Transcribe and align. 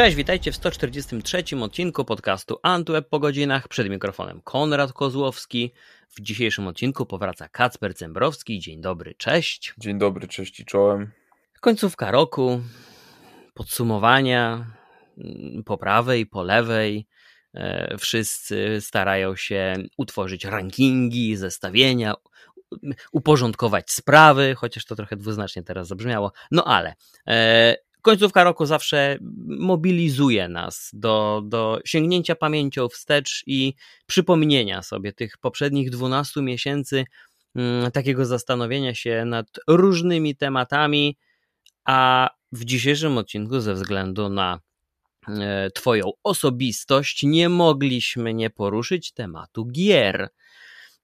Cześć, 0.00 0.16
witajcie 0.16 0.52
w 0.52 0.56
143 0.56 1.44
odcinku 1.60 2.04
podcastu 2.04 2.58
Antweb 2.62 3.08
po 3.08 3.18
godzinach. 3.18 3.68
Przed 3.68 3.90
mikrofonem 3.90 4.40
Konrad 4.44 4.92
Kozłowski. 4.92 5.72
W 6.08 6.20
dzisiejszym 6.20 6.66
odcinku 6.66 7.06
powraca 7.06 7.48
Kacper 7.48 7.94
Cembrowski. 7.94 8.60
Dzień 8.60 8.80
dobry, 8.80 9.14
cześć. 9.14 9.74
Dzień 9.78 9.98
dobry, 9.98 10.28
cześć 10.28 10.60
i 10.60 10.64
czołem. 10.64 11.10
Końcówka 11.60 12.10
roku, 12.10 12.60
podsumowania 13.54 14.66
po 15.64 15.78
prawej, 15.78 16.26
po 16.26 16.42
lewej. 16.42 17.06
E, 17.54 17.98
wszyscy 17.98 18.80
starają 18.80 19.36
się 19.36 19.74
utworzyć 19.96 20.44
rankingi, 20.44 21.36
zestawienia, 21.36 22.14
uporządkować 23.12 23.90
sprawy, 23.90 24.54
chociaż 24.54 24.84
to 24.84 24.96
trochę 24.96 25.16
dwuznacznie 25.16 25.62
teraz 25.62 25.88
zabrzmiało. 25.88 26.32
No 26.50 26.64
ale 26.64 26.94
e, 27.26 27.76
końcówka 28.00 28.44
roku 28.44 28.66
zawsze 28.66 29.18
mobilizuje 29.46 30.48
nas 30.48 30.90
do, 30.92 31.42
do 31.44 31.80
sięgnięcia 31.84 32.34
pamięcią 32.34 32.88
wstecz 32.88 33.42
i 33.46 33.74
przypomnienia 34.06 34.82
sobie 34.82 35.12
tych 35.12 35.38
poprzednich 35.38 35.90
12 35.90 36.42
miesięcy, 36.42 37.04
mm, 37.54 37.90
takiego 37.90 38.26
zastanowienia 38.26 38.94
się 38.94 39.24
nad 39.24 39.46
różnymi 39.66 40.36
tematami, 40.36 41.16
a 41.84 42.30
w 42.52 42.64
dzisiejszym 42.64 43.18
odcinku, 43.18 43.60
ze 43.60 43.74
względu 43.74 44.28
na 44.28 44.60
e, 45.28 45.70
Twoją 45.70 46.10
osobistość, 46.24 47.22
nie 47.22 47.48
mogliśmy 47.48 48.34
nie 48.34 48.50
poruszyć 48.50 49.12
tematu 49.12 49.66
gier. 49.66 50.28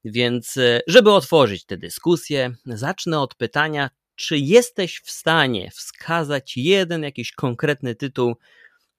Więc, 0.05 0.57
e, 0.57 0.81
żeby 0.87 1.13
otworzyć 1.13 1.65
tę 1.65 1.77
dyskusję, 1.77 2.55
zacznę 2.67 3.21
od 3.21 3.35
pytania, 3.35 3.91
czy 4.17 4.39
jesteś 4.39 5.01
w 5.05 5.11
stanie 5.11 5.71
wskazać 5.71 6.57
jeden 6.57 7.03
jakiś 7.03 7.33
konkretny 7.33 7.95
tytuł, 7.95 8.37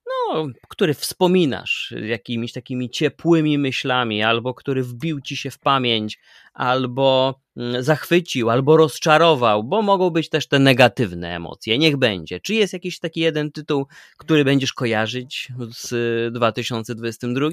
no, 0.06 0.46
który 0.68 0.94
wspominasz 0.94 1.94
jakimiś 2.02 2.52
takimi 2.52 2.90
ciepłymi 2.90 3.58
myślami, 3.58 4.22
albo 4.22 4.54
który 4.54 4.82
wbił 4.82 5.20
ci 5.20 5.36
się 5.36 5.50
w 5.50 5.58
pamięć, 5.58 6.18
albo 6.54 7.34
mm, 7.56 7.82
zachwycił, 7.82 8.50
albo 8.50 8.76
rozczarował, 8.76 9.64
bo 9.64 9.82
mogą 9.82 10.10
być 10.10 10.28
też 10.28 10.48
te 10.48 10.58
negatywne 10.58 11.36
emocje. 11.36 11.78
Niech 11.78 11.96
będzie. 11.96 12.40
Czy 12.40 12.54
jest 12.54 12.72
jakiś 12.72 12.98
taki 12.98 13.20
jeden 13.20 13.52
tytuł, 13.52 13.86
który 14.16 14.44
będziesz 14.44 14.72
kojarzyć 14.72 15.48
z 15.70 16.34
2022? 16.34 17.48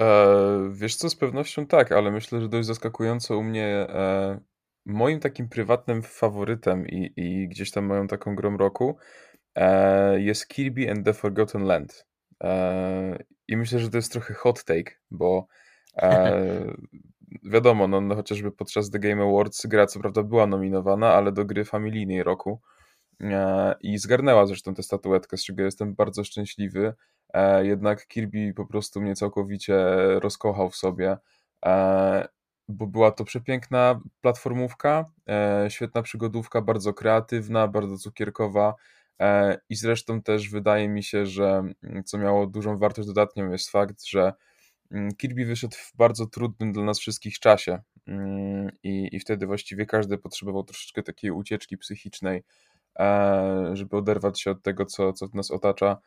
E, 0.00 0.70
wiesz 0.72 0.96
co, 0.96 1.10
z 1.10 1.16
pewnością 1.16 1.66
tak, 1.66 1.92
ale 1.92 2.10
myślę, 2.10 2.40
że 2.40 2.48
dość 2.48 2.66
zaskakująco 2.66 3.38
u 3.38 3.42
mnie 3.42 3.66
e, 3.66 4.40
moim 4.86 5.20
takim 5.20 5.48
prywatnym 5.48 6.02
faworytem 6.02 6.88
i, 6.88 7.12
i 7.16 7.48
gdzieś 7.48 7.70
tam 7.70 7.84
moją 7.84 8.06
taką 8.06 8.34
grą 8.34 8.56
roku 8.56 8.96
e, 9.54 10.20
jest 10.20 10.48
Kirby 10.48 10.90
and 10.90 11.04
the 11.04 11.14
Forgotten 11.14 11.64
Land. 11.64 12.06
E, 12.42 13.18
I 13.48 13.56
myślę, 13.56 13.78
że 13.78 13.90
to 13.90 13.96
jest 13.96 14.12
trochę 14.12 14.34
hot 14.34 14.64
take, 14.64 14.92
bo 15.10 15.46
e, 15.96 16.74
wiadomo, 17.52 17.88
no, 17.88 18.00
no, 18.00 18.14
chociażby 18.14 18.52
podczas 18.52 18.90
The 18.90 18.98
Game 18.98 19.22
Awards 19.22 19.66
gra 19.66 19.86
co 19.86 20.00
prawda 20.00 20.22
była 20.22 20.46
nominowana, 20.46 21.14
ale 21.14 21.32
do 21.32 21.44
gry 21.44 21.64
familijnej 21.64 22.22
roku 22.22 22.60
e, 23.20 23.74
i 23.80 23.98
zgarnęła 23.98 24.46
zresztą 24.46 24.74
tę 24.74 24.82
statuetkę, 24.82 25.36
z 25.36 25.44
czego 25.44 25.62
jestem 25.62 25.94
bardzo 25.94 26.24
szczęśliwy. 26.24 26.94
E, 27.34 27.66
jednak 27.66 28.06
Kirby 28.06 28.52
po 28.56 28.66
prostu 28.66 29.00
mnie 29.00 29.14
całkowicie 29.14 29.86
rozkochał 30.20 30.70
w 30.70 30.76
sobie 30.76 31.16
e, 31.64 32.28
bo 32.68 32.86
była 32.86 33.10
to 33.12 33.24
przepiękna 33.24 34.00
platformówka, 34.20 35.10
e, 35.28 35.66
świetna 35.70 36.02
przygodówka, 36.02 36.62
bardzo 36.62 36.94
kreatywna, 36.94 37.68
bardzo 37.68 37.98
cukierkowa 37.98 38.74
e, 39.20 39.58
i 39.68 39.76
zresztą 39.76 40.22
też 40.22 40.50
wydaje 40.50 40.88
mi 40.88 41.02
się, 41.02 41.26
że 41.26 41.62
mm, 41.82 42.04
co 42.04 42.18
miało 42.18 42.46
dużą 42.46 42.78
wartość 42.78 43.08
dodatnią 43.08 43.50
jest 43.50 43.70
fakt, 43.70 44.04
że 44.04 44.32
mm, 44.90 45.14
Kirby 45.14 45.44
wyszedł 45.44 45.76
w 45.76 45.92
bardzo 45.96 46.26
trudnym 46.26 46.72
dla 46.72 46.84
nas 46.84 46.98
wszystkich 46.98 47.38
czasie 47.38 47.82
mm, 48.06 48.70
i, 48.82 49.08
i 49.12 49.20
wtedy 49.20 49.46
właściwie 49.46 49.86
każdy 49.86 50.18
potrzebował 50.18 50.64
troszeczkę 50.64 51.02
takiej 51.02 51.30
ucieczki 51.30 51.78
psychicznej, 51.78 52.44
e, 52.98 53.70
żeby 53.72 53.96
oderwać 53.96 54.40
się 54.40 54.50
od 54.50 54.62
tego, 54.62 54.84
co, 54.86 55.12
co 55.12 55.26
nas 55.34 55.50
otacza 55.50 55.98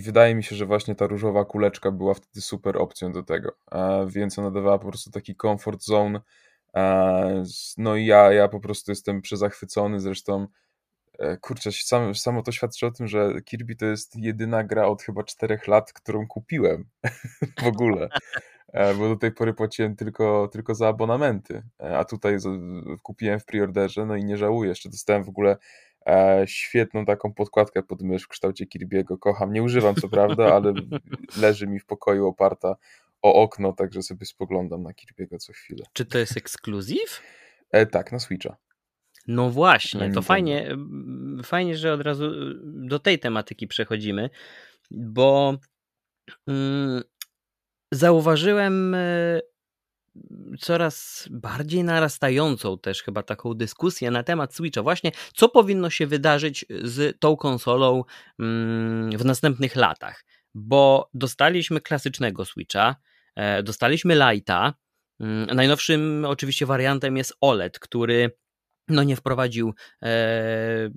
i 0.00 0.02
wydaje 0.02 0.34
mi 0.34 0.42
się, 0.42 0.56
że 0.56 0.66
właśnie 0.66 0.94
ta 0.94 1.06
różowa 1.06 1.44
kuleczka 1.44 1.90
była 1.90 2.14
wtedy 2.14 2.40
super 2.40 2.76
opcją 2.78 3.12
do 3.12 3.22
tego, 3.22 3.52
więc 4.06 4.38
ona 4.38 4.50
dawała 4.50 4.78
po 4.78 4.88
prostu 4.88 5.10
taki 5.10 5.36
comfort 5.36 5.82
zone. 5.82 6.20
No 7.78 7.96
i 7.96 8.06
ja, 8.06 8.32
ja 8.32 8.48
po 8.48 8.60
prostu 8.60 8.90
jestem 8.90 9.22
przezachwycony, 9.22 10.00
zresztą 10.00 10.46
e, 11.18 11.36
kurczę, 11.36 11.72
sam, 11.72 12.14
samo 12.14 12.42
to 12.42 12.52
świadczy 12.52 12.86
o 12.86 12.90
tym, 12.90 13.08
że 13.08 13.42
Kirby 13.44 13.76
to 13.76 13.86
jest 13.86 14.16
jedyna 14.16 14.64
gra 14.64 14.86
od 14.86 15.02
chyba 15.02 15.24
czterech 15.24 15.68
lat, 15.68 15.92
którą 15.92 16.26
kupiłem 16.26 16.84
w 17.62 17.66
ogóle, 17.66 18.08
e, 18.72 18.94
bo 18.94 19.08
do 19.08 19.16
tej 19.16 19.32
pory 19.32 19.54
płaciłem 19.54 19.96
tylko, 19.96 20.48
tylko 20.52 20.74
za 20.74 20.88
abonamenty, 20.88 21.62
e, 21.80 21.98
a 21.98 22.04
tutaj 22.04 22.36
kupiłem 23.02 23.40
w 23.40 23.44
preorderze, 23.44 24.06
no 24.06 24.16
i 24.16 24.24
nie 24.24 24.36
żałuję, 24.36 24.68
jeszcze 24.68 24.88
dostałem 24.88 25.24
w 25.24 25.28
ogóle 25.28 25.56
świetną 26.46 27.04
taką 27.04 27.34
podkładkę 27.34 27.82
pod 27.82 28.02
mysz 28.02 28.22
w 28.22 28.28
kształcie 28.28 28.66
Kirby'ego. 28.66 29.18
Kocham. 29.18 29.52
Nie 29.52 29.62
używam 29.62 29.94
co 29.94 30.08
prawda, 30.08 30.54
ale 30.54 30.72
leży 31.42 31.66
mi 31.66 31.80
w 31.80 31.86
pokoju 31.86 32.26
oparta 32.26 32.76
o 33.22 33.34
okno, 33.34 33.72
także 33.72 34.02
sobie 34.02 34.26
spoglądam 34.26 34.82
na 34.82 34.90
Kirby'ego 34.90 35.38
co 35.38 35.52
chwilę. 35.52 35.84
Czy 35.92 36.04
to 36.06 36.18
jest 36.18 36.36
ekskluzyw? 36.36 37.22
E, 37.70 37.86
tak, 37.86 38.12
na 38.12 38.18
Switcha. 38.18 38.56
No 39.26 39.50
właśnie, 39.50 40.12
to 40.12 40.22
fajnie, 40.22 40.76
fajnie, 41.44 41.76
że 41.76 41.92
od 41.92 42.00
razu 42.00 42.30
do 42.64 42.98
tej 42.98 43.18
tematyki 43.18 43.66
przechodzimy, 43.66 44.30
bo 44.90 45.58
mm, 46.46 47.02
zauważyłem 47.92 48.94
e, 48.94 49.40
coraz 50.60 51.28
bardziej 51.30 51.84
narastającą 51.84 52.78
też 52.78 53.02
chyba 53.02 53.22
taką 53.22 53.54
dyskusję 53.54 54.10
na 54.10 54.22
temat 54.22 54.54
Switcha. 54.54 54.82
Właśnie 54.82 55.12
co 55.34 55.48
powinno 55.48 55.90
się 55.90 56.06
wydarzyć 56.06 56.66
z 56.82 57.20
tą 57.20 57.36
konsolą 57.36 58.04
mm, 58.38 59.18
w 59.18 59.24
następnych 59.24 59.76
latach. 59.76 60.24
Bo 60.54 61.10
dostaliśmy 61.14 61.80
klasycznego 61.80 62.44
Switcha, 62.44 62.96
e, 63.36 63.62
dostaliśmy 63.62 64.14
Lighta. 64.14 64.74
Mm, 65.20 65.56
najnowszym 65.56 66.24
oczywiście 66.28 66.66
wariantem 66.66 67.16
jest 67.16 67.36
OLED, 67.40 67.78
który 67.78 68.30
no 68.90 69.02
nie 69.02 69.16
wprowadził 69.16 69.74
e, 70.02 70.90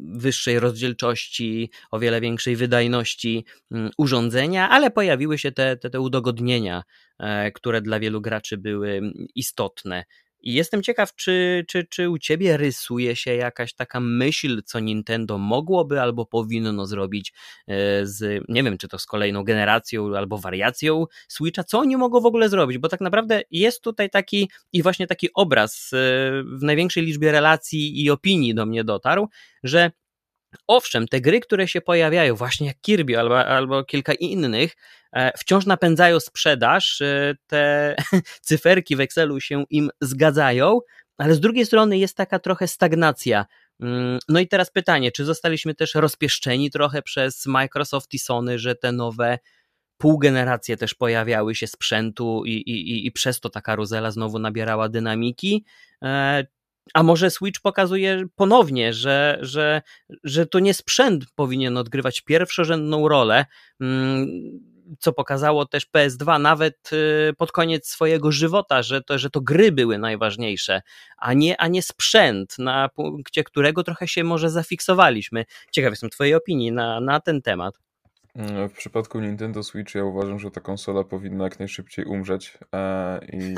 wyższej 0.00 0.60
rozdzielczości, 0.60 1.70
o 1.90 1.98
wiele 1.98 2.20
większej 2.20 2.56
wydajności 2.56 3.44
mm, 3.70 3.90
urządzenia, 3.98 4.68
ale 4.68 4.90
pojawiły 4.90 5.38
się 5.38 5.52
te, 5.52 5.76
te, 5.76 5.90
te 5.90 6.00
udogodnienia, 6.00 6.82
e, 7.18 7.52
które 7.52 7.82
dla 7.82 8.00
wielu 8.00 8.20
graczy 8.20 8.58
były 8.58 9.00
istotne. 9.34 10.04
I 10.42 10.52
jestem 10.52 10.82
ciekaw, 10.82 11.14
czy, 11.14 11.64
czy, 11.68 11.84
czy 11.84 12.10
u 12.10 12.18
ciebie 12.18 12.56
rysuje 12.56 13.16
się 13.16 13.34
jakaś 13.34 13.74
taka 13.74 14.00
myśl, 14.00 14.62
co 14.64 14.80
Nintendo 14.80 15.38
mogłoby 15.38 16.00
albo 16.00 16.26
powinno 16.26 16.86
zrobić 16.86 17.32
e, 17.68 18.06
z, 18.06 18.44
nie 18.48 18.62
wiem, 18.62 18.78
czy 18.78 18.88
to 18.88 18.98
z 18.98 19.06
kolejną 19.06 19.44
generacją 19.44 20.16
albo 20.16 20.38
wariacją 20.38 21.06
Switcha, 21.28 21.64
co 21.64 21.78
oni 21.78 21.96
mogą 21.96 22.20
w 22.20 22.26
ogóle 22.26 22.48
zrobić, 22.48 22.78
bo 22.78 22.88
tak 22.88 23.00
naprawdę 23.00 23.42
jest 23.50 23.82
tutaj 23.82 24.10
taki 24.10 24.50
i 24.72 24.82
właśnie 24.82 25.06
taki 25.06 25.28
obraz 25.34 25.90
e, 25.92 25.96
w 26.42 26.62
największej 26.62 27.04
liczbie 27.04 27.32
relacji 27.32 28.04
i 28.04 28.10
opinii 28.10 28.54
do 28.54 28.66
mnie 28.66 28.84
dotarł, 28.84 29.28
że 29.62 29.90
Owszem, 30.66 31.08
te 31.08 31.20
gry, 31.20 31.40
które 31.40 31.68
się 31.68 31.80
pojawiają, 31.80 32.34
właśnie 32.34 32.66
jak 32.66 32.80
Kirby 32.80 33.18
albo, 33.18 33.46
albo 33.46 33.84
kilka 33.84 34.12
innych, 34.14 34.76
wciąż 35.38 35.66
napędzają 35.66 36.20
sprzedaż, 36.20 37.00
e, 37.00 37.34
te 37.46 37.96
cyferki 38.48 38.96
w 38.96 39.00
Excelu 39.00 39.40
się 39.40 39.64
im 39.70 39.90
zgadzają, 40.00 40.80
ale 41.18 41.34
z 41.34 41.40
drugiej 41.40 41.66
strony 41.66 41.98
jest 41.98 42.16
taka 42.16 42.38
trochę 42.38 42.68
stagnacja. 42.68 43.46
Mm, 43.80 44.18
no 44.28 44.40
i 44.40 44.48
teraz 44.48 44.70
pytanie, 44.70 45.12
czy 45.12 45.24
zostaliśmy 45.24 45.74
też 45.74 45.94
rozpieszczeni 45.94 46.70
trochę 46.70 47.02
przez 47.02 47.46
Microsoft 47.46 48.14
i 48.14 48.18
Sony, 48.18 48.58
że 48.58 48.74
te 48.74 48.92
nowe 48.92 49.38
półgeneracje 49.98 50.76
też 50.76 50.94
pojawiały 50.94 51.54
się 51.54 51.66
sprzętu 51.66 52.42
i, 52.46 52.52
i, 52.52 53.06
i 53.06 53.12
przez 53.12 53.40
to 53.40 53.50
ta 53.50 53.60
karuzela 53.60 54.10
znowu 54.10 54.38
nabierała 54.38 54.88
dynamiki, 54.88 55.64
e, 56.02 56.46
a 56.94 57.02
może 57.02 57.30
Switch 57.30 57.60
pokazuje 57.60 58.24
ponownie, 58.36 58.92
że, 58.92 59.38
że, 59.40 59.82
że 60.24 60.46
to 60.46 60.58
nie 60.58 60.74
sprzęt 60.74 61.24
powinien 61.34 61.76
odgrywać 61.76 62.20
pierwszorzędną 62.20 63.08
rolę, 63.08 63.46
mm, 63.80 64.28
co 64.98 65.12
pokazało 65.12 65.66
też 65.66 65.86
PS2 65.96 66.40
nawet 66.40 66.90
y, 66.92 67.32
pod 67.38 67.52
koniec 67.52 67.88
swojego 67.88 68.32
żywota, 68.32 68.82
że 68.82 69.02
to, 69.02 69.18
że 69.18 69.30
to 69.30 69.40
gry 69.40 69.72
były 69.72 69.98
najważniejsze, 69.98 70.82
a 71.18 71.32
nie, 71.32 71.60
a 71.60 71.68
nie 71.68 71.82
sprzęt, 71.82 72.58
na 72.58 72.88
punkcie 72.88 73.44
którego 73.44 73.82
trochę 73.82 74.08
się 74.08 74.24
może 74.24 74.50
zafiksowaliśmy. 74.50 75.44
Ciekaw 75.70 75.92
jestem 75.92 76.10
Twojej 76.10 76.34
opinii 76.34 76.72
na, 76.72 77.00
na 77.00 77.20
ten 77.20 77.42
temat. 77.42 77.74
Mm, 78.34 78.68
w 78.68 78.72
przypadku 78.72 79.20
Nintendo 79.20 79.62
Switch 79.62 79.94
ja 79.94 80.04
uważam, 80.04 80.38
że 80.38 80.50
ta 80.50 80.60
konsola 80.60 81.04
powinna 81.04 81.44
jak 81.44 81.58
najszybciej 81.58 82.04
umrzeć 82.04 82.58
e, 82.74 83.20
i 83.32 83.54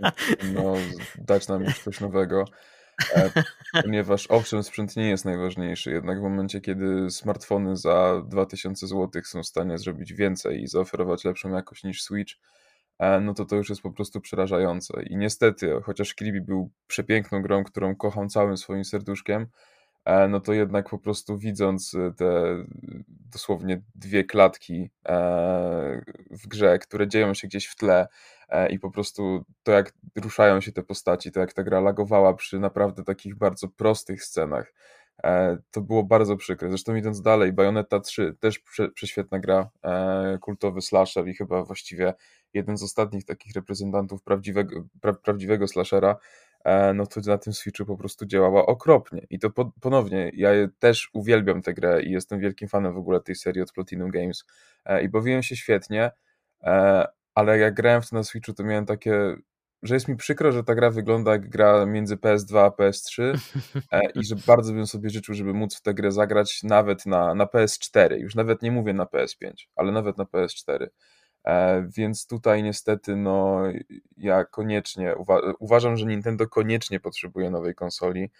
no, 0.54 0.74
dać 1.18 1.48
nam 1.48 1.64
już 1.64 1.78
coś 1.78 2.00
nowego. 2.00 2.44
E, 3.14 3.30
ponieważ 3.82 4.26
owszem, 4.26 4.62
sprzęt 4.62 4.96
nie 4.96 5.08
jest 5.08 5.24
najważniejszy, 5.24 5.90
jednak 5.90 6.18
w 6.18 6.22
momencie, 6.22 6.60
kiedy 6.60 7.10
smartfony 7.10 7.76
za 7.76 8.22
2000 8.28 8.86
zł 8.86 9.22
są 9.24 9.42
w 9.42 9.46
stanie 9.46 9.78
zrobić 9.78 10.12
więcej 10.12 10.62
i 10.62 10.66
zaoferować 10.66 11.24
lepszą 11.24 11.50
jakość 11.50 11.84
niż 11.84 12.02
Switch, 12.02 12.34
e, 12.98 13.20
no 13.20 13.34
to 13.34 13.44
to 13.44 13.56
już 13.56 13.68
jest 13.68 13.82
po 13.82 13.92
prostu 13.92 14.20
przerażające. 14.20 15.02
I 15.02 15.16
niestety, 15.16 15.72
chociaż 15.82 16.14
Kirby 16.14 16.40
był 16.40 16.70
przepiękną 16.86 17.42
grą, 17.42 17.64
którą 17.64 17.96
kocham 17.96 18.28
całym 18.28 18.56
swoim 18.56 18.84
serduszkiem, 18.84 19.46
E, 20.06 20.28
no 20.28 20.40
to 20.40 20.52
jednak 20.52 20.90
po 20.90 20.98
prostu 20.98 21.38
widząc 21.38 21.96
te 22.16 22.56
dosłownie 23.08 23.82
dwie 23.94 24.24
klatki 24.24 24.90
w 26.30 26.48
grze, 26.48 26.78
które 26.78 27.08
dzieją 27.08 27.34
się 27.34 27.48
gdzieś 27.48 27.66
w 27.66 27.76
tle 27.76 28.06
i 28.70 28.78
po 28.78 28.90
prostu 28.90 29.44
to 29.62 29.72
jak 29.72 29.92
ruszają 30.16 30.60
się 30.60 30.72
te 30.72 30.82
postaci, 30.82 31.32
to 31.32 31.40
jak 31.40 31.52
ta 31.52 31.62
gra 31.62 31.80
lagowała 31.80 32.34
przy 32.34 32.58
naprawdę 32.58 33.04
takich 33.04 33.34
bardzo 33.36 33.68
prostych 33.68 34.24
scenach, 34.24 34.72
to 35.70 35.80
było 35.80 36.04
bardzo 36.04 36.36
przykre. 36.36 36.68
Zresztą 36.68 36.94
idąc 36.94 37.22
dalej, 37.22 37.52
Bayonetta 37.52 38.00
3 38.00 38.36
też 38.40 38.58
prze, 38.58 38.88
prześwietna 38.88 39.38
gra, 39.38 39.70
kultowy 40.40 40.82
slasher 40.82 41.28
i 41.28 41.34
chyba 41.34 41.62
właściwie 41.62 42.14
jeden 42.54 42.76
z 42.76 42.82
ostatnich 42.82 43.24
takich 43.24 43.54
reprezentantów 43.54 44.22
prawdziwego, 44.22 44.84
pra, 45.00 45.12
prawdziwego 45.12 45.68
slashera, 45.68 46.16
E, 46.66 46.94
no 46.94 47.06
to 47.06 47.20
na 47.26 47.38
tym 47.38 47.52
Switchu 47.52 47.84
po 47.84 47.96
prostu 47.96 48.26
działała 48.26 48.66
okropnie. 48.66 49.26
I 49.30 49.38
to 49.38 49.50
po, 49.50 49.72
ponownie, 49.80 50.30
ja 50.34 50.50
też 50.78 51.10
uwielbiam 51.12 51.62
tę 51.62 51.74
grę 51.74 52.02
i 52.02 52.10
jestem 52.10 52.40
wielkim 52.40 52.68
fanem 52.68 52.94
w 52.94 52.96
ogóle 52.98 53.20
tej 53.20 53.34
serii 53.34 53.62
od 53.62 53.72
Platinum 53.72 54.10
Games 54.10 54.44
e, 54.84 55.02
i 55.02 55.08
bawiłem 55.08 55.42
się 55.42 55.56
świetnie, 55.56 56.10
e, 56.62 57.06
ale 57.36 57.58
jak 57.58 57.74
grałem 57.74 58.02
w 58.02 58.10
to 58.10 58.16
na 58.16 58.24
Switchu, 58.24 58.52
to 58.52 58.64
miałem 58.64 58.86
takie, 58.86 59.36
że 59.82 59.94
jest 59.94 60.08
mi 60.08 60.16
przykro, 60.16 60.52
że 60.52 60.64
ta 60.64 60.74
gra 60.74 60.90
wygląda 60.90 61.32
jak 61.32 61.48
gra 61.48 61.86
między 61.86 62.16
PS2 62.16 62.58
a 62.58 62.68
PS3 62.68 63.38
i 64.14 64.24
że 64.24 64.36
bardzo 64.46 64.72
bym 64.72 64.86
sobie 64.86 65.10
życzył, 65.10 65.34
żeby 65.34 65.54
móc 65.54 65.76
w 65.76 65.82
tę 65.82 65.94
grę 65.94 66.12
zagrać 66.12 66.62
nawet 66.62 67.06
na, 67.06 67.34
na 67.34 67.44
PS4, 67.44 68.18
już 68.18 68.34
nawet 68.34 68.62
nie 68.62 68.70
mówię 68.70 68.92
na 68.92 69.04
PS5, 69.04 69.52
ale 69.76 69.92
nawet 69.92 70.18
na 70.18 70.24
PS4. 70.24 70.86
E, 71.44 71.86
więc 71.96 72.26
tutaj 72.26 72.62
niestety, 72.62 73.16
no, 73.16 73.62
ja 74.16 74.44
koniecznie 74.44 75.16
uwa 75.16 75.40
uważam, 75.58 75.96
że 75.96 76.06
Nintendo 76.06 76.48
koniecznie 76.48 77.00
potrzebuje 77.00 77.50
nowej 77.50 77.74
konsoli. 77.74 78.30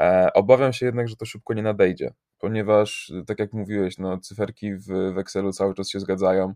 E, 0.00 0.30
obawiam 0.34 0.72
się 0.72 0.86
jednak, 0.86 1.08
że 1.08 1.16
to 1.16 1.26
szybko 1.26 1.54
nie 1.54 1.62
nadejdzie, 1.62 2.12
ponieważ, 2.38 3.12
tak 3.26 3.38
jak 3.38 3.52
mówiłeś, 3.52 3.98
no, 3.98 4.18
cyferki 4.18 4.74
w, 4.74 4.86
w 5.14 5.18
Excelu 5.18 5.52
cały 5.52 5.74
czas 5.74 5.88
się 5.88 6.00
zgadzają. 6.00 6.54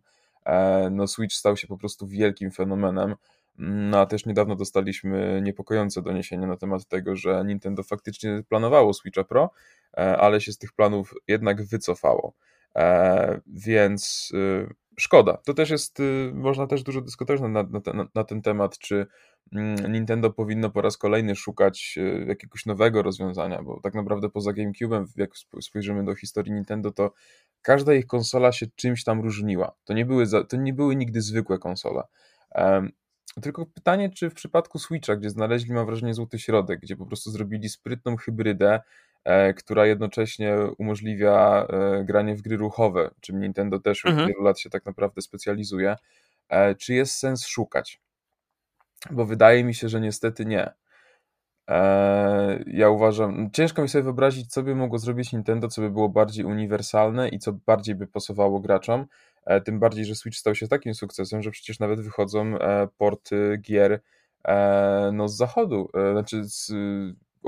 E, 0.48 0.88
no, 0.90 1.06
Switch 1.06 1.34
stał 1.34 1.56
się 1.56 1.66
po 1.66 1.78
prostu 1.78 2.06
wielkim 2.06 2.50
fenomenem. 2.50 3.14
No 3.58 4.00
a 4.00 4.06
też 4.06 4.26
niedawno 4.26 4.56
dostaliśmy 4.56 5.40
niepokojące 5.42 6.02
doniesienia 6.02 6.46
na 6.46 6.56
temat 6.56 6.86
tego, 6.86 7.16
że 7.16 7.44
Nintendo 7.46 7.82
faktycznie 7.82 8.42
planowało 8.48 8.94
Switcha 8.94 9.24
Pro, 9.24 9.50
ale 10.18 10.40
się 10.40 10.52
z 10.52 10.58
tych 10.58 10.72
planów 10.72 11.14
jednak 11.28 11.62
wycofało. 11.62 12.34
Więc 13.46 14.32
y, 14.34 14.74
szkoda. 14.98 15.36
To 15.36 15.54
też 15.54 15.70
jest, 15.70 16.00
y, 16.00 16.30
można 16.34 16.66
też 16.66 16.82
dużo 16.82 17.00
dyskutować 17.00 17.40
na, 17.42 17.48
na, 17.48 17.62
na, 17.94 18.08
na 18.14 18.24
ten 18.24 18.42
temat, 18.42 18.78
czy 18.78 19.06
Nintendo 19.88 20.30
powinno 20.30 20.70
po 20.70 20.82
raz 20.82 20.96
kolejny 20.96 21.36
szukać 21.36 21.94
y, 21.96 22.24
jakiegoś 22.28 22.66
nowego 22.66 23.02
rozwiązania, 23.02 23.62
bo 23.62 23.80
tak 23.80 23.94
naprawdę 23.94 24.28
poza 24.30 24.50
GameCube'em, 24.50 25.04
jak 25.16 25.30
spojrzymy 25.62 26.04
do 26.04 26.14
historii 26.14 26.52
Nintendo, 26.52 26.90
to 26.90 27.12
każda 27.62 27.94
ich 27.94 28.06
konsola 28.06 28.52
się 28.52 28.66
czymś 28.76 29.04
tam 29.04 29.20
różniła. 29.20 29.74
To 29.84 29.92
nie 29.92 30.06
były, 30.06 30.26
to 30.48 30.56
nie 30.56 30.72
były 30.72 30.96
nigdy 30.96 31.22
zwykłe 31.22 31.58
konsole. 31.58 32.02
Um, 32.54 32.90
tylko 33.42 33.66
pytanie, 33.66 34.10
czy 34.10 34.30
w 34.30 34.34
przypadku 34.34 34.78
Switcha, 34.78 35.16
gdzie 35.16 35.30
znaleźli, 35.30 35.72
mam 35.72 35.86
wrażenie, 35.86 36.14
złoty 36.14 36.38
środek, 36.38 36.80
gdzie 36.80 36.96
po 36.96 37.06
prostu 37.06 37.30
zrobili 37.30 37.68
sprytną 37.68 38.16
hybrydę, 38.16 38.80
E, 39.28 39.54
która 39.54 39.86
jednocześnie 39.86 40.56
umożliwia 40.78 41.66
e, 41.70 42.04
granie 42.04 42.36
w 42.36 42.42
gry 42.42 42.56
ruchowe, 42.56 43.10
czym 43.20 43.40
Nintendo 43.40 43.78
też 43.78 44.06
mhm. 44.06 44.28
wielu 44.28 44.42
lat 44.42 44.58
się 44.58 44.70
tak 44.70 44.86
naprawdę 44.86 45.22
specjalizuje. 45.22 45.96
E, 46.48 46.74
czy 46.74 46.94
jest 46.94 47.12
sens 47.12 47.46
szukać? 47.46 48.00
Bo 49.10 49.26
wydaje 49.26 49.64
mi 49.64 49.74
się, 49.74 49.88
że 49.88 50.00
niestety 50.00 50.46
nie. 50.46 50.72
Ja 52.66 52.90
uważam, 52.90 53.50
ciężko 53.52 53.82
mi 53.82 53.88
sobie 53.88 54.02
wyobrazić, 54.02 54.52
co 54.52 54.62
by 54.62 54.74
mogło 54.74 54.98
zrobić 54.98 55.32
Nintendo, 55.32 55.68
co 55.68 55.80
by 55.80 55.90
było 55.90 56.08
bardziej 56.08 56.44
uniwersalne 56.44 57.28
i 57.28 57.38
co 57.38 57.52
bardziej 57.52 57.94
by 57.94 58.06
pasowało 58.06 58.60
graczom. 58.60 59.06
Tym 59.64 59.80
bardziej, 59.80 60.04
że 60.04 60.14
Switch 60.14 60.38
stał 60.38 60.54
się 60.54 60.68
takim 60.68 60.94
sukcesem, 60.94 61.42
że 61.42 61.50
przecież 61.50 61.78
nawet 61.78 62.00
wychodzą 62.00 62.54
porty 62.98 63.58
gier 63.62 64.00
no, 65.12 65.28
z 65.28 65.36
zachodu, 65.36 65.88
znaczy 66.12 66.44
z 66.44 66.72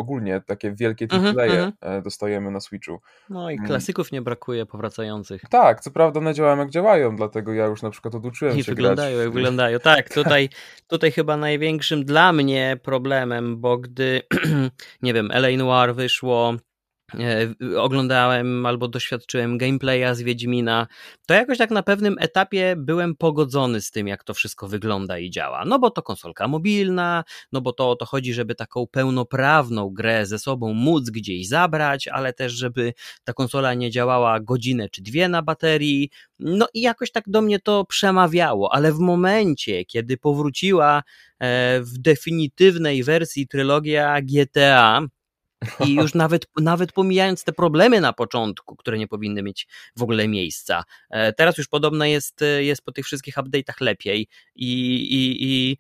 ogólnie 0.01 0.41
takie 0.47 0.73
wielkie 0.73 1.07
mhm, 1.13 1.39
AAA 1.39 1.45
mm 1.45 1.71
dostajemy 2.03 2.51
na 2.51 2.61
Switchu. 2.61 3.01
No 3.31 3.51
i 3.51 3.55
mm. 3.55 3.67
klasyków 3.67 4.13
nie 4.13 4.23
brakuje 4.23 4.67
powracających. 4.67 5.43
Tak, 5.51 5.81
co 5.81 5.91
prawda 5.91 6.21
one 6.21 6.35
działają 6.35 6.59
jak 6.59 6.71
działają, 6.71 7.17
dlatego 7.17 7.53
ja 7.53 7.67
już 7.67 7.83
na 7.83 7.91
przykład 7.91 8.15
oduczyłem 8.15 8.59
I 8.59 8.65
się 8.65 8.73
wyglądają 8.73 9.17
grać. 9.17 9.25
jak 9.25 9.35
wyglądają. 9.35 9.79
Tak, 9.79 10.09
tutaj, 10.15 10.49
tutaj 10.87 11.13
chyba 11.13 11.37
największym 11.37 12.05
dla 12.05 12.33
mnie 12.33 12.77
problemem, 12.83 13.61
bo 13.61 13.79
gdy, 13.79 14.23
nie 15.03 15.15
wiem, 15.15 15.31
LA 15.33 15.49
Noir 15.57 15.95
wyszło, 15.95 16.55
oglądałem 17.77 18.67
albo 18.67 18.89
doświadczyłem 18.89 19.59
gameplaya 19.59 20.15
z 20.15 20.23
Wiedźmina, 20.23 20.87
to 21.27 21.35
jakoś 21.35 21.59
tak 21.59 21.71
na 21.71 21.83
pewnym 21.83 22.17
etapie 22.19 22.75
byłem 22.79 23.17
pogodzony 23.17 23.81
z 23.81 23.91
tym, 23.91 24.09
jak 24.09 24.25
to 24.25 24.35
wszystko 24.35 24.69
wygląda 24.69 25.19
i 25.19 25.31
działa. 25.31 25.65
No 25.65 25.79
bo 25.79 25.91
to 25.91 26.03
konsolka 26.03 26.49
mobilna, 26.49 27.25
no 27.53 27.61
bo 27.61 27.73
to 27.73 27.91
o 27.91 27.97
to 27.97 28.07
chodzi, 28.07 28.35
żeby 28.35 28.55
taką 28.55 28.87
pełnoprawną 28.87 29.91
grę 29.91 30.27
ze 30.27 30.39
sobą 30.39 30.75
móc 30.75 31.11
gdzieś 31.11 31.49
zabrać, 31.49 32.09
ale 32.09 32.33
też, 32.33 32.53
żeby 32.53 32.93
ta 33.25 33.33
konsola 33.33 33.75
nie 33.75 33.91
działała 33.91 34.41
godzinę 34.41 34.89
czy 34.89 35.03
dwie 35.03 35.29
na 35.29 35.43
baterii. 35.43 36.11
No 36.39 36.67
i 36.75 36.81
jakoś 36.81 37.13
tak 37.13 37.25
do 37.27 37.43
mnie 37.43 37.59
to 37.61 37.85
przemawiało, 37.85 38.75
ale 38.75 38.93
w 38.93 38.99
momencie, 38.99 39.85
kiedy 39.85 40.17
powróciła 40.17 41.03
e, 41.39 41.81
w 41.81 41.99
definitywnej 41.99 43.03
wersji 43.03 43.49
trylogia 43.49 44.21
GTA, 44.23 45.03
i 45.87 45.95
już 46.03 46.15
nawet, 46.15 46.47
nawet 46.61 46.93
pomijając 46.93 47.45
te 47.45 47.53
problemy 47.53 48.01
na 48.01 48.13
początku, 48.13 48.77
które 48.77 48.99
nie 48.99 49.09
powinny 49.09 49.43
mieć 49.43 49.67
w 49.97 50.03
ogóle 50.03 50.29
miejsca, 50.29 50.85
e, 51.11 51.33
teraz 51.33 51.59
już 51.59 51.69
podobno 51.69 52.05
jest, 52.05 52.43
e, 52.43 52.65
jest 52.65 52.85
po 52.85 52.93
tych 52.93 53.05
wszystkich 53.05 53.35
update'ach 53.35 53.81
lepiej 53.81 54.29
i, 54.55 54.73
i, 54.95 55.45
i 55.45 55.77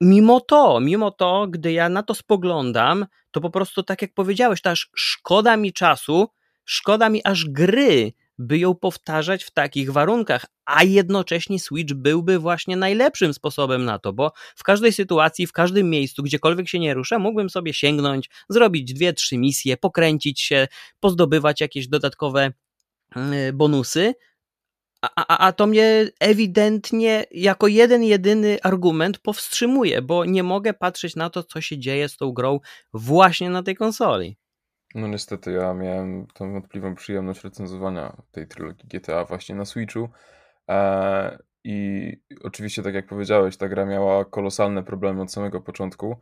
mimo 0.00 0.40
to, 0.40 0.80
mimo 0.80 1.10
to, 1.10 1.46
gdy 1.50 1.72
ja 1.72 1.88
na 1.88 2.02
to 2.02 2.14
spoglądam, 2.14 3.06
to 3.30 3.40
po 3.40 3.50
prostu 3.50 3.82
tak 3.82 4.02
jak 4.02 4.14
powiedziałeś, 4.14 4.60
to 4.60 4.70
aż 4.70 4.90
szkoda 4.96 5.56
mi 5.56 5.72
czasu, 5.72 6.28
szkoda 6.64 7.08
mi 7.08 7.20
aż 7.24 7.44
gry, 7.44 8.12
by 8.38 8.58
ją 8.58 8.74
powtarzać 8.74 9.44
w 9.44 9.50
takich 9.50 9.92
warunkach, 9.92 10.46
a 10.64 10.84
jednocześnie 10.84 11.60
Switch 11.60 11.94
byłby 11.94 12.38
właśnie 12.38 12.76
najlepszym 12.76 13.34
sposobem 13.34 13.84
na 13.84 13.98
to, 13.98 14.12
bo 14.12 14.32
w 14.56 14.62
każdej 14.62 14.92
sytuacji, 14.92 15.46
w 15.46 15.52
każdym 15.52 15.90
miejscu, 15.90 16.22
gdziekolwiek 16.22 16.68
się 16.68 16.78
nie 16.78 16.94
ruszę, 16.94 17.18
mógłbym 17.18 17.50
sobie 17.50 17.74
sięgnąć, 17.74 18.30
zrobić 18.48 18.94
dwie, 18.94 19.12
trzy 19.12 19.38
misje, 19.38 19.76
pokręcić 19.76 20.40
się, 20.40 20.68
pozdobywać 21.00 21.60
jakieś 21.60 21.88
dodatkowe 21.88 22.52
mm, 23.16 23.56
bonusy, 23.56 24.14
a, 25.02 25.08
a, 25.16 25.46
a 25.46 25.52
to 25.52 25.66
mnie 25.66 26.10
ewidentnie 26.20 27.24
jako 27.30 27.66
jeden, 27.66 28.04
jedyny 28.04 28.58
argument 28.62 29.18
powstrzymuje, 29.18 30.02
bo 30.02 30.24
nie 30.24 30.42
mogę 30.42 30.74
patrzeć 30.74 31.16
na 31.16 31.30
to, 31.30 31.42
co 31.42 31.60
się 31.60 31.78
dzieje 31.78 32.08
z 32.08 32.16
tą 32.16 32.32
grą 32.32 32.60
właśnie 32.92 33.50
na 33.50 33.62
tej 33.62 33.76
konsoli. 33.76 34.36
No 34.94 35.08
niestety, 35.08 35.52
ja 35.52 35.74
miałem 35.74 36.26
tą 36.26 36.52
wątpliwą 36.52 36.94
przyjemność 36.94 37.44
recenzowania 37.44 38.16
tej 38.32 38.46
trylogii 38.46 38.88
GTA 38.88 39.24
właśnie 39.24 39.54
na 39.54 39.64
Switchu. 39.64 40.08
E, 40.68 41.38
I 41.64 42.12
oczywiście, 42.42 42.82
tak 42.82 42.94
jak 42.94 43.06
powiedziałeś, 43.06 43.56
ta 43.56 43.68
gra 43.68 43.86
miała 43.86 44.24
kolosalne 44.24 44.82
problemy 44.82 45.22
od 45.22 45.32
samego 45.32 45.60
początku. 45.60 46.16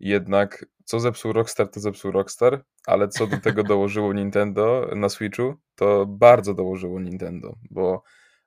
Jednak 0.00 0.66
co 0.84 1.00
zepsuł 1.00 1.32
Rockstar, 1.32 1.68
to 1.68 1.80
zepsuł 1.80 2.10
Rockstar, 2.12 2.64
ale 2.86 3.08
co 3.08 3.26
do 3.26 3.38
tego 3.38 3.62
dołożyło 3.72 4.12
Nintendo 4.12 4.90
na 4.96 5.08
Switchu, 5.08 5.54
to 5.74 6.06
bardzo 6.06 6.54
dołożyło 6.54 7.00
Nintendo, 7.00 7.56
bo 7.70 8.02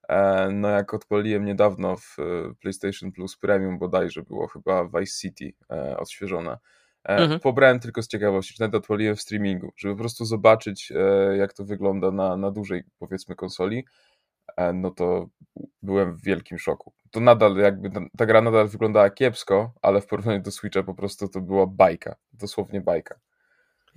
e, 0.10 0.50
no 0.54 0.70
jak 0.70 0.94
odpaliłem 0.94 1.46
niedawno 1.46 1.98
w 1.98 2.20
e, 2.20 2.54
PlayStation 2.62 3.12
Plus 3.12 3.38
Premium 3.38 3.80
bodajże 3.80 4.24
było 4.24 4.48
chyba 4.48 4.86
Vice 4.86 5.20
City 5.22 5.54
odświeżone, 5.98 6.52
E, 6.52 6.77
mhm. 7.16 7.40
Pobrałem 7.40 7.80
tylko 7.80 8.02
z 8.02 8.08
ciekawości, 8.08 8.54
czy 8.54 8.62
nawet 8.62 8.76
odpaliłem 8.76 9.16
w 9.16 9.22
streamingu, 9.22 9.72
żeby 9.78 9.96
po 9.96 10.00
prostu 10.00 10.26
zobaczyć, 10.26 10.92
e, 10.96 11.38
jak 11.38 11.54
to 11.54 11.66
wygląda 11.66 12.12
na, 12.12 12.38
na 12.38 12.52
dużej, 12.52 12.84
powiedzmy, 13.00 13.36
konsoli. 13.36 13.86
E, 14.58 14.74
no 14.74 14.92
to 14.92 15.28
byłem 15.82 16.14
w 16.14 16.24
wielkim 16.24 16.60
szoku. 16.60 16.94
To 17.12 17.20
nadal, 17.20 17.58
jakby 17.58 17.92
ta 18.18 18.26
gra 18.26 18.42
nadal 18.42 18.68
wyglądała 18.68 19.10
kiepsko, 19.10 19.74
ale 19.82 20.02
w 20.02 20.08
porównaniu 20.08 20.42
do 20.42 20.52
Switcha 20.52 20.84
po 20.84 20.94
prostu 20.94 21.28
to 21.28 21.42
była 21.42 21.68
bajka, 21.68 22.16
dosłownie 22.34 22.82
bajka. 22.82 23.20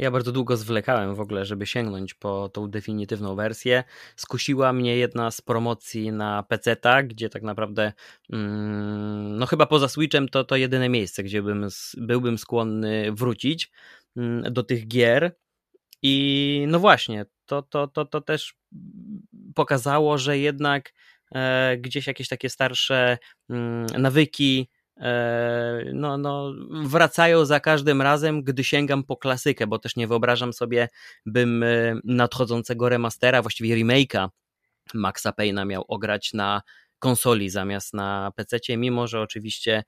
Ja 0.01 0.11
bardzo 0.11 0.33
długo 0.33 0.57
zwlekałem 0.57 1.15
w 1.15 1.21
ogóle, 1.21 1.45
żeby 1.45 1.67
sięgnąć 1.67 2.15
po 2.15 2.49
tą 2.49 2.71
definitywną 2.71 3.37
wersję. 3.37 3.85
Skusiła 4.17 4.73
mnie 4.73 4.97
jedna 4.97 5.31
z 5.31 5.41
promocji 5.41 6.13
na 6.13 6.43
PC, 6.43 6.77
gdzie 7.05 7.29
tak 7.29 7.43
naprawdę, 7.43 7.93
mm, 8.33 9.37
no 9.39 9.47
chyba 9.47 9.67
poza 9.67 9.89
Switchem, 9.89 10.29
to 10.29 10.45
to 10.45 10.57
jedyne 10.57 10.89
miejsce, 10.89 11.23
gdzie 11.23 11.43
bym, 11.43 11.69
byłbym 11.97 12.39
skłonny 12.39 13.13
wrócić. 13.13 13.71
mm, 14.17 14.53
do 14.53 14.63
tych 14.63 14.89
gier. 14.89 15.37
I 16.03 16.65
no 16.69 16.79
właśnie, 16.79 17.27
to, 17.47 17.63
to, 17.63 17.89
to, 17.89 18.05
to 18.05 18.21
też 18.21 18.55
pokazało, 19.55 20.19
że 20.19 20.39
jednak 20.39 20.93
e, 21.35 21.77
gdzieś 21.79 22.07
jakieś 22.07 22.29
takie 22.29 22.51
starsze 22.51 23.19
mm, 23.51 23.87
nawyki 23.87 24.69
no, 25.95 26.19
no, 26.19 26.53
wracają 26.85 27.45
za 27.45 27.61
każdym 27.61 28.03
razem, 28.03 28.43
gdy 28.43 28.65
sięgam 28.65 29.05
po 29.05 29.17
klasykę, 29.17 29.67
bo 29.67 29.79
też 29.79 29.97
nie 29.97 30.07
wyobrażam 30.07 30.53
sobie, 30.53 30.89
bym 31.27 31.63
e, 31.63 31.95
nadchodzącego 32.05 32.89
remastera, 32.89 33.43
właściwie 33.43 33.77
remake'a 33.77 34.29
Maxa 34.95 35.31
Payne'a 35.31 35.67
miał 35.67 35.85
ograć 35.89 36.33
na 36.33 36.63
konsoli 36.99 37.51
zamiast 37.51 37.95
na 37.95 38.33
PC, 38.37 38.59
mimo 38.77 39.07
że 39.07 39.21
oczywiście 39.21 39.85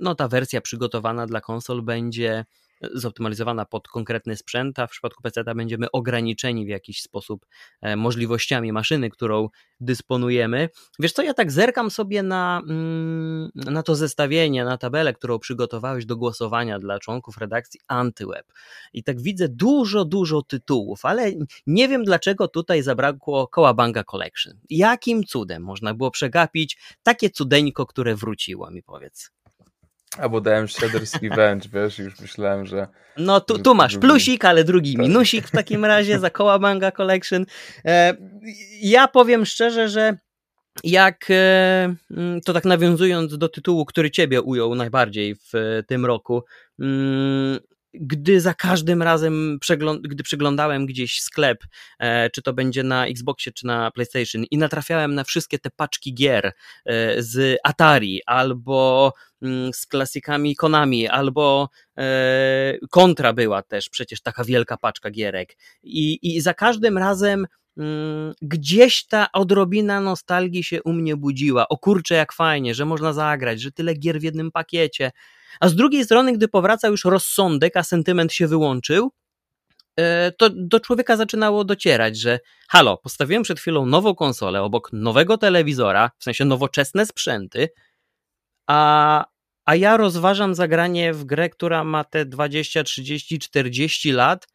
no, 0.00 0.14
ta 0.14 0.28
wersja 0.28 0.60
przygotowana 0.60 1.26
dla 1.26 1.40
konsol 1.40 1.82
będzie 1.82 2.44
zoptymalizowana 2.80 3.64
pod 3.64 3.88
konkretny 3.88 4.36
sprzęt, 4.36 4.78
a 4.78 4.86
w 4.86 4.90
przypadku 4.90 5.22
PC 5.22 5.44
będziemy 5.54 5.90
ograniczeni 5.90 6.66
w 6.66 6.68
jakiś 6.68 7.02
sposób 7.02 7.46
e, 7.80 7.96
możliwościami 7.96 8.72
maszyny, 8.72 9.10
którą 9.10 9.48
dysponujemy. 9.80 10.68
Wiesz 10.98 11.12
co, 11.12 11.22
ja 11.22 11.34
tak 11.34 11.52
zerkam 11.52 11.90
sobie 11.90 12.22
na, 12.22 12.62
mm, 12.68 13.50
na 13.54 13.82
to 13.82 13.94
zestawienie, 13.94 14.64
na 14.64 14.78
tabelę, 14.78 15.12
którą 15.12 15.38
przygotowałeś 15.38 16.06
do 16.06 16.16
głosowania 16.16 16.78
dla 16.78 16.98
członków 16.98 17.38
redakcji 17.38 17.80
Antyweb 17.88 18.46
i 18.92 19.04
tak 19.04 19.20
widzę 19.20 19.48
dużo, 19.48 20.04
dużo 20.04 20.42
tytułów, 20.42 21.04
ale 21.04 21.32
nie 21.66 21.88
wiem 21.88 22.04
dlaczego 22.04 22.48
tutaj 22.48 22.82
zabrakło 22.82 23.48
Kołabanga 23.48 24.04
Collection. 24.04 24.54
Jakim 24.70 25.24
cudem 25.24 25.62
można 25.62 25.94
było 25.94 26.10
przegapić 26.10 26.78
takie 27.02 27.30
cudeńko, 27.30 27.86
które 27.86 28.14
wróciło 28.16 28.70
mi 28.70 28.82
powiedz? 28.82 29.30
Albo 30.16 30.40
dałem 30.40 30.66
Shredder's 30.66 31.18
Revenge, 31.22 31.68
wiesz, 31.72 31.98
już 31.98 32.20
myślałem, 32.20 32.66
że... 32.66 32.88
No 33.16 33.40
tu, 33.40 33.58
tu 33.58 33.74
masz 33.74 33.98
plusik, 33.98 34.44
ale 34.44 34.64
drugi 34.64 34.92
tak. 34.92 35.02
minusik 35.02 35.48
w 35.48 35.50
takim 35.50 35.84
razie 35.84 36.18
za 36.18 36.30
Kołabanga 36.30 36.92
Collection. 36.92 37.46
E, 37.84 38.16
ja 38.80 39.08
powiem 39.08 39.46
szczerze, 39.46 39.88
że 39.88 40.16
jak 40.84 41.26
e, 41.30 41.94
mm, 42.10 42.40
to 42.40 42.52
tak 42.52 42.64
nawiązując 42.64 43.38
do 43.38 43.48
tytułu, 43.48 43.84
który 43.84 44.10
ciebie 44.10 44.42
ujął 44.42 44.74
najbardziej 44.74 45.34
w 45.34 45.82
tym 45.86 46.06
roku, 46.06 46.44
mm, 46.80 47.58
gdy 47.94 48.40
za 48.40 48.54
każdym 48.54 49.02
razem, 49.02 49.58
gdy 50.00 50.22
przeglądałem 50.22 50.86
gdzieś 50.86 51.20
sklep, 51.20 51.64
e, 51.98 52.30
czy 52.30 52.42
to 52.42 52.52
będzie 52.52 52.82
na 52.82 53.06
Xboxie, 53.06 53.52
czy 53.52 53.66
na 53.66 53.90
PlayStation, 53.90 54.44
i 54.50 54.58
natrafiałem 54.58 55.14
na 55.14 55.24
wszystkie 55.24 55.58
te 55.58 55.70
paczki 55.70 56.14
gier 56.14 56.46
e, 56.46 56.52
z 57.22 57.58
Atari, 57.64 58.20
albo 58.26 59.12
mm, 59.42 59.72
z 59.72 59.86
klasykami 59.86 60.56
Konami, 60.56 61.08
albo 61.08 61.68
Kontra 62.90 63.30
e, 63.30 63.34
była 63.34 63.62
też 63.62 63.88
przecież 63.88 64.20
taka 64.20 64.44
wielka 64.44 64.76
paczka 64.76 65.10
gierek. 65.10 65.56
I, 65.82 66.18
i 66.22 66.40
za 66.40 66.54
każdym 66.54 66.98
razem 66.98 67.46
mm, 67.76 68.34
gdzieś 68.42 69.06
ta 69.06 69.32
odrobina 69.32 70.00
nostalgii 70.00 70.64
się 70.64 70.82
u 70.82 70.92
mnie 70.92 71.16
budziła. 71.16 71.68
O 71.68 71.78
kurczę, 71.78 72.14
jak 72.14 72.32
fajnie, 72.32 72.74
że 72.74 72.84
można 72.84 73.12
zagrać, 73.12 73.60
że 73.60 73.72
tyle 73.72 73.94
gier 73.94 74.20
w 74.20 74.22
jednym 74.22 74.50
pakiecie. 74.50 75.10
A 75.60 75.68
z 75.68 75.74
drugiej 75.74 76.04
strony, 76.04 76.32
gdy 76.32 76.48
powraca 76.48 76.88
już 76.88 77.04
rozsądek, 77.04 77.76
a 77.76 77.82
sentyment 77.82 78.32
się 78.32 78.46
wyłączył, 78.46 79.12
e, 79.96 80.32
to 80.32 80.50
do 80.54 80.80
człowieka 80.80 81.16
zaczynało 81.16 81.64
docierać, 81.64 82.18
że 82.18 82.40
halo, 82.68 82.96
postawiłem 82.96 83.42
przed 83.42 83.60
chwilą 83.60 83.86
nową 83.86 84.14
konsolę 84.14 84.62
obok 84.62 84.92
nowego 84.92 85.38
telewizora, 85.38 86.10
w 86.18 86.24
sensie 86.24 86.44
nowoczesne 86.44 87.06
sprzęty, 87.06 87.68
a, 88.66 89.24
a 89.64 89.74
ja 89.74 89.96
rozważam 89.96 90.54
zagranie 90.54 91.12
w 91.12 91.24
grę, 91.24 91.50
która 91.50 91.84
ma 91.84 92.04
te 92.04 92.24
20, 92.26 92.84
30, 92.84 93.38
40 93.38 94.12
lat, 94.12 94.46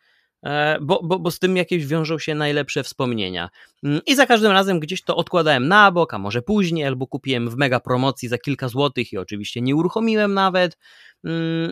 bo, 0.81 0.99
bo, 1.03 1.19
bo 1.19 1.31
z 1.31 1.39
tym 1.39 1.57
jakieś 1.57 1.85
wiążą 1.85 2.19
się 2.19 2.35
najlepsze 2.35 2.83
wspomnienia. 2.83 3.49
Mm, 3.83 4.01
I 4.05 4.15
za 4.15 4.25
każdym 4.25 4.51
razem 4.51 4.79
gdzieś 4.79 5.03
to 5.03 5.15
odkładałem 5.15 5.67
na 5.67 5.91
bok, 5.91 6.13
a 6.13 6.17
może 6.17 6.41
później, 6.41 6.85
albo 6.85 7.07
kupiłem 7.07 7.49
w 7.49 7.55
mega 7.55 7.79
promocji 7.79 8.29
za 8.29 8.37
kilka 8.37 8.67
złotych 8.67 9.13
i 9.13 9.17
oczywiście 9.17 9.61
nie 9.61 9.75
uruchomiłem 9.75 10.33
nawet. 10.33 10.77
Mm, 11.23 11.71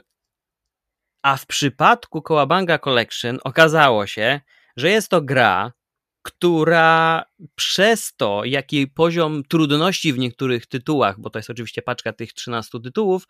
a 1.24 1.38
w 1.38 1.46
przypadku 1.46 2.22
Kołabanga 2.22 2.78
Collection 2.78 3.40
okazało 3.44 4.08
się, 4.08 4.42
że 4.78 4.90
jest 4.90 5.10
to 5.10 5.22
gra, 5.22 5.74
która 6.22 7.24
przez 7.56 8.16
to, 8.16 8.46
jaki 8.46 8.88
poziom 8.88 9.44
trudności 9.44 10.14
w 10.14 10.18
niektórych 10.20 10.66
tytułach, 10.66 11.20
bo 11.20 11.30
to 11.30 11.40
jest 11.40 11.50
oczywiście 11.50 11.82
paczka 11.82 12.14
tych 12.14 12.34
13 12.34 12.80
tytułów, 12.84 13.28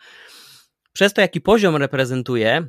przez 0.93 1.13
to, 1.13 1.21
jaki 1.21 1.41
poziom 1.41 1.75
reprezentuje, 1.75 2.67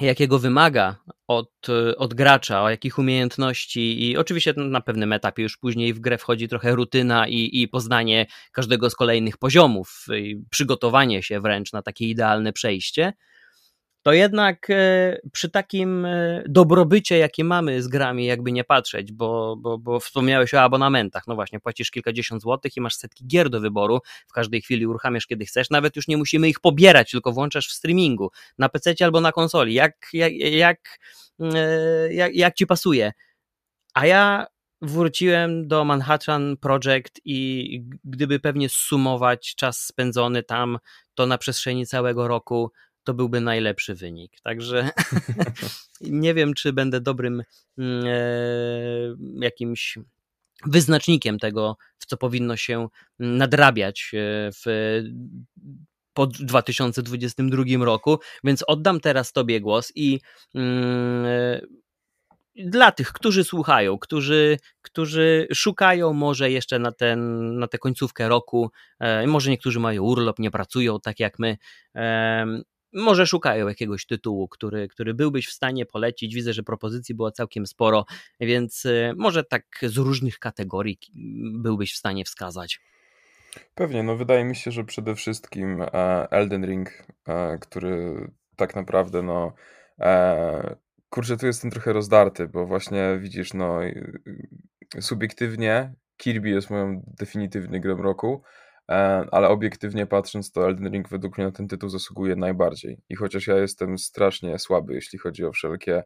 jakiego 0.00 0.38
wymaga 0.38 0.96
od, 1.26 1.66
od 1.96 2.14
gracza, 2.14 2.62
o 2.62 2.70
jakich 2.70 2.98
umiejętności 2.98 4.10
i 4.10 4.16
oczywiście 4.16 4.52
na 4.56 4.80
pewnym 4.80 5.12
etapie 5.12 5.42
już 5.42 5.56
później 5.56 5.94
w 5.94 6.00
grę 6.00 6.18
wchodzi 6.18 6.48
trochę 6.48 6.74
rutyna 6.74 7.28
i, 7.28 7.62
i 7.62 7.68
poznanie 7.68 8.26
każdego 8.52 8.90
z 8.90 8.94
kolejnych 8.94 9.36
poziomów, 9.36 10.06
przygotowanie 10.50 11.22
się 11.22 11.40
wręcz 11.40 11.72
na 11.72 11.82
takie 11.82 12.08
idealne 12.08 12.52
przejście, 12.52 13.12
to 14.06 14.12
jednak 14.12 14.70
e, 14.70 15.18
przy 15.32 15.50
takim 15.50 16.04
e, 16.04 16.42
dobrobycie, 16.48 17.18
jakie 17.18 17.44
mamy 17.44 17.82
z 17.82 17.88
grami, 17.88 18.26
jakby 18.26 18.52
nie 18.52 18.64
patrzeć, 18.64 19.12
bo, 19.12 19.56
bo, 19.56 19.78
bo 19.78 20.00
wspomniałeś 20.00 20.54
o 20.54 20.60
abonamentach, 20.62 21.26
no 21.26 21.34
właśnie, 21.34 21.60
płacisz 21.60 21.90
kilkadziesiąt 21.90 22.42
złotych 22.42 22.76
i 22.76 22.80
masz 22.80 22.94
setki 22.96 23.26
gier 23.26 23.50
do 23.50 23.60
wyboru, 23.60 24.00
w 24.28 24.32
każdej 24.32 24.62
chwili 24.62 24.86
uruchamiasz 24.86 25.26
kiedy 25.26 25.44
chcesz, 25.44 25.70
nawet 25.70 25.96
już 25.96 26.08
nie 26.08 26.16
musimy 26.16 26.48
ich 26.48 26.60
pobierać, 26.60 27.10
tylko 27.10 27.32
włączasz 27.32 27.68
w 27.68 27.72
streamingu, 27.72 28.30
na 28.58 28.68
PC 28.68 28.94
albo 29.00 29.20
na 29.20 29.32
konsoli, 29.32 29.74
jak, 29.74 30.08
jak, 30.12 30.32
jak, 30.32 30.98
e, 31.40 32.12
jak, 32.12 32.34
jak 32.34 32.54
ci 32.54 32.66
pasuje. 32.66 33.12
A 33.94 34.06
ja 34.06 34.46
wróciłem 34.82 35.68
do 35.68 35.84
Manhattan 35.84 36.56
Project 36.56 37.20
i 37.24 37.80
gdyby 38.04 38.40
pewnie 38.40 38.68
sumować 38.68 39.54
czas 39.54 39.78
spędzony 39.78 40.42
tam, 40.42 40.78
to 41.14 41.26
na 41.26 41.38
przestrzeni 41.38 41.86
całego 41.86 42.28
roku 42.28 42.72
to 43.06 43.14
byłby 43.14 43.40
najlepszy 43.40 43.94
wynik. 43.94 44.40
Także 44.40 44.90
nie 46.00 46.34
wiem, 46.34 46.54
czy 46.54 46.72
będę 46.72 47.00
dobrym 47.00 47.42
mm, 47.78 48.04
e, 48.06 49.44
jakimś 49.44 49.98
wyznacznikiem 50.66 51.38
tego, 51.38 51.76
w 51.98 52.06
co 52.06 52.16
powinno 52.16 52.56
się 52.56 52.88
nadrabiać 53.18 54.10
e, 54.14 54.50
w 54.52 54.64
po 56.12 56.26
2022 56.26 57.84
roku, 57.84 58.18
więc 58.44 58.64
oddam 58.66 59.00
teraz 59.00 59.32
Tobie 59.32 59.60
głos 59.60 59.92
i 59.94 60.20
e, 60.54 61.60
dla 62.56 62.92
tych, 62.92 63.12
którzy 63.12 63.44
słuchają, 63.44 63.98
którzy, 63.98 64.58
którzy 64.82 65.46
szukają 65.54 66.12
może 66.12 66.50
jeszcze 66.50 66.78
na, 66.78 66.92
ten, 66.92 67.58
na 67.58 67.66
tę 67.66 67.78
końcówkę 67.78 68.28
roku, 68.28 68.70
może 69.26 69.50
niektórzy 69.50 69.80
mają 69.80 70.02
urlop, 70.02 70.38
nie 70.38 70.50
pracują 70.50 71.00
tak 71.00 71.20
jak 71.20 71.38
my, 71.38 71.56
może 72.92 73.26
szukają 73.26 73.68
jakiegoś 73.68 74.06
tytułu, 74.06 74.48
który, 74.48 74.88
który 74.88 75.14
byłbyś 75.14 75.48
w 75.48 75.52
stanie 75.52 75.86
polecić. 75.86 76.34
Widzę, 76.34 76.52
że 76.52 76.62
propozycji 76.62 77.14
było 77.14 77.30
całkiem 77.30 77.66
sporo, 77.66 78.04
więc 78.40 78.84
y, 78.84 79.12
może 79.16 79.44
tak 79.44 79.64
z 79.82 79.96
różnych 79.96 80.38
kategorii 80.38 80.98
byłbyś 81.52 81.92
w 81.92 81.96
stanie 81.96 82.24
wskazać. 82.24 82.80
Pewnie, 83.74 84.02
no 84.02 84.16
wydaje 84.16 84.44
mi 84.44 84.56
się, 84.56 84.70
że 84.70 84.84
przede 84.84 85.14
wszystkim 85.14 85.82
e, 85.82 85.86
Elden 86.30 86.66
Ring, 86.66 86.90
e, 87.28 87.58
który 87.58 88.14
tak 88.56 88.76
naprawdę, 88.76 89.22
no 89.22 89.54
e, 90.00 90.76
kurczę, 91.10 91.36
tu 91.36 91.46
jestem 91.46 91.70
trochę 91.70 91.92
rozdarty, 91.92 92.48
bo 92.48 92.66
właśnie 92.66 93.18
widzisz, 93.20 93.54
no 93.54 93.80
subiektywnie 95.00 95.94
Kirby 96.16 96.48
jest 96.48 96.70
moją 96.70 97.02
definitywnie 97.06 97.80
grą 97.80 97.96
roku, 97.96 98.42
ale 99.30 99.48
obiektywnie 99.48 100.06
patrząc, 100.06 100.52
to 100.52 100.66
Elden 100.66 100.92
Ring 100.92 101.08
według 101.08 101.38
mnie 101.38 101.46
na 101.46 101.52
ten 101.52 101.68
tytuł 101.68 101.88
zasługuje 101.88 102.36
najbardziej. 102.36 102.98
I 103.08 103.16
chociaż 103.16 103.46
ja 103.46 103.56
jestem 103.56 103.98
strasznie 103.98 104.58
słaby, 104.58 104.94
jeśli 104.94 105.18
chodzi 105.18 105.44
o 105.44 105.52
wszelkie 105.52 106.02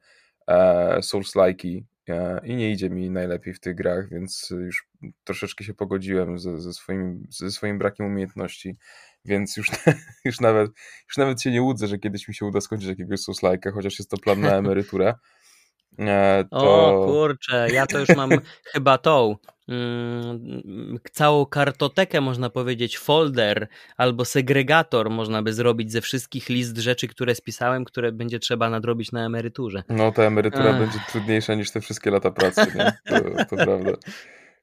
e, 0.47 0.99
Souls-like'i 1.03 1.83
e, 2.09 2.41
i 2.45 2.57
nie 2.57 2.71
idzie 2.73 2.91
mi 2.91 3.11
najlepiej 3.11 3.55
w 3.55 3.61
tych 3.61 3.75
grach, 3.75 4.09
więc 4.09 4.51
już 4.51 4.89
troszeczkę 5.25 5.65
się 5.65 5.75
pogodziłem 5.75 6.39
ze, 6.39 6.61
ze, 6.61 6.73
swoim, 6.73 7.27
ze 7.31 7.51
swoim 7.51 7.79
brakiem 7.79 8.07
umiejętności, 8.07 8.77
więc 9.25 9.57
już, 9.57 9.71
już, 10.25 10.41
nawet, 10.41 10.71
już 11.09 11.17
nawet 11.17 11.43
się 11.43 11.51
nie 11.51 11.63
łudzę, 11.63 11.87
że 11.87 11.99
kiedyś 11.99 12.29
mi 12.29 12.35
się 12.35 12.47
uda 12.47 12.61
skończyć 12.61 12.89
jakiegoś 12.89 13.21
Souls-like'a, 13.21 13.73
chociaż 13.73 13.99
jest 13.99 14.11
to 14.11 14.17
plan 14.17 14.41
na 14.41 14.57
emeryturę. 14.57 15.15
To... 16.51 17.03
O 17.03 17.07
kurczę, 17.07 17.69
ja 17.73 17.87
to 17.87 17.99
już 17.99 18.09
mam 18.09 18.31
chyba 18.73 18.99
tą 18.99 19.37
mm, 19.69 20.99
całą 21.13 21.47
kartotekę, 21.47 22.21
można 22.21 22.51
powiedzieć, 22.51 22.99
folder 22.99 23.69
albo 23.97 24.25
segregator 24.25 25.11
można 25.11 25.43
by 25.43 25.53
zrobić 25.53 25.93
ze 25.93 26.01
wszystkich 26.01 26.49
list 26.49 26.79
rzeczy, 26.79 27.09
które 27.09 27.35
spisałem, 27.35 27.85
które 27.85 28.13
będzie 28.13 28.39
trzeba 28.39 28.71
nadrobić 28.71 29.13
na 29.13 29.27
emeryturze. 29.27 29.83
No 29.89 30.13
ta 30.13 30.23
emerytura 30.23 30.73
będzie 30.73 30.99
trudniejsza 31.09 31.55
niż 31.55 31.71
te 31.71 31.81
wszystkie 31.81 32.11
lata 32.11 32.31
pracy, 32.31 32.67
nie? 32.77 32.93
To, 33.05 33.45
to 33.45 33.57
prawda. 33.57 33.91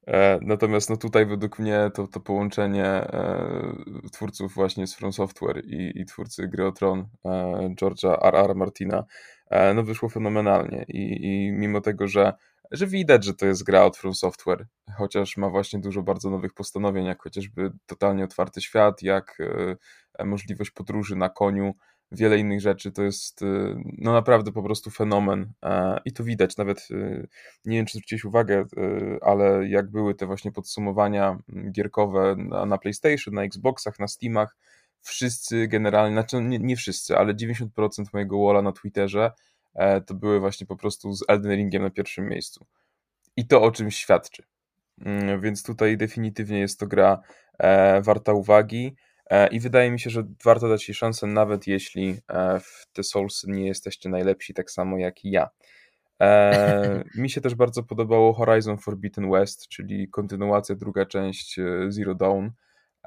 E, 0.07 0.39
natomiast 0.41 0.89
no 0.89 0.97
tutaj 0.97 1.25
według 1.25 1.59
mnie 1.59 1.91
to, 1.93 2.07
to 2.07 2.19
połączenie 2.19 2.85
e, 2.85 3.63
twórców 4.11 4.53
właśnie 4.53 4.87
z 4.87 4.95
From 4.95 5.13
Software 5.13 5.65
i, 5.65 6.01
i 6.01 6.05
twórcy 6.05 6.47
gry 6.47 6.65
o 6.65 6.71
Tron, 6.71 7.07
e, 7.25 7.29
George'a 7.81 8.17
R.R. 8.27 8.55
Martina, 8.55 8.97
e, 8.97 9.03
no 9.75 9.83
wyszło 9.83 10.09
fenomenalnie 10.09 10.85
I, 10.87 11.25
i 11.25 11.51
mimo 11.51 11.81
tego, 11.81 12.07
że, 12.07 12.33
że 12.71 12.87
widać, 12.87 13.25
że 13.25 13.33
to 13.33 13.45
jest 13.45 13.63
gra 13.63 13.83
od 13.83 13.97
From 13.97 14.13
Software, 14.13 14.67
chociaż 14.97 15.37
ma 15.37 15.49
właśnie 15.49 15.79
dużo 15.79 16.03
bardzo 16.03 16.29
nowych 16.29 16.53
postanowień, 16.53 17.05
jak 17.05 17.21
chociażby 17.21 17.71
totalnie 17.85 18.23
otwarty 18.23 18.61
świat, 18.61 19.03
jak 19.03 19.37
e, 20.19 20.25
możliwość 20.25 20.71
podróży 20.71 21.15
na 21.15 21.29
koniu, 21.29 21.73
wiele 22.11 22.37
innych 22.37 22.61
rzeczy. 22.61 22.91
To 22.91 23.03
jest 23.03 23.41
no 23.97 24.13
naprawdę 24.13 24.51
po 24.51 24.63
prostu 24.63 24.89
fenomen 24.89 25.51
e, 25.63 25.99
i 26.05 26.13
to 26.13 26.23
widać. 26.23 26.57
Nawet 26.57 26.87
nie 27.65 27.77
wiem, 27.77 27.85
czy 27.85 27.97
zwróciłeś 27.97 28.25
uwagę, 28.25 28.65
ale 29.21 29.67
jak 29.67 29.91
były 29.91 30.15
te 30.15 30.25
właśnie 30.25 30.51
podsumowania 30.51 31.37
gierkowe 31.71 32.35
na, 32.37 32.65
na 32.65 32.77
PlayStation, 32.77 33.33
na 33.33 33.43
Xboxach, 33.43 33.99
na 33.99 34.07
Steamach, 34.07 34.55
wszyscy 35.07 35.67
generalnie, 35.67 36.13
znaczy 36.13 36.41
nie, 36.41 36.59
nie 36.59 36.75
wszyscy, 36.75 37.17
ale 37.17 37.33
90% 37.33 37.67
mojego 38.13 38.45
walla 38.45 38.61
na 38.61 38.71
Twitterze 38.71 39.31
e, 39.75 40.01
to 40.01 40.13
były 40.13 40.39
właśnie 40.39 40.67
po 40.67 40.75
prostu 40.75 41.13
z 41.13 41.23
Elden 41.27 41.51
Ringiem 41.51 41.83
na 41.83 41.89
pierwszym 41.89 42.29
miejscu. 42.29 42.65
I 43.37 43.47
to 43.47 43.61
o 43.61 43.71
czymś 43.71 43.97
świadczy. 43.97 44.43
Mm, 45.05 45.41
więc 45.41 45.63
tutaj 45.63 45.97
definitywnie 45.97 46.59
jest 46.59 46.79
to 46.79 46.87
gra 46.87 47.21
e, 47.59 48.01
warta 48.01 48.33
uwagi. 48.33 48.95
E, 49.29 49.47
I 49.47 49.59
wydaje 49.59 49.91
mi 49.91 49.99
się, 49.99 50.09
że 50.09 50.23
warto 50.43 50.69
dać 50.69 50.89
jej 50.89 50.95
szansę, 50.95 51.27
nawet 51.27 51.67
jeśli 51.67 52.17
w 52.61 52.87
te 52.93 53.03
Soulsy 53.03 53.47
nie 53.49 53.67
jesteście 53.67 54.09
najlepsi, 54.09 54.53
tak 54.53 54.71
samo 54.71 54.97
jak 54.97 55.25
i 55.25 55.31
ja. 55.31 55.49
Mi 57.15 57.29
się 57.29 57.41
też 57.41 57.55
bardzo 57.55 57.83
podobało 57.83 58.33
Horizon 58.33 58.77
Forbidden 58.77 59.31
West, 59.31 59.67
czyli 59.67 60.09
kontynuacja, 60.09 60.75
druga 60.75 61.05
część 61.05 61.59
Zero 61.89 62.15
Dawn. 62.15 62.49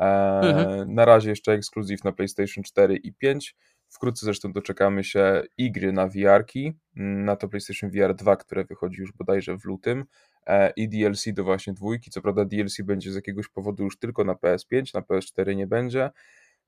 Mhm. 0.00 0.94
Na 0.94 1.04
razie 1.04 1.30
jeszcze 1.30 1.52
ekskluzyw 1.52 2.04
na 2.04 2.12
PlayStation 2.12 2.64
4 2.64 2.96
i 2.96 3.12
5. 3.12 3.56
Wkrótce 3.88 4.26
zresztą 4.26 4.52
doczekamy 4.52 5.04
się 5.04 5.42
i 5.58 5.72
gry 5.72 5.92
na 5.92 6.08
VR-ki, 6.08 6.72
na 6.94 7.36
to 7.36 7.48
PlayStation 7.48 7.90
VR 7.90 8.14
2, 8.14 8.36
które 8.36 8.64
wychodzi 8.64 9.00
już 9.00 9.12
bodajże 9.12 9.56
w 9.56 9.64
lutym, 9.64 10.04
E, 10.46 10.72
i 10.76 10.88
DLC 10.88 11.24
do 11.32 11.44
właśnie 11.44 11.72
dwójki. 11.72 12.10
Co 12.10 12.22
prawda 12.22 12.44
DLC 12.44 12.80
będzie 12.82 13.12
z 13.12 13.14
jakiegoś 13.14 13.48
powodu 13.48 13.84
już 13.84 13.98
tylko 13.98 14.24
na 14.24 14.34
PS5, 14.34 14.94
na 14.94 15.00
PS4 15.00 15.56
nie 15.56 15.66
będzie. 15.66 16.10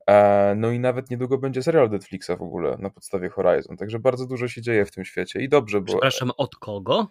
E, 0.07 0.55
no 0.57 0.71
i 0.71 0.81
nawet 0.81 1.11
niedługo 1.11 1.39
będzie 1.39 1.63
serial 1.63 1.91
Netflixa 1.91 2.31
w 2.39 2.43
ogóle 2.43 2.77
na 2.79 2.91
podstawie 2.91 3.29
Horizon. 3.29 3.77
Także 3.77 3.99
bardzo 3.99 4.27
dużo 4.27 4.49
się 4.49 4.63
dzieje 4.63 4.85
w 4.85 4.91
tym 4.91 5.05
świecie 5.05 5.41
i 5.41 5.49
dobrze, 5.49 5.81
bo. 5.81 5.87
Przepraszam, 5.87 6.31
od 6.37 6.57
kogo? 6.57 7.07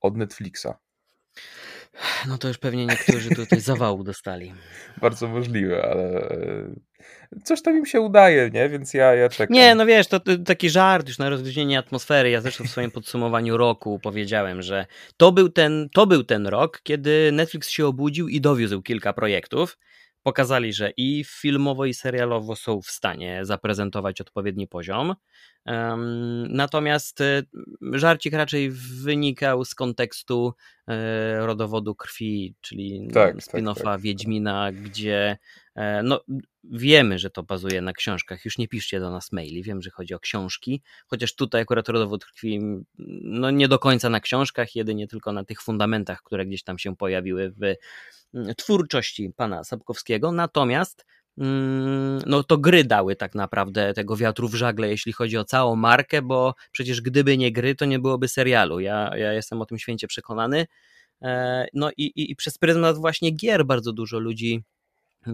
Od 0.00 0.16
Netflixa. 0.16 0.68
No 2.28 2.38
to 2.38 2.48
już 2.48 2.58
pewnie 2.58 2.86
niektórzy 2.86 3.30
tutaj 3.30 3.60
zawału 3.60 4.04
dostali. 4.04 4.52
Bardzo 5.00 5.28
możliwe, 5.28 5.82
ale 5.90 6.30
e, 6.30 7.40
coś 7.44 7.62
tam 7.62 7.78
im 7.78 7.86
się 7.86 8.00
udaje, 8.00 8.50
nie? 8.50 8.68
Więc 8.68 8.94
ja, 8.94 9.14
ja 9.14 9.28
czekam. 9.28 9.54
Nie, 9.54 9.74
no 9.74 9.86
wiesz, 9.86 10.06
to, 10.06 10.20
to 10.20 10.38
taki 10.38 10.70
żart 10.70 11.08
już 11.08 11.18
na 11.18 11.30
rozluźnienie 11.30 11.78
atmosfery. 11.78 12.30
Ja 12.30 12.40
zresztą 12.40 12.64
w 12.64 12.70
swoim 12.70 12.90
podsumowaniu 12.90 13.56
roku 13.56 14.00
powiedziałem, 14.02 14.62
że 14.62 14.86
to 15.16 15.32
był, 15.32 15.48
ten, 15.48 15.88
to 15.92 16.06
był 16.06 16.24
ten 16.24 16.46
rok, 16.46 16.80
kiedy 16.82 17.30
Netflix 17.32 17.68
się 17.68 17.86
obudził 17.86 18.28
i 18.28 18.40
dowiózł 18.40 18.82
kilka 18.82 19.12
projektów 19.12 19.78
pokazali, 20.26 20.72
że 20.72 20.90
i 20.96 21.24
filmowo, 21.26 21.84
i 21.84 21.94
serialowo 21.94 22.56
są 22.56 22.82
w 22.82 22.86
stanie 22.86 23.40
zaprezentować 23.42 24.20
odpowiedni 24.20 24.66
poziom. 24.66 25.14
Natomiast 26.48 27.20
e, 27.20 27.42
żarcik 27.92 28.34
raczej 28.34 28.70
wynikał 29.02 29.64
z 29.64 29.74
kontekstu 29.74 30.54
e, 30.88 31.46
rodowodu 31.46 31.94
krwi, 31.94 32.54
czyli 32.60 33.08
tak, 33.14 33.36
spin-offa 33.36 33.74
tak, 33.74 33.84
tak, 33.84 34.00
Wiedźmina, 34.00 34.72
gdzie 34.72 35.36
no, 36.02 36.20
wiemy, 36.64 37.18
że 37.18 37.30
to 37.30 37.42
bazuje 37.42 37.82
na 37.82 37.92
książkach. 37.92 38.44
Już 38.44 38.58
nie 38.58 38.68
piszcie 38.68 39.00
do 39.00 39.10
nas 39.10 39.32
maili, 39.32 39.62
wiem, 39.62 39.82
że 39.82 39.90
chodzi 39.90 40.14
o 40.14 40.18
książki, 40.18 40.82
chociaż 41.06 41.34
tutaj 41.34 41.62
akurat 41.62 41.88
rodowód 41.88 42.24
krwi 42.24 42.60
no, 43.22 43.50
nie 43.50 43.68
do 43.68 43.78
końca 43.78 44.10
na 44.10 44.20
książkach, 44.20 44.76
jedynie 44.76 45.08
tylko 45.08 45.32
na 45.32 45.44
tych 45.44 45.62
fundamentach, 45.62 46.22
które 46.22 46.46
gdzieś 46.46 46.62
tam 46.62 46.78
się 46.78 46.96
pojawiły 46.96 47.50
w 47.50 47.74
twórczości 48.56 49.32
pana 49.36 49.64
Sapkowskiego. 49.64 50.32
Natomiast 50.32 51.04
Mm, 51.38 52.18
no 52.26 52.42
to 52.42 52.58
gry 52.58 52.84
dały 52.84 53.16
tak 53.16 53.34
naprawdę 53.34 53.94
tego 53.94 54.16
wiatru 54.16 54.48
w 54.48 54.54
żagle, 54.54 54.88
jeśli 54.88 55.12
chodzi 55.12 55.38
o 55.38 55.44
całą 55.44 55.76
markę, 55.76 56.22
bo 56.22 56.54
przecież 56.72 57.00
gdyby 57.00 57.38
nie 57.38 57.52
gry, 57.52 57.74
to 57.74 57.84
nie 57.84 57.98
byłoby 57.98 58.28
serialu. 58.28 58.80
Ja, 58.80 59.10
ja 59.16 59.32
jestem 59.32 59.62
o 59.62 59.66
tym 59.66 59.78
święcie 59.78 60.06
przekonany. 60.06 60.66
E, 61.22 61.66
no 61.74 61.90
i, 61.96 62.02
i, 62.02 62.30
i 62.30 62.36
przez 62.36 62.58
pryzmat 62.58 62.96
właśnie 62.98 63.30
gier 63.30 63.66
bardzo 63.66 63.92
dużo 63.92 64.18
ludzi 64.18 64.62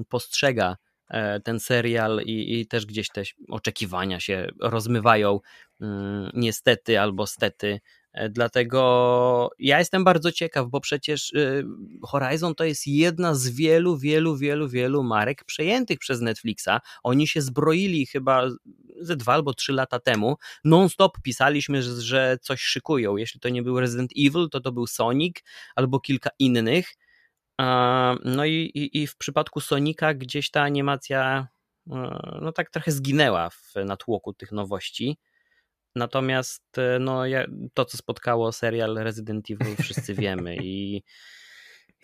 postrzega 0.08 0.76
e, 1.08 1.40
ten 1.40 1.60
serial 1.60 2.20
i, 2.24 2.60
i 2.60 2.66
też 2.66 2.86
gdzieś 2.86 3.08
te 3.08 3.22
oczekiwania 3.48 4.20
się 4.20 4.48
rozmywają 4.60 5.40
mm, 5.80 6.30
niestety 6.34 7.00
albo 7.00 7.26
stety 7.26 7.80
E, 8.12 8.28
dlatego 8.28 9.50
ja 9.58 9.78
jestem 9.78 10.04
bardzo 10.04 10.32
ciekaw, 10.32 10.68
bo 10.68 10.80
przecież 10.80 11.32
y, 11.32 11.64
Horizon 12.02 12.54
to 12.54 12.64
jest 12.64 12.86
jedna 12.86 13.34
z 13.34 13.48
wielu, 13.48 13.96
wielu, 13.96 14.36
wielu, 14.36 14.68
wielu 14.68 15.02
marek 15.02 15.44
przejętych 15.44 15.98
przez 15.98 16.20
Netflixa. 16.20 16.80
Oni 17.02 17.28
się 17.28 17.42
zbroili 17.42 18.06
chyba 18.06 18.48
ze 19.00 19.16
dwa 19.16 19.32
albo 19.32 19.54
trzy 19.54 19.72
lata 19.72 20.00
temu. 20.00 20.36
Non-stop 20.64 21.22
pisaliśmy, 21.22 21.82
że 21.82 22.38
coś 22.42 22.60
szykują. 22.60 23.16
Jeśli 23.16 23.40
to 23.40 23.48
nie 23.48 23.62
był 23.62 23.80
Resident 23.80 24.10
Evil, 24.18 24.48
to 24.50 24.60
to 24.60 24.72
był 24.72 24.86
Sonic 24.86 25.36
albo 25.74 26.00
kilka 26.00 26.30
innych. 26.38 26.94
No 28.24 28.44
i, 28.44 28.70
i, 28.74 29.02
i 29.02 29.06
w 29.06 29.16
przypadku 29.16 29.60
Sonika 29.60 30.14
gdzieś 30.14 30.50
ta 30.50 30.62
animacja 30.62 31.48
e, 31.90 32.38
no 32.42 32.52
tak 32.52 32.70
trochę 32.70 32.92
zginęła 32.92 33.50
w 33.50 33.74
natłoku 33.84 34.32
tych 34.32 34.52
nowości. 34.52 35.18
Natomiast 35.96 36.78
e, 36.78 36.98
no, 36.98 37.22
to, 37.74 37.84
co 37.84 37.96
spotkało 37.96 38.52
serial 38.52 38.94
Resident 38.94 39.50
Evil, 39.50 39.76
wszyscy 39.76 40.14
wiemy 40.14 40.56
i 40.62 41.02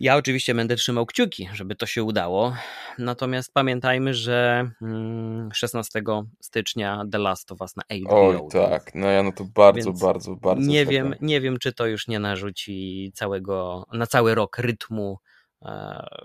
ja 0.01 0.17
oczywiście 0.17 0.55
będę 0.55 0.77
trzymał 0.77 1.07
kciuki, 1.07 1.49
żeby 1.53 1.77
to 1.77 1.87
się 1.87 2.03
udało. 2.03 2.57
Natomiast 2.99 3.53
pamiętajmy, 3.55 4.15
że 4.15 4.71
16 5.53 5.99
mm, 5.99 6.31
stycznia 6.41 7.05
The 7.13 7.19
Last 7.19 7.53
of 7.53 7.61
Us 7.61 7.77
na 7.77 7.83
HBO. 7.83 8.29
Oj, 8.29 8.39
tak. 8.51 8.95
No 8.95 9.07
ja 9.07 9.23
no 9.23 9.33
to 9.33 9.45
bardzo, 9.45 9.93
bardzo, 9.93 10.37
bardzo. 10.37 10.71
Nie 10.71 10.87
wiem, 10.87 11.15
nie 11.21 11.41
wiem, 11.41 11.59
czy 11.59 11.73
to 11.73 11.87
już 11.87 12.09
nie 12.09 12.19
narzuci 12.19 13.11
całego, 13.15 13.87
na 13.93 14.07
cały 14.07 14.35
rok 14.35 14.59
rytmu 14.59 15.19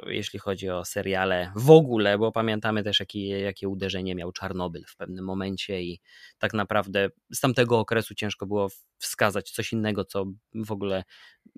jeśli 0.07 0.39
chodzi 0.39 0.69
o 0.69 0.85
seriale 0.85 1.51
w 1.55 1.69
ogóle, 1.71 2.17
bo 2.17 2.31
pamiętamy 2.31 2.83
też, 2.83 2.99
jakie, 2.99 3.39
jakie 3.39 3.69
uderzenie 3.69 4.15
miał 4.15 4.31
Czarnobyl 4.31 4.83
w 4.87 4.95
pewnym 4.95 5.25
momencie 5.25 5.81
i 5.81 5.99
tak 6.37 6.53
naprawdę 6.53 7.09
z 7.33 7.39
tamtego 7.39 7.79
okresu 7.79 8.15
ciężko 8.15 8.45
było 8.45 8.67
wskazać 8.97 9.51
coś 9.51 9.73
innego, 9.73 10.05
co 10.05 10.25
w 10.53 10.71
ogóle 10.71 11.03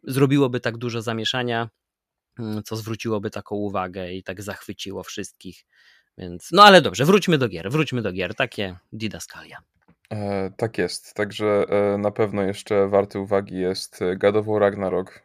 zrobiłoby 0.04 0.60
tak 0.60 0.78
dużo 0.78 1.02
zamieszania, 1.02 1.70
mm, 2.40 2.64
co 2.64 2.76
zwróciłoby 2.76 3.30
taką 3.30 3.56
uwagę 3.56 4.14
i 4.14 4.24
tak 4.24 4.42
zachwyciło 4.42 5.04
wszystkich. 5.04 5.66
Więc, 6.18 6.50
no 6.52 6.64
ale 6.64 6.82
dobrze, 6.82 7.06
wróćmy 7.06 7.38
do 7.38 7.50
gier, 7.50 7.72
wróćmy 7.72 8.02
do 8.02 8.12
gier, 8.12 8.36
takie 8.36 8.78
didaskalia. 8.94 9.58
E, 10.12 10.52
tak 10.58 10.78
jest, 10.78 11.14
także 11.14 11.66
e, 11.70 11.98
na 11.98 12.12
pewno 12.12 12.42
jeszcze 12.42 12.88
warty 12.88 13.20
uwagi 13.20 13.56
jest 13.56 14.00
God 14.18 14.36
of 14.36 14.46
War 14.46 14.62
Ragnarok, 14.62 15.25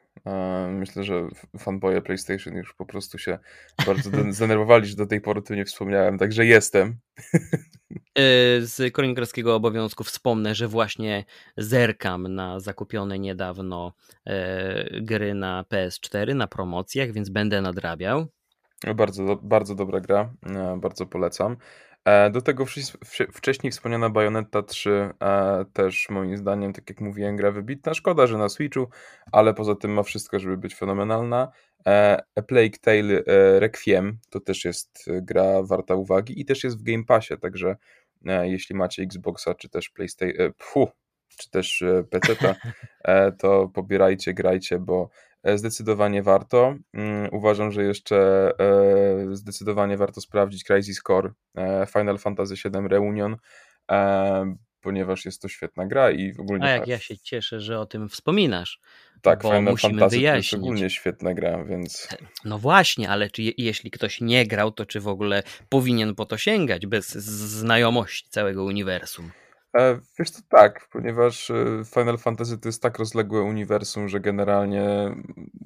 Myślę, 0.69 1.05
że 1.05 1.29
fanboye 1.59 2.03
PlayStation 2.03 2.55
już 2.55 2.75
po 2.75 2.87
prostu 2.87 3.19
się 3.19 3.39
bardzo 3.87 4.11
zdenerwowali, 4.33 4.87
że 4.87 4.97
do 4.97 5.07
tej 5.07 5.21
pory 5.21 5.43
tu 5.43 5.55
nie 5.55 5.65
wspomniałem, 5.65 6.19
także 6.19 6.47
jestem. 6.47 6.97
E, 8.15 8.61
z 8.61 8.95
kronikarskiego 8.95 9.55
obowiązku 9.55 10.05
wspomnę, 10.05 10.55
że 10.55 10.69
właśnie 10.69 11.25
zerkam 11.57 12.35
na 12.35 12.61
zakupione 12.61 13.19
niedawno 13.19 13.93
e, 14.27 15.01
gry 15.01 15.35
na 15.35 15.65
PS4 15.71 16.35
na 16.35 16.47
promocjach, 16.47 17.13
więc 17.13 17.29
będę 17.29 17.61
nadrabiał. 17.61 18.27
Bardzo, 18.97 19.37
bardzo 19.43 19.75
dobra 19.75 20.01
gra, 20.01 20.33
e, 20.47 20.79
bardzo 20.81 21.07
polecam. 21.07 21.57
E, 22.05 22.31
do 22.31 22.43
tego 22.43 22.65
wcześniej 23.33 23.71
wspomniana 23.73 24.11
Bayonetta 24.11 24.63
3 24.63 25.11
e, 25.23 25.65
też 25.73 26.09
moim 26.11 26.37
zdaniem, 26.37 26.73
tak 26.73 26.91
jak 26.91 27.01
mówiłem, 27.01 27.37
gra 27.37 27.51
wybitna. 27.51 27.95
Szkoda, 27.95 28.27
że 28.27 28.39
na 28.39 28.49
Switchu, 28.49 28.89
ale 29.33 29.55
poza 29.55 29.75
tym 29.75 29.91
ma 29.91 30.03
wszystko, 30.03 30.39
żeby 30.39 30.57
być 30.57 30.75
fenomenalna. 30.75 31.49
E, 31.87 32.23
A 32.35 32.43
Plague 32.43 32.79
Tale 32.81 33.23
Requiem 33.61 34.19
to 34.31 34.41
też 34.41 34.65
jest 34.65 35.07
gra 35.23 35.63
warta 35.63 35.95
uwagi 35.95 36.41
i 36.41 36.45
też 36.45 36.65
jest 36.65 36.79
w 36.79 36.83
Game 36.83 37.05
Passie, 37.05 37.35
także 37.39 37.77
jeśli 38.43 38.77
macie 38.77 39.03
Xboxa 39.03 39.55
czy 39.55 39.69
też 39.69 39.91
PlayStation, 39.91 40.53
czy 41.39 41.51
też 41.51 41.85
PC, 42.11 42.55
to 43.41 43.69
pobierajcie, 43.69 44.35
grajcie, 44.35 44.79
bo 44.79 45.11
zdecydowanie 45.45 46.23
warto. 46.23 46.75
Mm, 46.95 47.29
uważam, 47.33 47.73
że 47.73 47.85
jeszcze 47.85 48.51
e, 48.59 49.37
zdecydowanie 49.37 49.97
warto 49.97 50.21
sprawdzić 50.21 50.65
Crisis 50.65 51.03
Core 51.07 51.31
e, 51.57 51.87
Final 51.87 52.19
Fantasy 52.19 52.55
VII 52.55 52.89
Reunion, 52.89 53.37
ponieważ 54.81 55.25
jest 55.25 55.43
to 55.43 55.49
świetna 55.49 55.87
gra 55.87 56.11
i 56.11 56.33
ogólnie... 56.39 56.65
A 56.65 56.71
jak 56.71 56.87
ja 56.87 56.99
się 56.99 57.19
cieszę, 57.19 57.61
że 57.61 57.81
o 57.81 57.87
tym 57.87 58.09
wspominasz. 58.09 58.81
Tak, 59.23 59.43
bo 59.43 59.49
Final 59.49 59.77
Fantasy 59.77 60.17
wyjaśnić. 60.17 60.33
to 60.33 60.37
jest 60.37 60.49
szczególnie 60.49 60.91
świetna 60.91 61.35
gra, 61.35 61.65
więc... 61.65 62.09
No 62.45 62.59
właśnie, 62.59 63.11
ale 63.11 63.31
czy 63.31 63.43
jeśli 63.59 63.91
ktoś 63.91 64.21
nie 64.21 64.47
grał, 64.47 64.73
to 64.73 64.87
czy 64.87 65.01
w 65.01 65.09
ogóle 65.09 65.43
powinien 65.69 66.15
po 66.15 66.27
to 66.27 66.39
sięgać 66.39 66.87
bez 66.87 67.09
znajomości 67.09 68.29
całego 68.29 68.65
uniwersum? 68.65 69.31
E, 69.77 69.99
wiesz 70.19 70.31
to 70.31 70.39
tak, 70.49 70.89
ponieważ 70.93 71.51
e, 71.51 71.83
Final 71.95 72.19
Fantasy 72.19 72.59
to 72.59 72.69
jest 72.69 72.83
tak 72.83 72.99
rozległe 72.99 73.43
uniwersum, 73.43 74.09
że 74.09 74.21
generalnie 74.21 75.15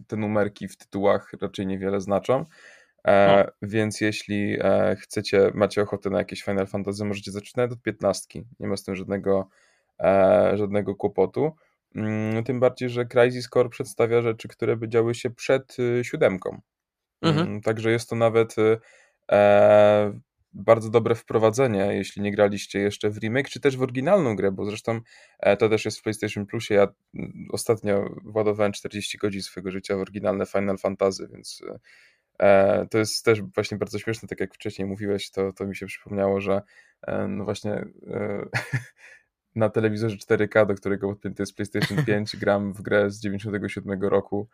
te 0.06 0.16
numerki 0.16 0.68
w 0.68 0.76
tytułach 0.76 1.32
raczej 1.40 1.66
niewiele 1.66 2.00
znaczą. 2.00 2.44
E, 3.04 3.44
no. 3.46 3.52
Więc 3.68 4.00
jeśli 4.00 4.56
e, 4.60 4.96
chcecie, 5.00 5.50
macie 5.54 5.82
ochotę 5.82 6.10
na 6.10 6.18
jakieś 6.18 6.42
Final 6.42 6.66
Fantasy, 6.66 7.04
możecie 7.04 7.32
zaczynać 7.32 7.72
od 7.72 7.82
15. 7.82 8.42
Nie 8.60 8.68
ma 8.68 8.76
z 8.76 8.84
tym 8.84 8.96
żadnego, 8.96 9.48
e, 10.00 10.52
żadnego 10.56 10.94
kłopotu. 10.94 11.52
Mm, 11.94 12.44
tym 12.44 12.60
bardziej, 12.60 12.88
że 12.88 13.06
Crisis 13.06 13.48
Core 13.48 13.68
przedstawia 13.68 14.22
rzeczy, 14.22 14.48
które 14.48 14.76
by 14.76 14.88
działy 14.88 15.14
się 15.14 15.30
przed 15.30 15.78
y, 15.78 16.04
siódemką. 16.04 16.60
Mhm. 17.22 17.46
Mm, 17.46 17.60
także 17.60 17.90
jest 17.90 18.10
to 18.10 18.16
nawet 18.16 18.56
bardzo 20.54 20.90
dobre 20.90 21.14
wprowadzenie, 21.14 21.88
jeśli 21.92 22.22
nie 22.22 22.32
graliście 22.32 22.78
jeszcze 22.78 23.10
w 23.10 23.18
remake, 23.18 23.48
czy 23.48 23.60
też 23.60 23.76
w 23.76 23.82
oryginalną 23.82 24.36
grę, 24.36 24.52
bo 24.52 24.64
zresztą 24.64 25.00
e, 25.40 25.56
to 25.56 25.68
też 25.68 25.84
jest 25.84 25.98
w 25.98 26.02
PlayStation 26.02 26.46
Plusie. 26.46 26.74
Ja 26.74 26.88
mm, 27.14 27.48
ostatnio 27.52 28.14
władowałem 28.24 28.72
40 28.72 29.18
godzin 29.18 29.42
swojego 29.42 29.70
życia 29.70 29.96
w 29.96 30.00
oryginalne 30.00 30.46
Final 30.46 30.78
Fantasy, 30.78 31.28
więc 31.32 31.62
e, 32.38 32.86
to 32.90 32.98
jest 32.98 33.24
też 33.24 33.42
właśnie 33.42 33.78
bardzo 33.78 33.98
śmieszne, 33.98 34.28
tak 34.28 34.40
jak 34.40 34.54
wcześniej 34.54 34.88
mówiłeś, 34.88 35.30
to, 35.30 35.52
to 35.52 35.66
mi 35.66 35.76
się 35.76 35.86
przypomniało, 35.86 36.40
że 36.40 36.62
e, 37.06 37.28
no 37.28 37.44
właśnie 37.44 37.84
na 39.54 39.68
telewizorze 39.68 40.16
4K, 40.16 40.66
do 40.66 40.74
którego 40.74 41.08
podpięty 41.08 41.42
jest 41.42 41.54
PlayStation 41.54 42.04
5, 42.06 42.36
gram 42.36 42.72
w 42.72 42.82
grę 42.82 43.10
z 43.10 43.20
97 43.20 44.02
roku 44.02 44.48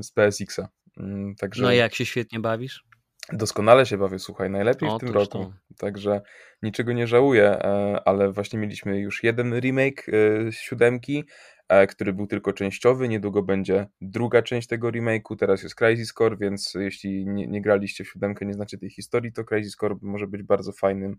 z 0.00 0.12
PSX-a. 0.12 0.68
Mm, 0.96 1.34
także... 1.34 1.62
No 1.62 1.72
i 1.72 1.76
jak 1.76 1.94
się 1.94 2.06
świetnie 2.06 2.40
bawisz? 2.40 2.84
Doskonale 3.32 3.86
się 3.86 3.98
bawię, 3.98 4.18
słuchaj, 4.18 4.50
najlepiej 4.50 4.88
w 4.96 5.00
tym 5.00 5.08
roku. 5.08 5.28
To. 5.28 5.52
Także 5.78 6.20
niczego 6.62 6.92
nie 6.92 7.06
żałuję, 7.06 7.44
e, 7.44 8.00
ale 8.04 8.32
właśnie 8.32 8.58
mieliśmy 8.58 9.00
już 9.00 9.22
jeden 9.22 9.60
remake 9.60 10.06
e, 10.08 10.52
siódemki, 10.52 11.24
e, 11.68 11.86
który 11.86 12.12
był 12.12 12.26
tylko 12.26 12.52
częściowy. 12.52 13.08
Niedługo 13.08 13.42
będzie 13.42 13.86
druga 14.00 14.42
część 14.42 14.68
tego 14.68 14.88
remake'u. 14.88 15.36
Teraz 15.36 15.62
jest 15.62 15.74
Crisis 15.74 16.12
Core, 16.12 16.36
więc 16.36 16.74
jeśli 16.74 17.26
nie, 17.26 17.46
nie 17.46 17.62
graliście 17.62 18.04
w 18.04 18.08
siódemkę, 18.08 18.46
nie 18.46 18.54
znacie 18.54 18.78
tej 18.78 18.90
historii, 18.90 19.32
to 19.32 19.44
Crisis 19.44 19.76
Core 19.76 19.96
może 20.02 20.26
być 20.26 20.42
bardzo 20.42 20.72
fajnym 20.72 21.16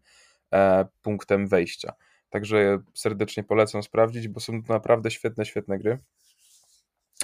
punktem 1.02 1.48
wejścia. 1.48 1.94
Także 2.30 2.80
serdecznie 2.94 3.44
polecam 3.44 3.84
sprawdzić, 3.84 4.28
bo 4.28 4.40
są 4.40 4.64
to 4.64 4.74
naprawdę 4.74 5.12
świetne, 5.12 5.46
świetne 5.46 5.80
gry. 5.80 6.00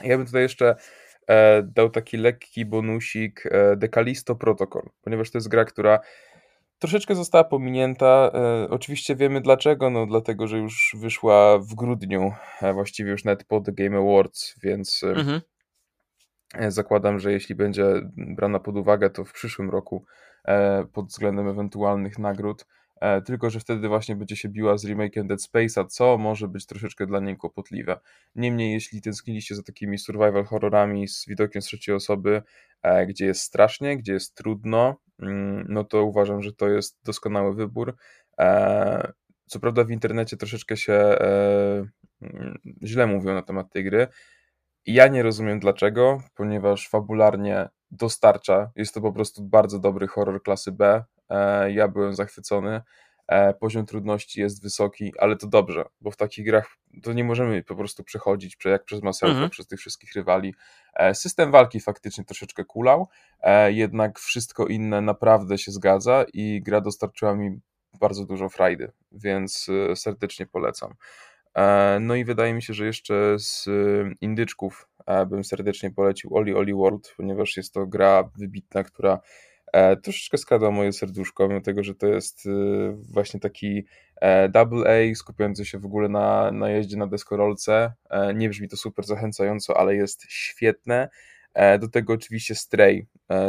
Ja 0.04 0.18
bym 0.18 0.26
tutaj 0.26 0.42
jeszcze 0.42 0.76
e, 1.28 1.64
dał 1.64 1.90
taki 1.90 2.18
lekki 2.18 2.66
bonusik 2.66 3.44
e, 3.46 3.76
Decalisto 3.76 4.36
Protocol, 4.36 4.90
ponieważ 5.02 5.32
to 5.32 5.38
jest 5.38 5.48
gra, 5.48 5.66
która 5.66 6.00
troszeczkę 6.80 7.16
została 7.16 7.44
pominięta. 7.44 8.32
E, 8.34 8.70
oczywiście 8.70 9.16
wiemy 9.16 9.42
dlaczego, 9.42 9.90
no 9.90 10.06
dlatego, 10.06 10.48
że 10.48 10.58
już 10.58 10.96
wyszła 11.00 11.60
w 11.60 11.74
grudniu, 11.76 12.34
e, 12.62 12.74
właściwie 12.74 13.12
już 13.12 13.24
nawet 13.24 13.44
po 13.44 13.62
The 13.62 13.72
Game 13.72 13.98
Awards, 13.98 14.56
więc 14.64 15.04
e, 15.04 15.10
mhm. 15.10 15.42
E, 16.54 16.72
zakładam, 16.72 17.20
że 17.20 17.32
jeśli 17.32 17.56
będzie 17.56 17.86
brana 18.18 18.60
pod 18.60 18.78
uwagę, 18.78 19.10
to 19.10 19.26
w 19.26 19.34
przyszłym 19.34 19.70
roku 19.70 20.06
pod 20.94 21.06
względem 21.06 21.48
ewentualnych 21.48 22.20
nagród 22.20 22.66
tylko 23.26 23.50
że 23.50 23.60
wtedy 23.60 23.88
właśnie 23.88 24.16
będzie 24.16 24.36
się 24.36 24.50
biła 24.50 24.78
z 24.78 24.86
remake'em 24.86 25.28
Dead 25.28 25.40
Space'a, 25.40 25.88
co 25.88 26.18
może 26.18 26.48
być 26.48 26.66
troszeczkę 26.66 27.08
dla 27.08 27.20
niej 27.20 27.38
kłopotliwe. 27.38 28.00
Niemniej, 28.36 28.74
jeśli 28.74 29.02
tęskniliście 29.02 29.56
za 29.56 29.64
takimi 29.64 29.98
survival 29.98 30.46
horrorami 30.46 31.08
z 31.08 31.26
widokiem 31.28 31.62
trzeciej 31.62 31.96
osoby, 31.96 32.42
e, 32.82 33.06
gdzie 33.06 33.26
jest 33.26 33.42
strasznie, 33.42 33.98
gdzie 33.98 34.14
jest 34.14 34.36
trudno, 34.36 34.96
mm, 35.20 35.66
no 35.70 35.84
to 35.84 36.04
uważam, 36.04 36.42
że 36.42 36.54
to 36.54 36.70
jest 36.70 37.00
doskonały 37.04 37.56
wybór. 37.56 37.96
E, 38.40 39.12
co 39.46 39.60
prawda 39.60 39.84
w 39.84 39.92
internecie 39.92 40.38
troszeczkę 40.38 40.78
się 40.78 40.94
mm, 40.94 42.58
źle 42.84 43.08
mówią 43.08 43.34
na 43.34 43.42
temat 43.42 43.72
tej 43.72 43.84
gry. 43.84 44.08
Ja 44.86 45.08
nie 45.08 45.24
rozumiem 45.24 45.60
dlaczego, 45.60 46.22
ponieważ 46.36 46.90
fabularnie 46.90 47.70
dostarcza. 47.92 48.72
Jest 48.76 48.94
to 48.94 49.02
po 49.02 49.14
prostu 49.14 49.44
bardzo 49.44 49.80
dobry 49.80 50.08
horror 50.08 50.44
klasy 50.44 50.72
B. 50.72 51.04
E, 51.30 51.72
ja 51.72 51.88
byłem 51.88 52.16
zachwycony. 52.16 52.82
E, 53.28 53.54
poziom 53.54 53.86
trudności 53.86 54.40
jest 54.40 54.64
wysoki, 54.64 55.14
ale 55.20 55.36
to 55.36 55.48
dobrze, 55.48 55.86
bo 56.02 56.12
w 56.12 56.18
takich 56.18 56.46
grach 56.46 56.78
to 57.04 57.14
nie 57.14 57.24
możemy 57.24 57.64
po 57.64 57.76
prostu 57.76 58.04
przechodzić 58.04 58.58
jak 58.66 58.86
przez 58.86 59.04
masełko, 59.04 59.34
mhm. 59.34 59.50
przez 59.50 59.68
tych 59.68 59.80
wszystkich 59.80 60.14
rywali. 60.14 60.56
E, 60.94 61.16
system 61.16 61.52
walki 61.52 61.80
faktycznie 61.80 62.26
troszeczkę 62.26 62.66
kulał, 62.66 63.08
jednak 63.68 64.20
wszystko 64.20 64.68
inne 64.68 65.02
naprawdę 65.02 65.58
się 65.58 65.72
zgadza 65.72 66.26
i 66.34 66.62
gra 66.62 66.82
dostarczyła 66.82 67.36
mi 67.36 67.60
bardzo 68.00 68.26
dużo 68.26 68.50
frajdy, 68.50 68.92
więc 69.12 69.68
serdecznie 69.96 70.46
polecam. 70.46 70.94
No 72.00 72.16
i 72.16 72.26
wydaje 72.26 72.54
mi 72.54 72.64
się, 72.64 72.74
że 72.74 72.86
jeszcze 72.86 73.40
z 73.40 73.66
indyczków 74.22 74.88
bym 75.28 75.44
serdecznie 75.44 75.92
polecił 75.92 76.36
Oli 76.38 76.56
Oli 76.56 76.74
World, 76.74 77.14
ponieważ 77.18 77.58
jest 77.58 77.74
to 77.74 77.88
gra 77.88 78.30
wybitna, 78.38 78.84
która 78.84 79.20
troszeczkę 80.04 80.38
skradła 80.38 80.72
moje 80.72 80.94
serduszko, 80.94 81.48
mimo 81.48 81.62
tego, 81.62 81.84
że 81.84 81.96
to 81.96 82.08
jest 82.08 82.46
e, 82.46 82.50
właśnie 83.12 83.40
taki 83.40 83.86
e, 84.16 84.50
double 84.50 84.90
A, 84.90 85.16
skupiający 85.16 85.66
się 85.66 85.80
w 85.80 85.86
ogóle 85.86 86.10
na, 86.10 86.52
na 86.52 86.70
jeździe 86.70 86.98
na 86.98 87.08
deskorolce. 87.08 87.94
Nie 88.36 88.50
brzmi 88.50 88.70
to 88.70 88.78
super 88.78 89.06
zachęcająco, 89.06 89.78
ale 89.78 89.96
jest 89.96 90.24
świetne. 90.30 91.10
Do 91.80 91.88
tego 91.88 92.14
oczywiście 92.14 92.56
Stray, 92.56 93.08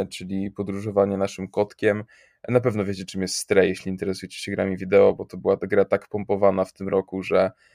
czyli 0.09 0.51
podróżowanie 0.51 1.17
naszym 1.17 1.47
kotkiem. 1.47 2.03
Na 2.47 2.59
pewno 2.59 2.85
wiecie, 2.85 3.05
czym 3.05 3.21
jest 3.21 3.35
Stray, 3.35 3.67
jeśli 3.69 3.91
interesujecie 3.91 4.39
się 4.39 4.51
grami 4.51 4.77
wideo, 4.77 5.13
bo 5.13 5.25
to 5.25 5.37
była 5.37 5.57
ta 5.57 5.67
gra 5.67 5.85
tak 5.85 6.07
pompowana 6.07 6.65
w 6.65 6.73
tym 6.73 6.89
roku, 6.89 7.23
że 7.23 7.51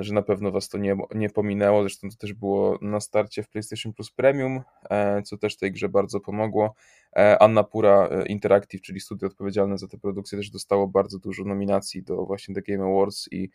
że 0.00 0.14
na 0.14 0.22
pewno 0.22 0.50
Was 0.50 0.68
to 0.68 0.78
nie, 0.78 0.96
nie 1.14 1.30
pominęło. 1.30 1.82
Zresztą 1.82 2.08
to 2.10 2.16
też 2.16 2.32
było 2.32 2.78
na 2.82 3.00
starcie 3.00 3.42
w 3.42 3.48
PlayStation 3.48 3.92
Plus 3.92 4.10
Premium, 4.10 4.60
e, 4.90 5.22
co 5.22 5.38
też 5.38 5.56
tej 5.56 5.72
grze 5.72 5.88
bardzo 5.88 6.20
pomogło. 6.20 6.74
E, 7.16 7.42
Anna 7.42 7.64
Pura 7.64 8.08
Interactive, 8.26 8.82
czyli 8.82 9.00
studio 9.00 9.26
odpowiedzialne 9.26 9.78
za 9.78 9.88
tę 9.88 9.98
produkcję, 9.98 10.38
też 10.38 10.50
dostało 10.50 10.88
bardzo 10.88 11.18
dużo 11.18 11.44
nominacji 11.44 12.02
do 12.02 12.26
właśnie 12.26 12.54
The 12.54 12.62
Game 12.62 12.84
Awards 12.84 13.28
i, 13.32 13.50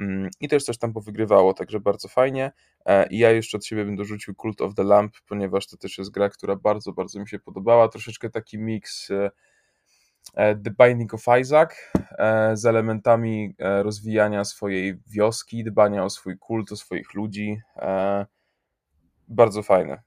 mm, 0.00 0.30
i 0.40 0.48
też 0.48 0.64
coś 0.64 0.78
tam 0.78 0.92
powygrywało, 0.92 1.54
także 1.54 1.80
bardzo 1.80 2.08
fajnie. 2.08 2.52
I 3.10 3.18
ja 3.18 3.30
jeszcze 3.30 3.56
od 3.56 3.64
siebie 3.64 3.84
bym 3.84 3.96
dorzucił 3.96 4.34
Cult 4.34 4.60
of 4.60 4.74
the 4.74 4.84
Lamp, 4.84 5.12
ponieważ 5.28 5.66
to 5.66 5.76
też 5.76 5.98
jest 5.98 6.10
gra, 6.10 6.28
która 6.28 6.56
bardzo, 6.56 6.92
bardzo 6.92 7.20
mi 7.20 7.28
się 7.28 7.38
podobała. 7.38 7.88
Troszeczkę 7.88 8.30
taki 8.30 8.58
miks 8.58 9.10
E, 9.10 9.30
The 10.34 10.70
Binding 10.78 11.14
of 11.14 11.24
Isaac 11.40 11.92
e, 12.18 12.56
z 12.56 12.66
elementami 12.66 13.54
e, 13.58 13.82
rozwijania 13.82 14.44
swojej 14.44 15.00
wioski, 15.06 15.64
dbania 15.64 16.04
o 16.04 16.10
swój 16.10 16.38
kult, 16.38 16.72
o 16.72 16.76
swoich 16.76 17.14
ludzi. 17.14 17.60
Bardzo 19.28 19.62
fajne. 19.62 20.02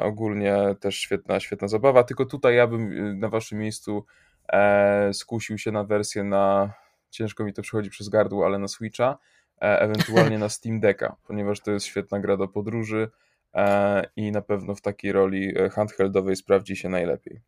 Ogólnie 0.00 0.56
też 0.80 0.96
świetna, 0.96 1.40
świetna 1.40 1.68
zabawa, 1.68 2.04
tylko 2.04 2.24
tutaj 2.24 2.56
ja 2.56 2.66
bym 2.66 3.18
na 3.18 3.28
waszym 3.28 3.58
miejscu 3.58 4.04
skusił 5.12 5.58
się 5.58 5.72
na 5.72 5.84
wersję 5.84 6.24
na, 6.24 6.72
ciężko 7.10 7.44
mi 7.44 7.52
to 7.52 7.62
przychodzi 7.62 7.90
przez 7.90 8.08
gardło, 8.08 8.46
ale 8.46 8.58
na 8.58 8.68
Switcha, 8.68 9.18
ewentualnie 9.60 10.38
na 10.38 10.48
Steam 10.58 10.80
Decka, 10.80 11.16
ponieważ 11.26 11.60
to 11.60 11.70
jest 11.70 11.86
świetna 11.86 12.20
gra 12.20 12.36
do 12.36 12.48
podróży 12.48 13.10
i 14.16 14.32
na 14.32 14.42
pewno 14.42 14.74
w 14.74 14.80
takiej 14.80 15.12
roli 15.12 15.54
handheldowej 15.70 16.36
sprawdzi 16.36 16.76
się 16.76 16.88
najlepiej. 16.88 17.40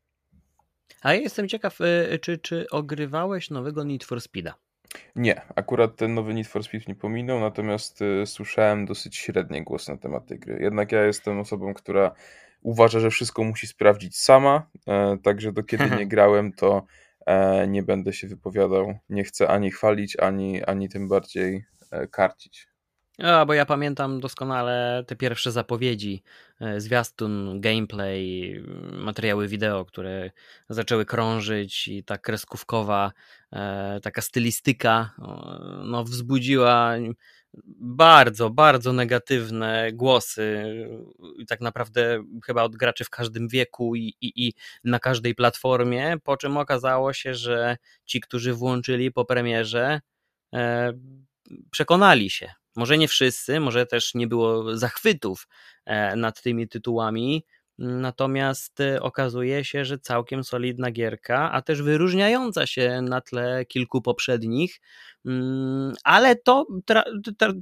A 1.03 1.15
ja 1.15 1.21
jestem 1.21 1.49
ciekaw, 1.49 1.81
y, 1.81 2.19
czy, 2.19 2.39
czy 2.39 2.67
ogrywałeś 2.71 3.51
nowego 3.51 3.85
Need 3.85 4.05
for 4.05 4.21
Speeda? 4.21 4.55
Nie, 5.17 5.43
akurat 5.57 5.97
ten 5.97 6.15
nowy 6.15 6.35
Need 6.35 6.47
for 6.47 6.65
Speed 6.65 6.85
nie 6.89 6.95
pominął, 6.95 7.41
natomiast 7.41 8.03
y, 8.03 8.27
słyszałem 8.27 8.87
dosyć 8.87 9.17
średnie 9.17 9.65
głosy 9.65 9.91
na 9.93 9.99
temat 9.99 10.27
tej 10.27 10.39
gry. 10.39 10.59
Jednak 10.61 10.93
ja 10.93 11.05
jestem 11.05 11.39
osobą, 11.39 11.75
która 11.75 12.15
uważa, 12.63 13.01
że 13.01 13.11
wszystko 13.11 13.45
musi 13.45 13.67
sprawdzić 13.67 14.19
sama, 14.19 14.71
e, 14.89 15.19
także 15.23 15.53
do 15.53 15.63
kiedy 15.63 15.85
nie 15.99 16.07
grałem, 16.07 16.53
to 16.53 16.87
e, 17.27 17.69
nie 17.69 17.83
będę 17.83 18.13
się 18.13 18.27
wypowiadał. 18.27 18.99
Nie 19.09 19.25
chcę 19.25 19.49
ani 19.49 19.71
chwalić, 19.71 20.17
ani, 20.17 20.65
ani 20.65 20.89
tym 20.89 21.09
bardziej 21.09 21.65
e, 21.91 22.07
karcić. 22.07 22.72
A, 23.19 23.47
bo 23.47 23.55
ja 23.55 23.67
pamiętam 23.67 24.21
doskonale 24.21 25.05
te 25.07 25.17
pierwsze 25.17 25.53
zapowiedzi, 25.53 26.23
e, 26.61 26.81
zwiastun, 26.81 27.61
gameplay, 27.61 28.63
materiały 28.93 29.49
wideo, 29.49 29.85
które 29.85 30.31
zaczęły 30.69 31.05
krążyć 31.05 31.89
i 31.89 32.05
ta 32.05 32.19
kreskówkowa, 32.19 33.13
e, 33.53 34.01
taka 34.03 34.23
stylistyka 34.23 35.11
no, 35.85 36.05
wzbudziła 36.05 36.95
bardzo, 37.81 38.51
bardzo 38.51 38.93
negatywne 38.93 39.93
głosy 39.93 40.65
i 41.39 41.47
tak 41.47 41.61
naprawdę 41.61 42.25
chyba 42.47 42.63
od 42.63 42.77
graczy 42.77 43.05
w 43.05 43.11
każdym 43.11 43.49
wieku 43.49 43.95
i, 43.97 44.15
i, 44.21 44.47
i 44.47 44.55
na 44.85 44.99
każdej 44.99 45.35
platformie, 45.35 46.17
po 46.25 46.37
czym 46.37 46.57
okazało 46.57 47.13
się, 47.13 47.35
że 47.35 47.77
ci, 48.05 48.21
którzy 48.21 48.55
włączyli 48.55 49.13
po 49.13 49.25
premierze, 49.25 50.01
przekonali 51.71 52.31
się. 52.31 52.62
Może 52.77 52.99
nie 52.99 53.09
wszyscy, 53.09 53.61
może 53.61 53.87
też 53.87 54.15
nie 54.15 54.27
było 54.27 54.77
zachwytów 54.77 55.49
nad 56.17 56.43
tymi 56.43 56.69
tytułami, 56.69 57.45
Natomiast 57.79 58.81
y, 58.81 59.03
okazuje 59.03 59.65
się, 59.65 59.85
że 59.85 59.99
całkiem 59.99 60.45
solidna 60.45 60.91
gierka, 60.91 61.53
a 61.53 61.63
też 61.63 61.83
wyróżniająca 61.83 62.67
się 62.67 63.03
na 63.03 63.21
tle 63.21 63.65
kilku 63.65 64.03
poprzednich, 64.03 64.81
mm, 65.27 65.93
ale 66.05 66.37
to 66.37 66.67
tra 66.87 67.05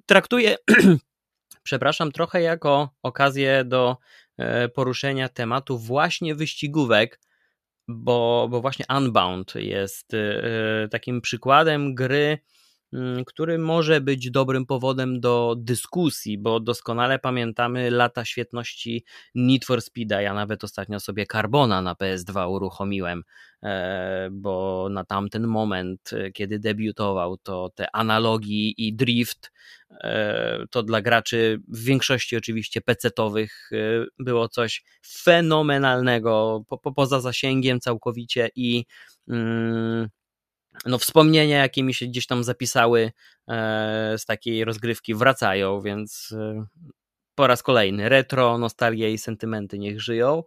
traktuje, 0.06 0.56
przepraszam, 1.62 2.12
trochę 2.12 2.42
jako 2.42 2.90
okazję 3.02 3.64
do 3.64 3.96
e, 4.38 4.68
poruszenia 4.68 5.28
tematu 5.28 5.78
właśnie 5.78 6.34
wyścigówek, 6.34 7.20
bo, 7.88 8.48
bo 8.50 8.60
właśnie 8.60 8.84
Unbound 8.96 9.54
jest 9.54 10.12
takim 10.90 11.20
przykładem 11.20 11.94
gry, 11.94 12.38
który 13.26 13.58
może 13.58 14.00
być 14.00 14.30
dobrym 14.30 14.66
powodem 14.66 15.20
do 15.20 15.54
dyskusji, 15.58 16.38
bo 16.38 16.60
doskonale 16.60 17.18
pamiętamy 17.18 17.90
lata 17.90 18.24
świetności 18.24 19.04
Need 19.34 19.64
for 19.64 19.82
Speeda. 19.82 20.20
Ja 20.20 20.34
nawet 20.34 20.64
ostatnio 20.64 21.00
sobie 21.00 21.26
Carbona 21.26 21.82
na 21.82 21.94
PS2 21.94 22.50
uruchomiłem, 22.50 23.22
e, 23.62 24.28
bo 24.32 24.88
na 24.90 25.04
tamten 25.04 25.46
moment, 25.46 26.10
e, 26.12 26.32
kiedy 26.32 26.58
debiutował, 26.58 27.36
to 27.36 27.70
te 27.74 27.96
analogii 27.96 28.74
i 28.78 28.94
drift 28.94 29.52
e, 29.90 30.64
to 30.70 30.82
dla 30.82 31.00
graczy 31.00 31.60
w 31.68 31.84
większości 31.84 32.36
oczywiście 32.36 32.80
pecetowych 32.80 33.70
było 34.18 34.48
coś 34.48 34.84
fenomenalnego, 35.06 36.64
po, 36.68 36.92
poza 36.92 37.20
zasięgiem 37.20 37.80
całkowicie 37.80 38.48
i 38.56 38.84
mm, 39.28 40.08
no, 40.86 40.98
wspomnienia, 40.98 41.58
jakie 41.58 41.82
mi 41.82 41.94
się 41.94 42.06
gdzieś 42.06 42.26
tam 42.26 42.44
zapisały 42.44 43.12
e, 43.48 44.14
z 44.18 44.24
takiej 44.24 44.64
rozgrywki, 44.64 45.14
wracają, 45.14 45.80
więc 45.80 46.34
e, 46.38 46.66
po 47.34 47.46
raz 47.46 47.62
kolejny 47.62 48.08
retro, 48.08 48.58
nostalgia 48.58 49.08
i 49.08 49.18
sentymenty 49.18 49.78
niech 49.78 50.00
żyją. 50.00 50.42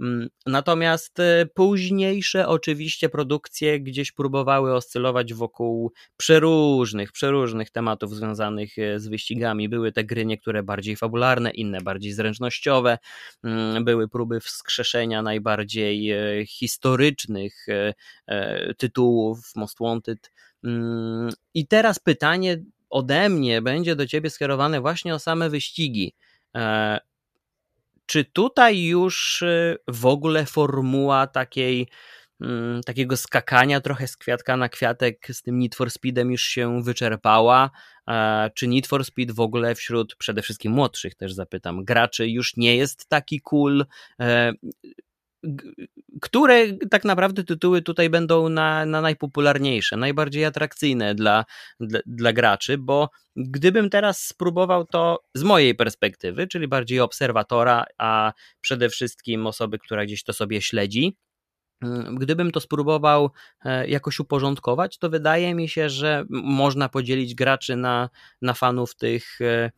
Mm, 0.00 0.28
natomiast 0.46 1.20
e, 1.20 1.46
późniejsze 1.54 2.48
oczywiście 2.48 3.08
produkcje 3.08 3.80
gdzieś 3.80 4.12
próbowały 4.12 4.74
oscylować 4.74 5.34
wokół 5.34 5.92
przeróżnych, 6.16 7.12
przeróżnych 7.12 7.70
tematów 7.70 8.16
związanych 8.16 8.78
e, 8.78 9.00
z 9.00 9.08
wyścigami. 9.08 9.68
Były 9.68 9.92
te 9.92 10.04
gry 10.04 10.26
niektóre 10.26 10.62
bardziej 10.62 10.96
fabularne, 10.96 11.50
inne 11.50 11.80
bardziej 11.80 12.12
zręcznościowe. 12.12 12.98
Mm, 13.44 13.84
były 13.84 14.08
próby 14.08 14.40
wskrzeszenia 14.40 15.22
najbardziej 15.22 16.10
e, 16.10 16.46
historycznych 16.46 17.66
tytułów 18.78 19.52
Most 19.56 19.78
Wanted. 19.80 20.32
Mm, 20.64 21.30
I 21.54 21.66
teraz 21.66 21.98
pytanie 21.98 22.62
ode 22.90 23.28
mnie 23.28 23.62
będzie 23.62 23.96
do 23.96 24.06
ciebie 24.06 24.30
skierowane 24.30 24.80
właśnie 24.80 25.14
o 25.14 25.18
same 25.18 25.50
wyścigi. 25.50 26.14
Czy 28.08 28.24
tutaj 28.24 28.84
już 28.84 29.42
y, 29.42 29.76
w 29.88 30.06
ogóle 30.06 30.46
formuła 30.46 31.26
takiej, 31.26 31.88
mm, 32.40 32.82
takiego 32.82 33.16
skakania 33.16 33.80
trochę 33.80 34.08
z 34.08 34.16
kwiatka 34.16 34.56
na 34.56 34.68
kwiatek 34.68 35.26
z 35.30 35.42
tym 35.42 35.58
Need 35.58 35.74
for 35.74 35.90
Speedem 35.90 36.30
już 36.30 36.42
się 36.42 36.82
wyczerpała? 36.82 37.70
Czy 38.54 38.68
Need 38.68 38.86
for 38.86 39.04
Speed 39.04 39.34
w 39.34 39.40
ogóle 39.40 39.74
wśród 39.74 40.16
przede 40.16 40.42
wszystkim 40.42 40.72
młodszych 40.72 41.14
też 41.14 41.32
zapytam, 41.32 41.84
graczy 41.84 42.28
już 42.28 42.56
nie 42.56 42.76
jest 42.76 43.08
taki 43.08 43.40
cool? 43.40 43.86
Które 46.20 46.72
tak 46.90 47.04
naprawdę 47.04 47.44
tytuły 47.44 47.82
tutaj 47.82 48.10
będą 48.10 48.48
na, 48.48 48.86
na 48.86 49.00
najpopularniejsze, 49.00 49.96
najbardziej 49.96 50.44
atrakcyjne 50.44 51.14
dla, 51.14 51.44
dla, 51.80 52.00
dla, 52.06 52.32
graczy, 52.32 52.78
bo 52.78 53.10
gdybym 53.36 53.90
teraz 53.90 54.26
spróbował 54.26 54.84
to 54.84 55.22
z 55.34 55.42
mojej 55.42 55.74
perspektywy, 55.74 56.46
czyli 56.46 56.68
bardziej 56.68 57.00
obserwatora, 57.00 57.84
a 57.98 58.32
przede 58.60 58.88
wszystkim 58.88 59.46
osoby, 59.46 59.78
która 59.78 60.04
gdzieś 60.06 60.24
to 60.24 60.32
sobie 60.32 60.62
śledzi, 60.62 61.16
mm, 61.82 62.14
Gdybym 62.16 62.50
to 62.50 62.60
spróbował 62.60 63.30
e, 63.64 63.88
jakoś 63.88 64.20
uporządkować, 64.20 64.98
to 64.98 65.10
wydaje 65.10 65.54
mi 65.54 65.68
się, 65.68 65.90
że 65.90 66.24
można 66.30 66.88
podzielić 66.88 67.34
graczy 67.34 67.76
na, 67.76 68.10
na 68.42 68.54
fanów 68.54 68.94
tych 68.94 69.40
E, 69.40 69.70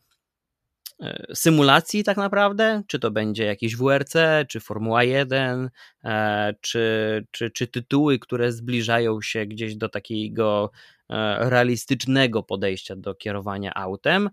symulacji 1.33 2.03
tak 2.03 2.17
naprawdę, 2.17 2.83
czy 2.87 2.99
to 2.99 3.11
będzie 3.11 3.45
jakiś 3.45 3.75
WRC, 3.75 4.13
czy 4.47 4.59
Formuła 4.59 5.03
1, 5.03 5.69
e, 6.03 6.53
czy, 6.61 7.25
czy, 7.31 7.51
czy 7.51 7.67
tytuły, 7.67 8.19
które 8.19 8.51
zbliżają 8.51 9.21
się 9.21 9.45
gdzieś 9.45 9.75
do 9.75 9.89
takiego 9.89 10.71
e, 11.09 11.49
realistycznego 11.49 12.43
podejścia 12.43 12.95
do 12.95 13.15
kierowania 13.15 13.73
autem. 13.73 14.29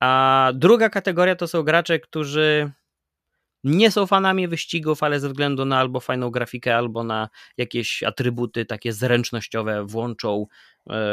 A 0.00 0.52
druga 0.54 0.90
kategoria 0.90 1.36
to 1.36 1.48
są 1.48 1.62
gracze, 1.62 1.98
którzy 1.98 2.72
nie 3.64 3.90
są 3.90 4.06
fanami 4.06 4.48
wyścigów, 4.48 5.02
ale 5.02 5.20
ze 5.20 5.28
względu 5.28 5.64
na 5.64 5.78
albo 5.78 6.00
fajną 6.00 6.30
grafikę, 6.30 6.76
albo 6.76 7.04
na 7.04 7.28
jakieś 7.56 8.02
atrybuty 8.02 8.64
takie 8.64 8.92
zręcznościowe 8.92 9.86
włączą 9.86 10.46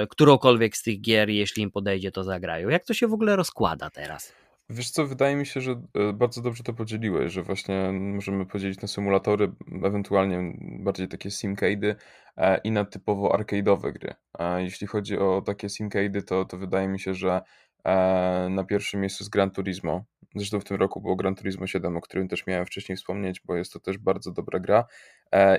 którąkolwiek 0.10 0.78
z 0.78 0.84
tych 0.84 1.02
gier, 1.02 1.30
jeśli 1.30 1.63
im 1.63 1.72
podejdzie, 1.72 2.12
to 2.12 2.24
zagrają. 2.24 2.69
Jak 2.69 2.86
to 2.86 2.93
się 2.93 3.08
w 3.08 3.13
ogóle 3.13 3.36
rozkłada 3.36 3.89
teraz? 3.89 4.34
Wiesz 4.69 4.89
co, 4.89 5.08
wydaje 5.08 5.36
mi 5.36 5.45
się, 5.45 5.62
że 5.62 5.82
e, 5.93 6.13
bardzo 6.13 6.41
dobrze 6.41 6.63
to 6.63 6.73
podzieliłeś, 6.73 7.34
że 7.34 7.43
właśnie 7.43 7.91
możemy 7.91 8.45
podzielić 8.45 8.82
na 8.82 8.88
symulatory, 8.88 9.51
ewentualnie 9.84 10.53
bardziej 10.60 11.08
takie 11.08 11.29
simcade'y 11.29 11.95
e, 12.38 12.58
i 12.58 12.71
na 12.71 12.86
typowo 12.86 13.29
arcade'owe 13.29 13.93
gry. 13.93 14.13
Jeśli 14.58 14.88
chodzi 14.88 15.17
o 15.17 15.41
takie 15.45 15.67
simcade'y, 15.67 16.23
to, 16.23 16.45
to 16.45 16.58
wydaje 16.58 16.88
mi 16.88 16.99
się, 16.99 17.13
że 17.13 17.41
e, 17.84 18.47
na 18.49 18.63
pierwszym 18.63 19.01
miejscu 19.01 19.23
jest 19.23 19.32
Gran 19.32 19.51
Turismo. 19.51 20.03
Zresztą 20.36 20.60
w 20.60 20.63
tym 20.63 20.77
roku 20.77 21.01
było 21.01 21.15
Gran 21.15 21.36
Turismo 21.36 21.67
7, 21.67 21.97
o 21.97 22.01
którym 22.01 22.27
też 22.27 22.47
miałem 22.47 22.65
wcześniej 22.65 22.95
wspomnieć, 22.95 23.41
bo 23.45 23.55
jest 23.55 23.73
to 23.73 23.79
też 23.79 23.97
bardzo 23.97 24.32
dobra 24.32 24.60
gra. 24.60 24.86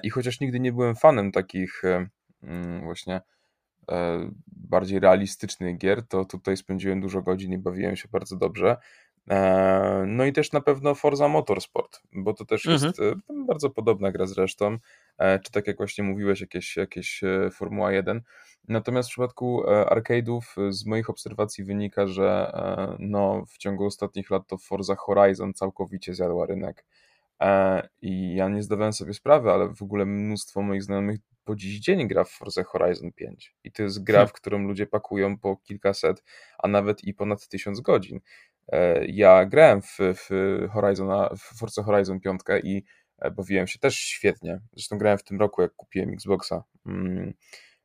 I 0.03 0.11
chociaż 0.11 0.41
nigdy 0.41 0.61
nie 0.61 0.73
byłem 0.73 0.97
fanem 0.97 1.33
takich 1.33 1.83
mm, 2.43 2.81
właśnie 2.81 3.21
E, 3.21 3.40
bardziej 4.47 5.01
realistycznych 5.01 5.79
gier, 5.79 6.07
to 6.07 6.25
tutaj 6.25 6.57
spędziłem 6.57 7.01
dużo 7.01 7.23
godzin 7.23 7.53
i 7.53 7.59
bawiłem 7.59 7.97
się 7.97 8.09
bardzo 8.13 8.37
dobrze. 8.37 8.77
E, 9.31 10.05
no 10.07 10.25
i 10.25 10.33
też 10.33 10.53
na 10.53 10.61
pewno 10.61 10.95
Forza 10.95 11.29
Motorsport, 11.29 12.01
bo 12.13 12.35
to 12.35 12.45
też 12.45 12.67
mhm. 12.67 12.85
jest 12.87 13.01
e, 13.01 13.45
bardzo 13.47 13.71
podobna 13.71 14.13
gra 14.13 14.27
zresztą, 14.27 14.79
czy 15.19 15.53
tak 15.53 15.67
jak 15.67 15.77
właśnie 15.77 16.05
mówiłeś, 16.05 16.41
jakieś, 16.41 16.77
jakieś 16.77 17.21
Formuła 17.53 17.93
1. 17.93 18.23
Natomiast 18.69 19.09
w 19.09 19.13
przypadku 19.13 19.63
arcade'ów 19.87 20.73
z 20.73 20.87
moich 20.87 21.11
obserwacji 21.11 21.65
wynika, 21.65 22.07
że 22.07 22.53
no, 22.99 23.45
w 23.49 23.59
ciągu 23.59 23.87
ostatnich 23.87 24.31
lat 24.31 24.47
to 24.47 24.59
Forza 24.59 24.95
Horizon 24.95 25.55
całkowicie 25.55 26.15
zjadła 26.15 26.47
rynek. 26.47 26.85
I 28.03 28.35
ja 28.35 28.49
nie 28.49 28.63
zdawałem 28.63 28.93
sobie 28.93 29.15
sprawy, 29.15 29.51
ale 29.51 29.75
w 29.75 29.83
ogóle 29.83 30.07
mnóstwo 30.07 30.63
moich 30.63 30.83
znajomych 30.83 31.19
po 31.45 31.57
dziś 31.57 31.81
dzień 31.81 32.09
gra 32.09 32.25
w 32.25 32.31
Forza 32.31 32.65
Horizon 32.65 33.13
5. 33.13 33.55
I 33.65 33.73
to 33.73 33.83
jest 33.83 34.05
gra, 34.05 34.19
hmm. 34.19 34.29
w 34.29 34.33
którą 34.33 34.59
ludzie 34.59 34.87
pakują 34.87 35.39
po 35.39 35.57
kilkaset, 35.57 36.23
a 36.59 36.69
nawet 36.69 37.05
i 37.05 37.15
ponad 37.15 37.49
tysiąc 37.49 37.81
godzin. 37.81 38.21
E, 38.69 39.05
ja 39.07 39.47
grałem 39.47 39.83
w, 39.83 39.99
w, 40.01 40.29
Horizona, 40.73 41.31
w 41.39 41.59
Forza 41.59 41.83
Horizon 41.83 42.21
5 42.21 42.41
i 42.63 42.83
e, 43.19 43.31
bawiłem 43.31 43.67
się 43.67 43.79
też 43.79 43.99
świetnie. 43.99 44.61
Zresztą 44.73 44.99
grałem 44.99 45.19
w 45.19 45.25
tym 45.25 45.41
roku, 45.41 45.63
jak 45.63 45.75
kupiłem 45.75 46.11
Xboxa. 46.11 46.65
Mm, 46.87 47.35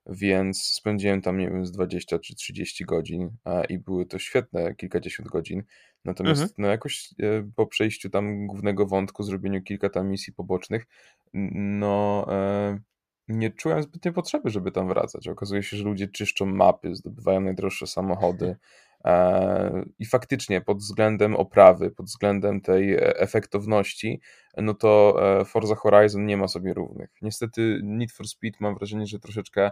więc 0.07 0.63
spędziłem 0.63 1.21
tam, 1.21 1.37
nie 1.37 1.49
wiem, 1.49 1.65
z 1.65 1.71
20 1.71 2.19
czy 2.19 2.35
30 2.35 2.85
godzin 2.85 3.37
i 3.69 3.79
były 3.79 4.05
to 4.05 4.19
świetne 4.19 4.75
kilkadziesiąt 4.75 5.29
godzin. 5.29 5.63
Natomiast 6.05 6.41
mhm. 6.41 6.55
no 6.57 6.67
jakoś 6.67 7.09
e, 7.19 7.51
po 7.55 7.67
przejściu 7.67 8.09
tam 8.09 8.47
głównego 8.47 8.85
wątku, 8.85 9.23
zrobieniu 9.23 9.61
kilka 9.61 9.89
tam 9.89 10.09
misji 10.09 10.33
pobocznych, 10.33 10.85
no 11.33 12.27
nie 13.27 13.51
czułem 13.51 13.83
zbytnio 13.83 14.13
potrzeby, 14.13 14.49
żeby 14.49 14.71
tam 14.71 14.87
wracać. 14.87 15.27
Okazuje 15.27 15.63
się, 15.63 15.77
że 15.77 15.83
ludzie 15.83 16.07
czyszczą 16.07 16.45
mapy, 16.45 16.95
zdobywają 16.95 17.41
najdroższe 17.41 17.87
samochody 17.87 18.55
e, 19.05 19.83
i 19.99 20.05
faktycznie 20.05 20.61
pod 20.61 20.77
względem 20.77 21.35
oprawy, 21.35 21.91
pod 21.91 22.05
względem 22.05 22.61
tej 22.61 22.93
e, 22.93 23.19
efektowności, 23.19 24.21
no 24.57 24.73
to 24.73 25.17
e, 25.39 25.45
Forza 25.45 25.75
Horizon 25.75 26.25
nie 26.25 26.37
ma 26.37 26.47
sobie 26.47 26.73
równych. 26.73 27.09
Niestety 27.21 27.79
Need 27.83 28.11
for 28.11 28.27
Speed 28.27 28.57
mam 28.59 28.75
wrażenie, 28.75 29.07
że 29.07 29.19
troszeczkę 29.19 29.71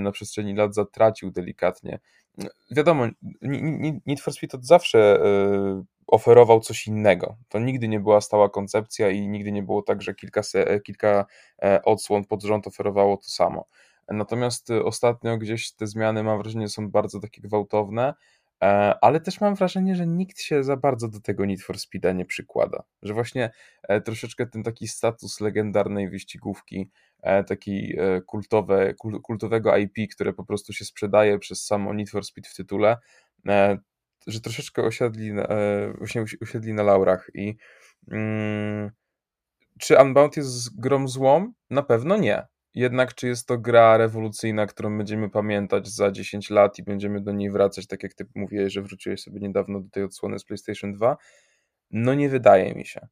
na 0.00 0.12
przestrzeni 0.12 0.54
lat 0.54 0.74
zatracił 0.74 1.30
delikatnie. 1.30 1.98
Wiadomo, 2.70 3.06
Need 4.06 4.20
for 4.20 4.34
Speed 4.34 4.54
od 4.54 4.66
zawsze 4.66 5.20
oferował 6.10 6.60
coś 6.60 6.86
innego. 6.86 7.36
To 7.48 7.58
nigdy 7.58 7.88
nie 7.88 8.00
była 8.00 8.20
stała 8.20 8.48
koncepcja 8.48 9.10
i 9.10 9.28
nigdy 9.28 9.52
nie 9.52 9.62
było 9.62 9.82
tak, 9.82 10.02
że 10.02 10.14
kilka, 10.14 10.40
kilka 10.84 11.26
e, 11.62 11.82
odsłon 11.82 12.24
pod 12.24 12.42
rząd 12.42 12.66
oferowało 12.66 13.16
to 13.16 13.28
samo. 13.28 13.66
Natomiast 14.08 14.70
e, 14.70 14.84
ostatnio 14.84 15.38
gdzieś 15.38 15.72
te 15.72 15.86
zmiany, 15.86 16.22
mam 16.22 16.38
wrażenie, 16.38 16.68
są 16.68 16.90
bardzo 16.90 17.20
takie 17.20 17.42
gwałtowne, 17.42 18.14
e, 18.62 18.66
ale 19.00 19.20
też 19.20 19.40
mam 19.40 19.54
wrażenie, 19.54 19.96
że 19.96 20.06
nikt 20.06 20.40
się 20.40 20.64
za 20.64 20.76
bardzo 20.76 21.08
do 21.08 21.20
tego 21.20 21.46
Need 21.46 21.62
for 21.62 21.78
Speeda 21.78 22.12
nie 22.12 22.24
przykłada. 22.24 22.82
Że 23.02 23.14
właśnie 23.14 23.50
troszeczkę 24.04 24.46
ten 24.46 24.62
taki 24.62 24.88
status 24.88 25.40
legendarnej 25.40 26.10
wyścigówki 26.10 26.90
taki 27.46 27.96
kultowe, 28.26 28.94
kultowego 29.22 29.76
IP, 29.76 29.94
które 30.14 30.32
po 30.32 30.44
prostu 30.44 30.72
się 30.72 30.84
sprzedaje 30.84 31.38
przez 31.38 31.64
samo 31.66 31.94
Need 31.94 32.10
for 32.10 32.24
Speed 32.24 32.48
w 32.48 32.54
tytule, 32.54 32.96
że 34.26 34.40
troszeczkę 34.40 34.82
osiadli, 34.82 35.32
właśnie 35.98 36.24
usiedli 36.40 36.72
na 36.72 36.82
laurach 36.82 37.30
i 37.34 37.56
mm, 38.10 38.90
czy 39.78 39.96
Unbound 40.02 40.36
jest 40.36 40.80
grą 40.80 41.08
złą? 41.08 41.52
Na 41.70 41.82
pewno 41.82 42.16
nie. 42.16 42.46
Jednak 42.74 43.14
czy 43.14 43.26
jest 43.26 43.46
to 43.46 43.58
gra 43.58 43.96
rewolucyjna, 43.96 44.66
którą 44.66 44.98
będziemy 44.98 45.30
pamiętać 45.30 45.88
za 45.88 46.10
10 46.10 46.50
lat 46.50 46.78
i 46.78 46.82
będziemy 46.82 47.20
do 47.20 47.32
niej 47.32 47.50
wracać, 47.50 47.86
tak 47.86 48.02
jak 48.02 48.14
ty 48.14 48.26
mówiłeś, 48.34 48.72
że 48.72 48.82
wróciłeś 48.82 49.22
sobie 49.22 49.40
niedawno 49.40 49.80
do 49.80 49.90
tej 49.90 50.02
odsłony 50.02 50.38
z 50.38 50.44
PlayStation 50.44 50.92
2? 50.92 51.16
No 51.90 52.14
nie 52.14 52.28
wydaje 52.28 52.74
mi 52.74 52.86
się. 52.86 53.08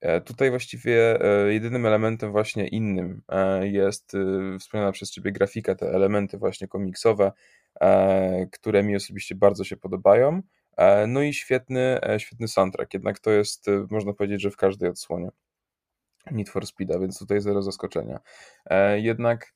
E, 0.00 0.20
tutaj 0.20 0.50
właściwie 0.50 1.20
e, 1.20 1.52
jedynym 1.52 1.86
elementem 1.86 2.32
właśnie 2.32 2.68
innym 2.68 3.22
e, 3.28 3.68
jest 3.68 4.16
wspomniana 4.60 4.92
przez 4.92 5.10
Ciebie 5.10 5.32
grafika, 5.32 5.74
te 5.74 5.86
elementy 5.86 6.38
właśnie 6.38 6.68
komiksowe, 6.68 7.32
które 8.52 8.82
mi 8.82 8.96
osobiście 8.96 9.34
bardzo 9.34 9.64
się 9.64 9.76
podobają. 9.76 10.42
No 11.08 11.22
i 11.22 11.32
świetny, 11.34 12.00
świetny 12.18 12.48
soundtrack, 12.48 12.94
jednak 12.94 13.18
to 13.18 13.30
jest, 13.30 13.66
można 13.90 14.12
powiedzieć, 14.12 14.42
że 14.42 14.50
w 14.50 14.56
każdej 14.56 14.88
odsłonie. 14.88 15.30
Need 16.30 16.48
for 16.48 16.66
Speeda, 16.66 16.98
więc 16.98 17.18
tutaj 17.18 17.40
zero 17.40 17.62
zaskoczenia. 17.62 18.20
E, 18.66 19.00
jednak 19.00 19.54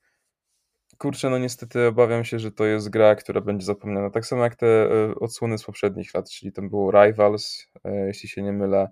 kurczę, 0.97 1.29
no 1.29 1.37
niestety 1.37 1.87
obawiam 1.87 2.25
się, 2.25 2.39
że 2.39 2.51
to 2.51 2.65
jest 2.65 2.89
gra, 2.89 3.15
która 3.15 3.41
będzie 3.41 3.65
zapomniana. 3.65 4.09
Tak 4.09 4.25
samo 4.25 4.43
jak 4.43 4.55
te 4.55 4.67
e, 4.67 5.15
odsłony 5.15 5.57
z 5.57 5.63
poprzednich 5.63 6.13
lat, 6.13 6.29
czyli 6.29 6.51
tam 6.51 6.69
było 6.69 6.91
Rivals, 6.91 7.67
e, 7.83 8.07
jeśli 8.07 8.29
się 8.29 8.41
nie 8.43 8.53
mylę. 8.53 8.87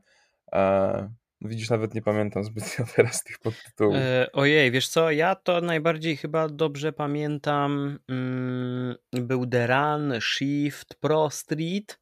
Widzisz, 1.43 1.69
nawet 1.69 1.93
nie 1.93 2.01
pamiętam 2.01 2.43
zbytnio 2.43 2.86
teraz 2.95 3.23
tych 3.23 3.39
podtytułów. 3.39 3.95
E, 3.95 4.32
ojej, 4.34 4.71
wiesz 4.71 4.88
co, 4.88 5.12
ja 5.12 5.36
to 5.36 5.62
najbardziej 5.62 6.17
chyba 6.17 6.49
dobrze 6.49 6.93
pamiętam. 6.93 7.99
Mm, 8.10 8.95
był 9.12 9.47
The 9.47 9.67
Run, 9.67 10.13
Shift, 10.21 10.95
Pro 10.99 11.29
Street. 11.29 11.99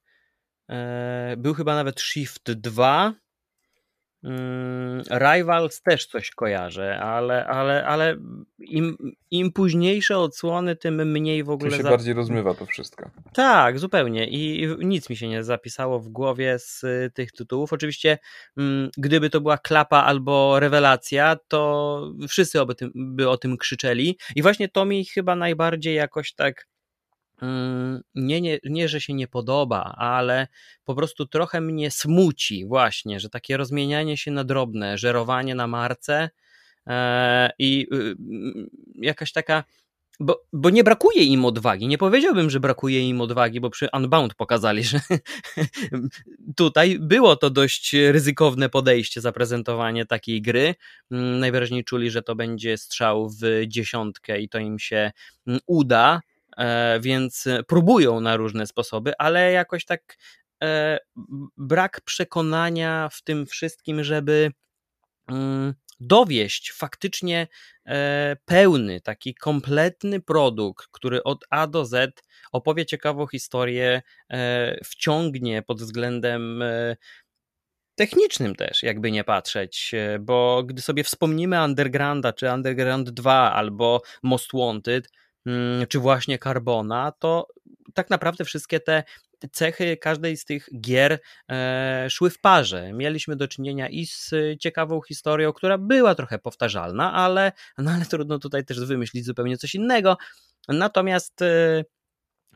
E, 0.70 1.36
był 1.38 1.54
chyba 1.54 1.76
nawet 1.76 2.02
Shift 2.02 2.52
2. 2.52 3.14
Mm, 4.24 5.04
Rivals 5.12 5.82
też 5.82 6.06
coś 6.06 6.32
kojarzę, 6.32 7.00
ale, 7.00 7.46
ale, 7.46 7.86
ale 7.86 8.18
im, 8.60 8.98
im 9.32 9.52
późniejsze 9.52 10.18
odsłony, 10.18 10.76
tym 10.76 11.12
mniej 11.12 11.44
w 11.44 11.50
ogóle. 11.50 11.72
Tu 11.72 11.78
się 11.78 11.84
za... 11.84 11.90
bardziej 11.90 12.14
rozmywa 12.14 12.54
to 12.54 12.66
wszystko. 12.66 13.10
Tak, 13.34 13.80
zupełnie. 13.80 14.28
I 14.28 14.68
nic 14.80 15.10
mi 15.10 15.16
się 15.16 15.28
nie 15.28 15.44
zapisało 15.44 16.00
w 16.00 16.10
głowie 16.10 16.60
z 16.60 16.84
y, 16.84 17.12
tych 17.14 17.32
tytułów. 17.32 17.74
Oczywiście, 17.74 18.18
mm, 18.58 18.90
gdyby 18.98 19.30
to 19.30 19.42
była 19.42 19.58
klapa 19.58 19.98
albo 19.98 20.60
rewelacja, 20.60 21.38
to 21.48 22.14
wszyscy 22.30 22.66
by, 22.66 22.76
tym, 22.76 22.92
by 22.96 23.30
o 23.30 23.38
tym 23.38 23.58
krzyczeli. 23.58 24.18
I 24.36 24.42
właśnie 24.42 24.70
to 24.70 24.86
mi 24.86 25.06
chyba 25.06 25.36
najbardziej 25.36 25.96
jakoś 25.96 26.34
tak 26.34 26.71
nie, 28.16 28.42
nie, 28.42 28.60
nie, 28.64 28.90
że 28.90 29.02
się 29.02 29.14
nie 29.14 29.28
podoba, 29.28 29.96
ale 29.98 30.48
po 30.86 30.96
prostu 30.96 31.26
trochę 31.26 31.62
mnie 31.62 31.92
smuci 31.92 32.66
właśnie, 32.66 33.20
że 33.20 33.30
takie 33.30 33.58
rozmienianie 33.58 34.18
się 34.18 34.32
na 34.32 34.44
drobne, 34.44 34.98
żerowanie 34.98 35.56
na 35.56 35.68
marce 35.68 36.30
e, 36.88 37.50
i 37.60 37.88
y, 37.94 38.16
jakaś 38.96 39.32
taka 39.32 39.64
bo, 40.22 40.44
bo 40.54 40.70
nie 40.70 40.84
brakuje 40.84 41.24
im 41.24 41.46
odwagi. 41.46 41.88
Nie 41.88 41.98
powiedziałbym, 41.98 42.50
że 42.50 42.60
brakuje 42.60 43.10
im 43.10 43.22
odwagi, 43.22 43.60
bo 43.60 43.70
przy 43.70 43.88
Unbound 43.94 44.34
pokazali, 44.36 44.84
że 44.90 45.00
tutaj 46.56 47.00
było 47.00 47.36
to 47.36 47.50
dość 47.50 47.94
ryzykowne 47.94 48.70
podejście, 48.70 49.22
zaprezentowanie 49.22 50.06
takiej 50.06 50.42
gry. 50.42 50.76
Mm, 51.12 51.40
najwyraźniej 51.40 51.84
czuli, 51.84 52.12
że 52.12 52.22
to 52.22 52.36
będzie 52.36 52.78
strzał 52.78 53.30
w 53.30 53.64
dziesiątkę 53.68 54.42
i 54.42 54.50
to 54.50 54.60
im 54.60 54.80
się 54.80 55.12
mm, 55.48 55.60
uda. 55.66 56.22
E, 56.58 57.00
więc 57.00 57.48
próbują 57.68 58.20
na 58.20 58.38
różne 58.38 58.68
sposoby, 58.68 59.14
ale 59.18 59.52
jakoś 59.52 59.86
tak 59.86 60.18
e, 60.64 61.00
brak 61.58 62.02
przekonania 62.02 63.10
w 63.12 63.22
tym 63.22 63.46
wszystkim, 63.46 64.04
żeby 64.04 64.52
mm, 65.28 65.74
dowieść 66.00 66.72
faktycznie 66.72 67.48
e, 67.86 68.38
pełny, 68.46 69.02
taki 69.02 69.36
kompletny 69.36 70.20
produkt, 70.20 70.88
który 70.92 71.24
od 71.24 71.46
A 71.50 71.68
do 71.68 71.86
Z 71.86 72.24
opowie 72.52 72.86
ciekawą 72.86 73.28
historię, 73.28 74.02
wciągnie 74.84 75.62
pod 75.62 75.82
względem 75.82 76.64
technicznym 77.96 78.56
też, 78.56 78.84
jakby 78.84 79.12
nie 79.12 79.24
patrzeć, 79.24 79.92
bo 80.20 80.64
gdy 80.64 80.82
sobie 80.82 81.04
wspomnimy 81.04 81.64
Undergrounda, 81.64 82.34
czy 82.34 82.52
Underground 82.52 83.10
2 83.10 83.54
albo 83.54 84.02
Most 84.24 84.50
Wanted, 84.54 85.08
czy 85.90 86.00
właśnie 86.00 86.40
Carbona, 86.40 87.12
to 87.20 87.48
tak 87.94 88.10
naprawdę 88.10 88.46
wszystkie 88.46 88.80
te 88.80 89.04
cechy 89.52 89.98
każdej 89.98 90.38
z 90.38 90.46
tych 90.46 90.70
gier 90.82 91.20
e, 91.52 92.08
szły 92.10 92.30
w 92.30 92.40
parze. 92.40 92.94
Mieliśmy 92.94 93.36
do 93.36 93.48
czynienia 93.48 93.90
i 93.90 94.06
z 94.06 94.34
ciekawą 94.60 95.02
historią, 95.02 95.54
która 95.54 95.78
była 95.78 96.16
trochę 96.16 96.40
powtarzalna, 96.40 97.14
ale, 97.14 97.52
no 97.78 97.92
ale 97.92 98.06
trudno 98.06 98.40
tutaj 98.40 98.66
też 98.66 98.86
wymyślić 98.86 99.26
zupełnie 99.26 99.58
coś 99.58 99.76
innego. 99.76 100.18
Natomiast 100.68 101.42
e, 101.42 101.84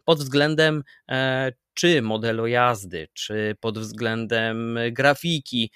pod 0.05 0.19
względem 0.19 0.83
e, 1.09 1.51
czy 1.73 2.01
modelu 2.01 2.47
jazdy, 2.47 3.07
czy 3.13 3.55
pod 3.59 3.79
względem 3.79 4.77
grafiki, 4.91 5.71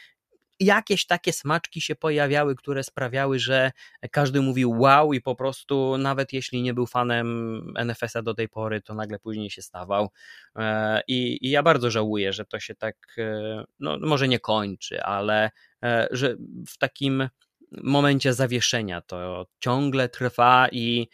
jakieś 0.59 1.05
takie 1.05 1.33
smaczki 1.33 1.81
się 1.81 1.95
pojawiały, 1.95 2.55
które 2.55 2.83
sprawiały, 2.83 3.39
że 3.39 3.71
każdy 4.11 4.41
mówił 4.41 4.79
wow 4.79 5.13
i 5.13 5.21
po 5.21 5.35
prostu 5.35 5.97
nawet 5.97 6.33
jeśli 6.33 6.61
nie 6.61 6.73
był 6.73 6.85
fanem 6.85 7.59
NFS-a 7.85 8.21
do 8.21 8.33
tej 8.33 8.49
pory, 8.49 8.81
to 8.81 8.93
nagle 8.93 9.19
później 9.19 9.49
się 9.49 9.61
stawał. 9.61 10.09
E, 10.55 11.01
I, 11.07 11.47
i 11.47 11.49
ja 11.49 11.63
bardzo 11.63 11.91
żałuję, 11.91 12.33
że 12.33 12.45
to 12.45 12.59
się 12.59 12.75
tak, 12.75 12.95
e, 13.17 13.63
no 13.79 13.97
może 14.01 14.27
nie 14.27 14.39
kończy, 14.39 15.03
ale 15.03 15.51
e, 15.83 16.07
że 16.11 16.35
w 16.67 16.77
takim 16.77 17.29
momencie 17.71 18.33
zawieszenia 18.33 19.01
to 19.01 19.45
ciągle 19.59 20.09
trwa 20.09 20.67
i 20.71 21.07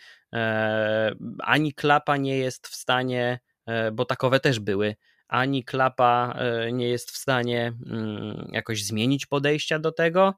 ani 1.40 1.74
klapa 1.74 2.18
nie 2.18 2.38
jest 2.38 2.68
w 2.68 2.76
stanie, 2.76 3.40
bo 3.94 4.06
takowe 4.06 4.40
też 4.40 4.60
były, 4.60 4.96
ani 5.36 5.64
klapa 5.64 6.36
e, 6.38 6.72
nie 6.72 6.90
jest 6.90 7.12
w 7.12 7.18
stanie 7.18 7.74
mm, 7.86 8.50
jakoś 8.52 8.84
zmienić 8.84 9.26
podejścia 9.26 9.80
do 9.80 9.92
tego, 9.92 10.34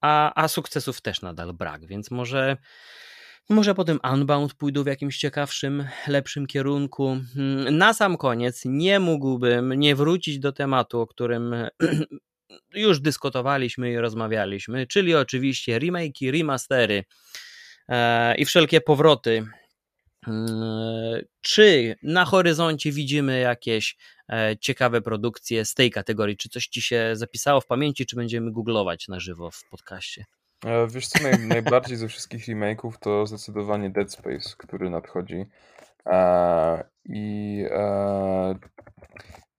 a, 0.00 0.42
a 0.42 0.48
sukcesów 0.48 1.00
też 1.00 1.22
nadal 1.22 1.52
brak, 1.52 1.86
więc 1.86 2.10
może. 2.10 2.56
Może 3.48 3.74
potem 3.74 4.00
Unbound 4.12 4.54
pójdą 4.54 4.82
w 4.82 4.86
jakimś 4.86 5.18
ciekawszym, 5.18 5.88
lepszym 6.06 6.46
kierunku. 6.46 7.18
Mm, 7.36 7.78
na 7.78 7.94
sam 7.94 8.16
koniec 8.16 8.62
nie 8.64 9.00
mógłbym 9.00 9.72
nie 9.72 9.96
wrócić 9.96 10.38
do 10.38 10.52
tematu, 10.52 11.00
o 11.00 11.06
którym 11.06 11.54
już 12.86 13.00
dyskutowaliśmy 13.00 13.92
i 13.92 13.96
rozmawialiśmy, 13.96 14.86
czyli 14.86 15.14
oczywiście 15.14 15.78
remake'i, 15.78 16.32
remastery 16.38 17.04
e, 17.88 18.34
i 18.36 18.44
wszelkie 18.44 18.80
powroty 18.80 19.46
czy 21.40 21.96
na 22.02 22.24
horyzoncie 22.24 22.92
widzimy 22.92 23.40
jakieś 23.40 23.96
e, 24.32 24.56
ciekawe 24.60 25.00
produkcje 25.02 25.64
z 25.64 25.74
tej 25.74 25.90
kategorii? 25.90 26.36
Czy 26.36 26.48
coś 26.48 26.66
ci 26.66 26.82
się 26.82 27.10
zapisało 27.12 27.60
w 27.60 27.66
pamięci, 27.66 28.06
czy 28.06 28.16
będziemy 28.16 28.52
googlować 28.52 29.08
na 29.08 29.20
żywo 29.20 29.50
w 29.50 29.64
podcaście? 29.70 30.24
E, 30.64 30.86
wiesz 30.88 31.06
co, 31.06 31.22
naj, 31.22 31.38
najbardziej 31.38 31.96
ze 31.96 32.08
wszystkich 32.08 32.46
remake'ów 32.48 32.92
to 33.00 33.26
zdecydowanie 33.26 33.90
Dead 33.90 34.12
Space, 34.12 34.54
który 34.58 34.90
nadchodzi. 34.90 35.44
E, 36.06 36.84
I 37.04 37.64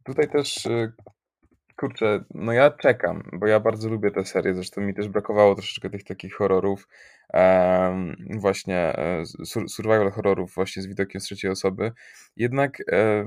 tutaj 0.04 0.30
też 0.30 0.68
Kurczę, 1.76 2.24
no 2.34 2.54
ja 2.54 2.72
czekam, 2.72 3.24
bo 3.34 3.48
ja 3.48 3.60
bardzo 3.60 3.90
lubię 3.90 4.12
tę 4.12 4.26
serię, 4.26 4.54
zresztą 4.54 4.82
mi 4.82 4.94
też 4.94 5.10
brakowało 5.10 5.56
troszeczkę 5.56 5.90
tych 5.90 6.04
takich 6.04 6.34
horrorów, 6.36 6.88
um, 7.34 8.16
właśnie 8.30 8.78
e, 8.78 9.24
survival 9.68 10.12
horrorów 10.12 10.56
właśnie 10.56 10.82
z 10.82 10.88
widokiem 10.88 11.22
z 11.22 11.24
trzeciej 11.24 11.52
osoby. 11.52 11.92
Jednak 12.36 12.78
e, 12.92 13.26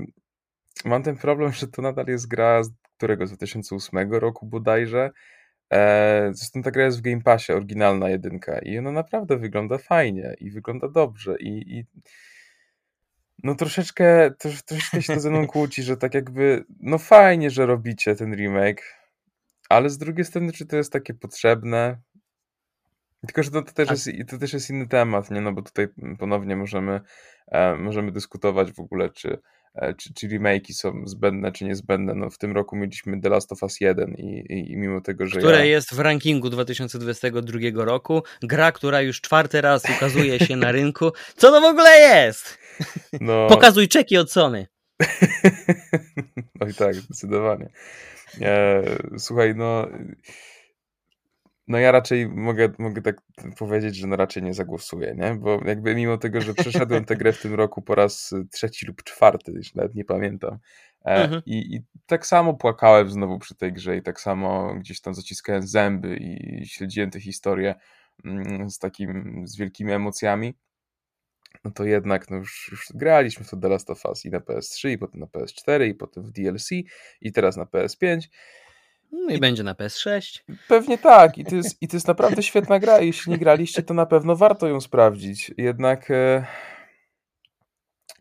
mam 0.85 1.03
ten 1.03 1.17
problem, 1.17 1.53
że 1.61 1.69
to 1.69 1.83
nadal 1.83 2.07
jest 2.07 2.29
gra 2.29 2.63
z 2.63 2.71
którego, 2.97 3.27
z 3.27 3.31
2008 3.31 4.13
roku 4.13 4.47
bodajże. 4.47 5.11
E, 5.73 6.31
zresztą 6.33 6.63
ta 6.63 6.71
gra 6.71 6.85
jest 6.85 6.99
w 6.99 7.03
Game 7.03 7.23
Passie, 7.23 7.53
oryginalna 7.53 8.11
jedynka 8.11 8.59
i 8.59 8.79
ona 8.79 8.93
naprawdę 8.93 9.37
wygląda 9.37 9.79
fajnie 9.79 10.35
i 10.41 10.51
wygląda 10.51 10.89
dobrze 10.89 11.37
i, 11.41 11.79
i 11.79 11.85
no 13.43 13.55
troszeczkę, 13.55 14.31
trosz, 14.39 14.63
troszeczkę 14.63 15.03
się 15.03 15.15
to 15.15 15.21
ze 15.21 15.31
mną 15.31 15.47
kłóci, 15.57 15.83
że 15.83 15.97
tak 15.97 16.15
jakby, 16.15 16.65
no 16.81 16.99
fajnie, 16.99 17.51
że 17.51 17.67
robicie 17.67 18.15
ten 18.15 18.35
remake, 18.35 18.99
ale 19.69 19.91
z 19.91 19.99
drugiej 19.99 20.25
strony, 20.25 20.53
czy 20.53 20.67
to 20.67 20.77
jest 20.77 20.93
takie 20.93 21.15
potrzebne? 21.15 22.01
Tylko, 23.27 23.43
że 23.43 23.51
to, 23.51 23.63
to, 23.63 23.73
też, 23.73 23.91
jest, 23.91 24.31
to 24.31 24.39
też 24.39 24.53
jest 24.53 24.71
inny 24.71 24.89
temat, 24.89 25.31
nie? 25.31 25.41
No 25.41 25.53
bo 25.53 25.63
tutaj 25.63 25.89
ponownie 26.19 26.57
możemy, 26.57 27.01
e, 27.47 27.77
możemy 27.77 28.13
dyskutować 28.13 28.73
w 28.73 28.81
ogóle, 28.81 29.11
czy 29.11 29.39
czy, 29.97 30.15
czy 30.15 30.29
remake'i 30.29 30.73
są 30.73 31.07
zbędne, 31.07 31.53
czy 31.53 31.65
niezbędne. 31.65 32.15
No, 32.15 32.31
w 32.31 32.39
tym 32.39 32.53
roku 32.53 32.77
mieliśmy 32.77 33.21
The 33.21 33.29
Last 33.29 33.53
of 33.53 33.63
Us 33.63 33.81
1 33.81 34.15
i, 34.15 34.23
i, 34.23 34.73
i 34.73 34.77
mimo 34.77 35.01
tego, 35.01 35.27
że 35.27 35.39
Które 35.39 35.59
ja... 35.59 35.65
jest 35.65 35.95
w 35.95 35.99
rankingu 35.99 36.51
2022 36.51 37.85
roku. 37.85 38.23
Gra, 38.43 38.73
która 38.73 39.01
już 39.01 39.21
czwarty 39.21 39.61
raz 39.61 39.83
ukazuje 39.97 40.41
się 40.41 40.57
na 40.57 40.73
rynku. 40.73 41.11
Co 41.37 41.51
to 41.51 41.61
w 41.61 41.65
ogóle 41.65 41.99
jest? 41.99 42.59
No... 43.21 43.47
Pokazuj 43.49 43.89
czeki 43.89 44.17
od 44.17 44.33
Sony. 44.33 44.67
no 46.61 46.69
i 46.69 46.75
tak, 46.75 46.95
zdecydowanie. 46.95 47.69
E, 48.41 48.83
słuchaj, 49.19 49.55
no 49.57 49.89
no 51.69 51.79
ja 51.79 51.93
raczej 51.93 52.29
mogę, 52.29 52.69
mogę 52.79 53.03
tak 53.03 53.17
powiedzieć, 53.59 53.97
że 53.97 54.07
no 54.07 54.17
raczej 54.17 54.43
nie 54.43 54.55
zagłosuję, 54.55 55.15
nie? 55.15 55.35
Bo 55.35 55.61
jakby 55.65 55.95
mimo 55.95 56.19
tego, 56.19 56.41
że 56.41 56.55
przeszedłem 56.55 57.05
tę 57.05 57.17
grę 57.17 57.33
w 57.33 57.43
tym 57.43 57.55
roku 57.55 57.83
po 57.83 57.95
raz 57.95 58.35
trzeci 58.53 58.87
lub 58.87 59.03
czwarty, 59.03 59.53
już 59.53 59.75
nawet 59.75 59.95
nie 59.95 60.05
pamiętam. 60.05 60.59
E, 61.05 61.11
mhm. 61.11 61.43
I, 61.47 61.77
I 61.77 61.83
tak 62.07 62.27
samo 62.27 62.55
płakałem 62.55 63.11
znowu 63.11 63.39
przy 63.39 63.55
tej 63.55 63.73
grze 63.73 63.97
i 63.97 64.03
tak 64.03 64.21
samo 64.21 64.75
gdzieś 64.75 65.01
tam 65.01 65.15
zaciskałem 65.15 65.63
zęby 65.63 66.17
i 66.17 66.67
śledziłem 66.67 67.11
tę 67.11 67.21
historię 67.21 67.75
mm, 68.25 68.71
z 68.71 68.79
takim, 68.79 69.43
z 69.47 69.57
wielkimi 69.57 69.93
emocjami. 69.93 70.55
No 71.65 71.71
to 71.71 71.85
jednak 71.85 72.31
no 72.31 72.37
już, 72.37 72.69
już 72.71 72.87
graliśmy 72.95 73.45
w 73.45 73.51
to 73.51 73.57
The 73.57 73.69
Last 73.69 73.91
of 73.91 74.05
Us 74.05 74.25
i 74.25 74.31
na 74.31 74.39
PS3, 74.39 74.91
i 74.91 74.99
potem 74.99 75.21
na 75.21 75.27
PS4, 75.27 75.87
i 75.87 75.95
potem 75.95 76.25
w 76.25 76.31
DLC, 76.31 76.71
i 77.21 77.33
teraz 77.33 77.57
na 77.57 77.65
PS5. 77.65 78.21
No 79.13 79.31
i, 79.31 79.37
I 79.37 79.41
będzie 79.41 79.63
na 79.63 79.75
PS6. 79.75 80.41
Pewnie 80.69 80.99
tak. 80.99 81.39
I 81.39 81.45
to, 81.45 81.55
jest, 81.57 81.83
I 81.83 81.89
to 81.89 81.97
jest 81.97 82.09
naprawdę 82.09 82.43
świetna 82.43 82.79
gra. 82.79 83.01
Jeśli 83.01 83.33
nie 83.33 83.39
graliście, 83.39 83.83
to 83.83 83.95
na 83.95 84.07
pewno 84.07 84.37
warto 84.37 84.69
ją 84.69 84.81
sprawdzić. 84.81 85.55
Jednak 85.57 86.11
e, 86.11 86.47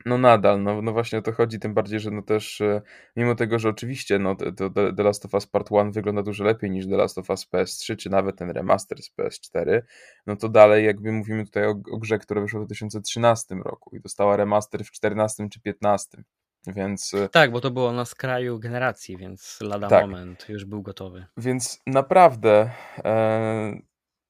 no 0.08 0.18
nadal, 0.18 0.64
no, 0.64 0.82
no 0.82 0.94
właśnie 0.94 1.20
o 1.20 1.22
to 1.22 1.32
chodzi, 1.32 1.60
tym 1.60 1.74
bardziej, 1.74 2.00
że 2.00 2.12
no 2.12 2.22
też 2.22 2.62
e, 2.62 2.82
mimo 3.16 3.36
tego, 3.36 3.60
że 3.60 3.70
oczywiście 3.70 4.20
no, 4.20 4.36
to 4.36 4.70
The 4.70 5.04
Last 5.04 5.26
of 5.26 5.34
Us 5.34 5.48
Part 5.48 5.72
1 5.72 5.92
wygląda 5.92 6.24
dużo 6.24 6.44
lepiej 6.44 6.72
niż 6.72 6.88
The 6.88 6.98
Last 6.98 7.18
of 7.18 7.30
Us 7.30 7.48
PS3, 7.54 7.96
czy 7.96 8.10
nawet 8.10 8.38
ten 8.38 8.50
remaster 8.50 9.02
z 9.02 9.12
PS4, 9.18 9.82
no 10.28 10.36
to 10.36 10.50
dalej 10.50 10.86
jakby 10.86 11.12
mówimy 11.12 11.46
tutaj 11.46 11.66
o, 11.66 11.72
o 11.92 11.98
grze, 11.98 12.20
która 12.20 12.42
wyszła 12.42 12.60
w 12.60 12.66
2013 12.66 13.56
roku 13.56 13.96
i 13.96 14.02
dostała 14.02 14.38
remaster 14.38 14.84
w 14.84 14.92
14 14.92 15.50
czy 15.50 15.62
15. 15.62 16.24
Więc... 16.68 17.14
Y, 17.14 17.30
tak, 17.32 17.52
bo 17.52 17.62
to 17.62 17.72
było 17.72 17.92
na 17.92 18.06
skraju 18.06 18.60
generacji, 18.60 19.18
więc 19.18 19.60
lada 19.62 19.88
tak. 19.88 20.02
moment 20.02 20.50
już 20.50 20.66
był 20.66 20.82
gotowy. 20.82 21.26
Więc 21.38 21.82
naprawdę, 21.86 22.72
e, 23.06 23.80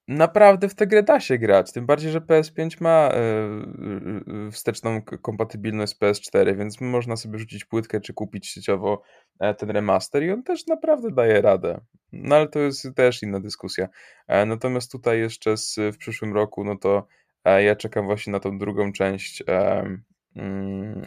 naprawdę 0.08 0.70
w 0.70 0.76
tę 0.76 0.88
grę 0.88 1.04
da 1.04 1.20
się 1.20 1.38
grać. 1.38 1.72
Tym 1.72 1.86
bardziej, 1.86 2.12
że 2.12 2.22
PS5 2.22 2.82
ma 2.82 3.10
e, 3.10 4.52
wsteczną 4.52 5.02
kompatybilność 5.02 5.94
z 5.94 6.00
PS4, 6.00 6.58
więc 6.58 6.82
można 6.82 7.16
sobie 7.16 7.40
rzucić 7.40 7.66
płytkę 7.66 8.02
czy 8.02 8.14
kupić 8.14 8.48
sieciowo 8.48 9.02
e, 9.40 9.54
ten 9.54 9.70
remaster 9.70 10.24
i 10.24 10.32
on 10.32 10.44
też 10.44 10.68
naprawdę 10.68 11.12
daje 11.12 11.42
radę. 11.42 11.82
No 12.12 12.36
ale 12.36 12.48
to 12.48 12.60
jest 12.60 12.88
też 12.96 13.24
inna 13.24 13.40
dyskusja. 13.40 13.88
E, 14.28 14.46
natomiast 14.46 14.92
tutaj 14.92 15.20
jeszcze 15.20 15.58
z, 15.58 15.76
w 15.94 15.98
przyszłym 15.98 16.34
roku, 16.34 16.64
no 16.64 16.76
to 16.76 17.08
e, 17.46 17.64
ja 17.64 17.76
czekam 17.76 18.06
właśnie 18.06 18.32
na 18.32 18.40
tą 18.40 18.58
drugą 18.58 18.94
część 18.94 19.44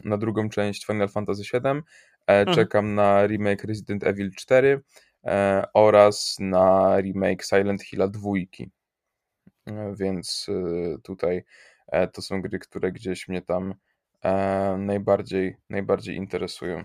na 0.04 0.18
drugą 0.18 0.48
część 0.48 0.86
Final 0.86 1.08
Fantasy 1.08 1.42
VII. 1.42 1.60
E, 1.66 1.82
mhm. 2.26 2.54
Czekam 2.54 2.94
na 2.94 3.26
remake 3.26 3.64
Resident 3.64 4.04
Evil 4.04 4.30
4 4.34 4.80
e, 5.24 5.64
oraz 5.74 6.36
na 6.40 6.96
remake 7.00 7.44
Silent 7.44 7.82
Hilla 7.82 8.08
2. 8.08 8.30
E, 9.66 9.94
więc 9.96 10.46
tutaj 11.02 11.44
to 12.12 12.22
są 12.22 12.42
gry, 12.42 12.58
które 12.58 12.92
gdzieś 12.92 13.28
mnie 13.28 13.42
tam 13.42 13.74
najbardziej, 14.78 15.56
najbardziej 15.70 16.16
interesują. 16.16 16.84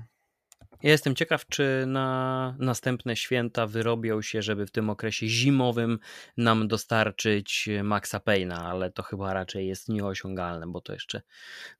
Ja 0.84 0.91
jestem 0.91 1.15
ciekaw, 1.15 1.45
czy 1.47 1.84
na 1.88 2.55
następne 2.59 3.15
święta 3.15 3.67
wyrobią 3.67 4.21
się, 4.21 4.41
żeby 4.41 4.65
w 4.65 4.71
tym 4.71 4.89
okresie 4.89 5.28
zimowym 5.28 5.99
nam 6.38 6.67
dostarczyć 6.67 7.69
Maxa 7.84 8.19
Payne'a, 8.19 8.59
ale 8.59 8.91
to 8.91 9.03
chyba 9.03 9.34
raczej 9.34 9.67
jest 9.67 9.89
nieosiągalne, 9.89 10.67
bo 10.67 10.82
to 10.82 10.93
jeszcze 10.93 11.21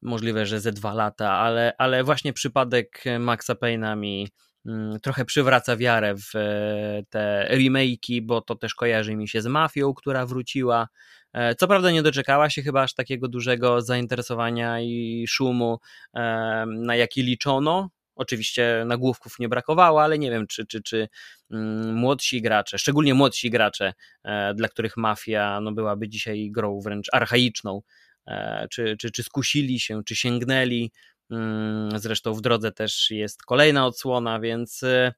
możliwe, 0.01 0.45
że 0.45 0.59
ze 0.59 0.71
dwa 0.71 0.93
lata, 0.93 1.31
ale, 1.31 1.73
ale 1.77 2.03
właśnie 2.03 2.33
przypadek 2.33 3.03
Maxa 3.19 3.53
Payne'a 3.53 3.97
mi 3.97 4.27
mm, 4.65 4.99
trochę 4.99 5.25
przywraca 5.25 5.77
wiarę 5.77 6.15
w 6.15 6.35
e, 6.35 7.03
te 7.09 7.47
remake'i, 7.51 8.21
bo 8.21 8.41
to 8.41 8.55
też 8.55 8.75
kojarzy 8.75 9.15
mi 9.15 9.27
się 9.27 9.41
z 9.41 9.47
Mafią, 9.47 9.93
która 9.93 10.25
wróciła. 10.25 10.87
E, 11.33 11.55
co 11.55 11.67
prawda 11.67 11.91
nie 11.91 12.03
doczekała 12.03 12.49
się 12.49 12.61
chyba 12.61 12.81
aż 12.81 12.93
takiego 12.93 13.27
dużego 13.27 13.81
zainteresowania 13.81 14.81
i 14.81 15.25
szumu, 15.27 15.79
e, 16.13 16.65
na 16.67 16.95
jaki 16.95 17.23
liczono, 17.23 17.89
Oczywiście 18.16 18.84
nagłówków 18.88 19.39
nie 19.39 19.49
brakowało, 19.49 20.03
ale 20.03 20.20
nie 20.20 20.32
wiem, 20.32 20.47
czy, 20.47 20.66
czy, 20.66 20.82
czy 20.82 21.07
mm, 21.51 21.93
młodsi 21.95 22.41
gracze, 22.41 22.78
szczególnie 22.78 23.13
młodsi 23.13 23.49
gracze, 23.49 23.93
e, 24.24 24.53
dla 24.53 24.68
których 24.68 24.97
mafia 24.97 25.61
no, 25.61 25.72
byłaby 25.72 26.09
dzisiaj 26.09 26.51
grą 26.51 26.80
wręcz 26.82 27.07
archaiczną, 27.13 27.82
e, 28.28 28.68
czy, 28.72 28.97
czy, 28.99 29.11
czy 29.11 29.24
skusili 29.24 29.80
się, 29.80 30.03
czy 30.03 30.16
sięgnęli. 30.16 30.91
Mm, 31.32 31.99
zresztą 31.99 32.34
w 32.34 32.41
drodze 32.41 32.72
też 32.72 33.11
jest 33.11 33.43
kolejna 33.43 33.86
odsłona, 33.86 34.39
więc 34.39 34.84
e, 34.84 35.13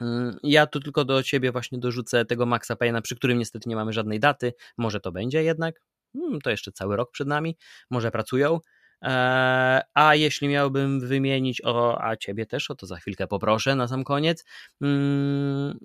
mm, 0.00 0.38
ja 0.42 0.66
tu 0.66 0.80
tylko 0.80 1.04
do 1.04 1.22
ciebie 1.22 1.52
właśnie 1.52 1.78
dorzucę 1.78 2.24
tego 2.24 2.46
Maxa 2.46 2.74
Payne'a, 2.74 3.02
przy 3.02 3.16
którym 3.16 3.38
niestety 3.38 3.68
nie 3.68 3.76
mamy 3.76 3.92
żadnej 3.92 4.20
daty. 4.20 4.52
Może 4.78 5.00
to 5.00 5.12
będzie 5.12 5.42
jednak. 5.42 5.82
To 6.42 6.50
jeszcze 6.50 6.72
cały 6.72 6.96
rok 6.96 7.10
przed 7.12 7.28
nami. 7.28 7.56
Może 7.90 8.10
pracują. 8.10 8.60
E, 9.02 9.82
a 9.94 10.14
jeśli 10.14 10.48
miałbym 10.48 11.00
wymienić, 11.00 11.64
o, 11.64 12.04
a 12.04 12.16
ciebie 12.16 12.46
też, 12.46 12.70
o 12.70 12.74
to 12.74 12.86
za 12.86 12.96
chwilkę 12.96 13.26
poproszę 13.26 13.74
na 13.74 13.88
sam 13.88 14.04
koniec. 14.04 14.44
Mm, 14.82 15.78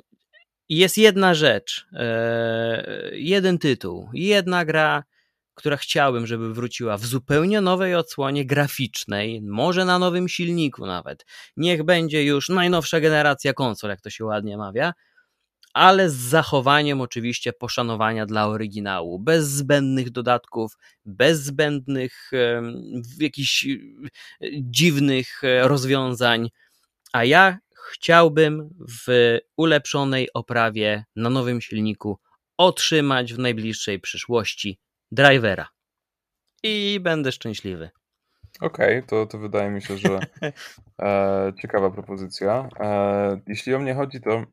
jest 0.69 0.97
jedna 0.97 1.33
rzecz, 1.33 1.87
e, 1.93 3.09
jeden 3.11 3.57
tytuł, 3.57 4.09
jedna 4.13 4.65
gra, 4.65 5.03
która 5.55 5.77
chciałbym, 5.77 6.27
żeby 6.27 6.53
wróciła 6.53 6.97
w 6.97 7.05
zupełnie 7.05 7.61
nowej 7.61 7.95
odsłonie 7.95 8.45
graficznej, 8.45 9.41
może 9.41 9.85
na 9.85 9.99
nowym 9.99 10.27
silniku 10.27 10.85
nawet. 10.85 11.25
Niech 11.57 11.83
będzie 11.83 12.23
już 12.23 12.49
najnowsza 12.49 12.99
generacja 12.99 13.53
konsol, 13.53 13.89
jak 13.89 14.01
to 14.01 14.09
się 14.09 14.25
ładnie 14.25 14.57
mawia, 14.57 14.93
ale 15.75 16.09
z 16.09 16.15
zachowaniem 16.15 17.01
oczywiście 17.01 17.53
poszanowania 17.53 18.25
dla 18.25 18.47
oryginału, 18.47 19.19
bez 19.19 19.47
zbędnych 19.49 20.09
dodatków, 20.09 20.77
bez 21.05 21.43
zbędnych 21.43 22.31
jakichś 23.19 23.65
e, 23.65 23.77
dziwnych 24.53 25.43
e, 25.43 25.67
rozwiązań. 25.67 26.49
A 27.13 27.23
ja 27.23 27.57
chciałbym 27.91 28.69
w 29.07 29.37
ulepszonej 29.57 30.27
oprawie 30.33 31.05
na 31.15 31.29
nowym 31.29 31.61
silniku 31.61 32.19
otrzymać 32.57 33.33
w 33.33 33.39
najbliższej 33.39 33.99
przyszłości 33.99 34.79
drivera. 35.11 35.67
I 36.63 36.99
będę 37.01 37.31
szczęśliwy. 37.31 37.89
Okej, 38.61 38.97
okay, 38.97 39.09
to, 39.09 39.25
to 39.25 39.37
wydaje 39.37 39.69
mi 39.69 39.81
się, 39.81 39.97
że 39.97 40.19
e, 41.01 41.53
ciekawa 41.61 41.91
propozycja. 41.91 42.69
E, 42.79 43.39
jeśli 43.47 43.73
o 43.73 43.79
mnie 43.79 43.93
chodzi, 43.93 44.21
to 44.21 44.45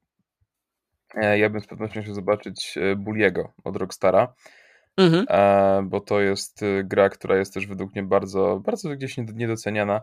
ja 1.14 1.50
bym 1.50 1.60
z 1.60 1.66
pewnością 1.66 2.02
chciał 2.02 2.14
zobaczyć 2.14 2.78
e, 2.78 2.96
Bulliego 2.96 3.52
od 3.64 3.76
Rockstara, 3.76 4.34
mhm. 4.96 5.26
E, 5.28 5.82
bo 5.88 6.00
to 6.00 6.20
jest 6.20 6.60
gra, 6.84 7.08
która 7.08 7.36
jest 7.36 7.54
też 7.54 7.66
według 7.66 7.94
mnie 7.94 8.02
bardzo, 8.02 8.60
bardzo 8.64 8.90
gdzieś 8.90 9.16
niedoceniana, 9.16 10.00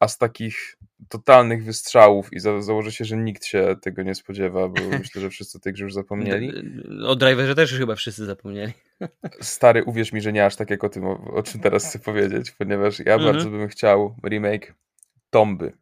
a 0.00 0.08
z 0.08 0.18
takich 0.18 0.76
totalnych 1.08 1.64
wystrzałów 1.64 2.32
i 2.32 2.40
za, 2.40 2.62
założę 2.62 2.92
się, 2.92 3.04
że 3.04 3.16
nikt 3.16 3.44
się 3.44 3.76
tego 3.82 4.02
nie 4.02 4.14
spodziewa, 4.14 4.68
bo 4.68 4.82
myślę, 4.98 5.22
że 5.22 5.30
wszyscy 5.30 5.60
tej 5.60 5.72
grze 5.72 5.84
już 5.84 5.94
zapomnieli. 5.94 6.52
O 7.06 7.16
driverze 7.16 7.54
też 7.54 7.78
chyba 7.78 7.94
wszyscy 7.94 8.24
zapomnieli. 8.24 8.72
Stary, 9.40 9.84
uwierz 9.84 10.12
mi, 10.12 10.20
że 10.20 10.32
nie 10.32 10.46
aż 10.46 10.56
tak 10.56 10.70
jak 10.70 10.84
o 10.84 10.88
tym, 10.88 11.06
o, 11.06 11.34
o 11.34 11.42
czym 11.42 11.60
teraz 11.60 11.88
chcę 11.88 11.98
powiedzieć, 11.98 12.50
ponieważ 12.50 12.98
ja 12.98 13.14
mhm. 13.14 13.32
bardzo 13.32 13.50
bym 13.50 13.68
chciał 13.68 14.16
remake 14.24 14.74
Tomby, 15.30 15.72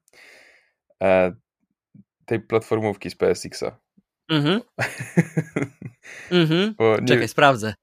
tej 2.27 2.41
platformówki 2.41 3.11
z 3.11 3.15
PSX-a. 3.15 3.84
Mhm. 4.29 4.61
mhm. 6.31 6.75
Czekaj, 7.07 7.29
sprawdzę. 7.29 7.75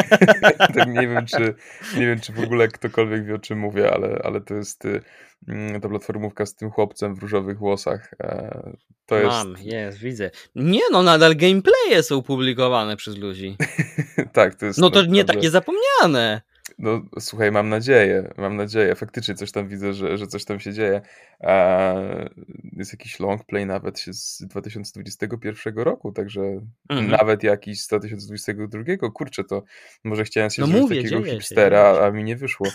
tak 0.74 0.88
nie 0.88 1.08
wiem, 1.08 1.26
czy 1.26 1.54
nie 1.96 2.06
wiem, 2.06 2.20
czy 2.20 2.32
w 2.32 2.40
ogóle 2.40 2.68
ktokolwiek 2.68 3.26
wie, 3.26 3.34
o 3.34 3.38
czym 3.38 3.58
mówię, 3.58 3.92
ale, 3.92 4.20
ale 4.24 4.40
to 4.40 4.54
jest 4.54 4.84
y, 4.84 5.02
mm, 5.48 5.80
ta 5.80 5.88
platformówka 5.88 6.46
z 6.46 6.54
tym 6.54 6.70
chłopcem 6.70 7.14
w 7.14 7.18
różowych 7.18 7.58
włosach. 7.58 8.14
E, 8.20 8.76
to 9.06 9.14
Mam, 9.26 9.50
jest... 9.50 9.64
jest, 9.64 9.98
widzę. 9.98 10.30
Nie 10.54 10.80
no, 10.92 11.02
nadal 11.02 11.36
gameplaye 11.36 12.02
są 12.02 12.22
publikowane 12.22 12.96
przez 12.96 13.16
ludzi. 13.16 13.56
tak, 14.32 14.54
to 14.54 14.66
jest... 14.66 14.78
No 14.78 14.90
to 14.90 14.96
naprawdę... 14.96 15.16
nie 15.16 15.24
takie 15.24 15.50
zapomniane. 15.50 16.42
No 16.78 17.02
słuchaj, 17.18 17.52
mam 17.52 17.68
nadzieję, 17.68 18.32
mam 18.36 18.56
nadzieję. 18.56 18.94
Faktycznie 18.94 19.34
coś 19.34 19.52
tam 19.52 19.68
widzę, 19.68 19.94
że, 19.94 20.18
że 20.18 20.26
coś 20.26 20.44
tam 20.44 20.60
się 20.60 20.72
dzieje. 20.72 21.00
Eee, 21.40 22.28
jest 22.72 22.92
jakiś 22.92 23.20
long 23.20 23.44
play 23.44 23.66
nawet 23.66 24.00
z 24.00 24.42
2021 24.46 25.78
roku, 25.78 26.12
także 26.12 26.42
mhm. 26.88 27.10
nawet 27.10 27.42
jakiś 27.42 27.82
z 27.82 27.88
2022. 27.88 29.10
Kurczę, 29.14 29.44
to 29.44 29.62
może 30.04 30.24
chciałem 30.24 30.50
się 30.50 30.62
no 30.62 30.68
zrobić 30.68 30.82
mówię, 30.82 31.02
takiego 31.02 31.22
hipstera, 31.22 31.94
się, 31.94 32.00
a 32.00 32.10
mi 32.10 32.24
nie 32.24 32.36
wyszło. 32.36 32.66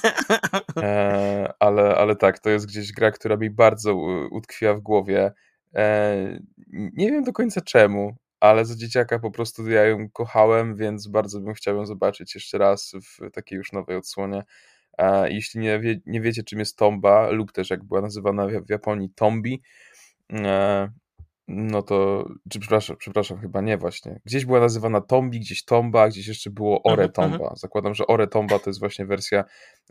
Eee, 0.75 1.47
ale, 1.59 1.95
ale 1.95 2.15
tak, 2.15 2.39
to 2.39 2.49
jest 2.49 2.67
gdzieś 2.67 2.91
gra, 2.91 3.11
która 3.11 3.37
mi 3.37 3.49
bardzo 3.49 3.95
utkwiła 4.31 4.73
w 4.73 4.79
głowie. 4.79 5.31
Eee, 5.73 6.39
nie 6.73 7.11
wiem 7.11 7.23
do 7.23 7.33
końca 7.33 7.61
czemu 7.61 8.15
ale 8.39 8.65
za 8.65 8.75
dzieciaka 8.75 9.19
po 9.19 9.31
prostu 9.31 9.69
ja 9.69 9.85
ją 9.85 10.09
kochałem, 10.09 10.75
więc 10.75 11.07
bardzo 11.07 11.39
bym 11.39 11.53
chciał 11.53 11.75
ją 11.75 11.85
zobaczyć 11.85 12.35
jeszcze 12.35 12.57
raz 12.57 12.91
w 13.03 13.31
takiej 13.31 13.57
już 13.57 13.71
nowej 13.71 13.97
odsłonie. 13.97 14.43
Jeśli 15.29 15.59
nie, 15.59 15.79
wie, 15.79 15.99
nie 16.05 16.21
wiecie, 16.21 16.43
czym 16.43 16.59
jest 16.59 16.77
tomba, 16.77 17.29
lub 17.29 17.51
też 17.51 17.69
jak 17.69 17.83
była 17.83 18.01
nazywana 18.01 18.47
w 18.47 18.69
Japonii 18.69 19.09
tombi, 19.09 19.61
e, 20.33 20.89
no 21.47 21.81
to, 21.81 22.29
czy 22.49 22.59
przepraszam, 22.59 22.95
przepraszam, 22.97 23.39
chyba 23.39 23.61
nie 23.61 23.77
właśnie. 23.77 24.19
Gdzieś 24.25 24.45
była 24.45 24.59
nazywana 24.59 25.01
tombi, 25.01 25.39
gdzieś 25.39 25.65
tomba, 25.65 26.09
gdzieś 26.09 26.27
jeszcze 26.27 26.49
było 26.49 26.83
ore 26.83 27.03
mhm, 27.03 27.11
tomba. 27.11 27.45
Mhm. 27.45 27.55
Zakładam, 27.55 27.93
że 27.95 28.07
ore 28.07 28.27
tomba 28.27 28.59
to 28.59 28.69
jest 28.69 28.79
właśnie 28.79 29.05
wersja 29.05 29.43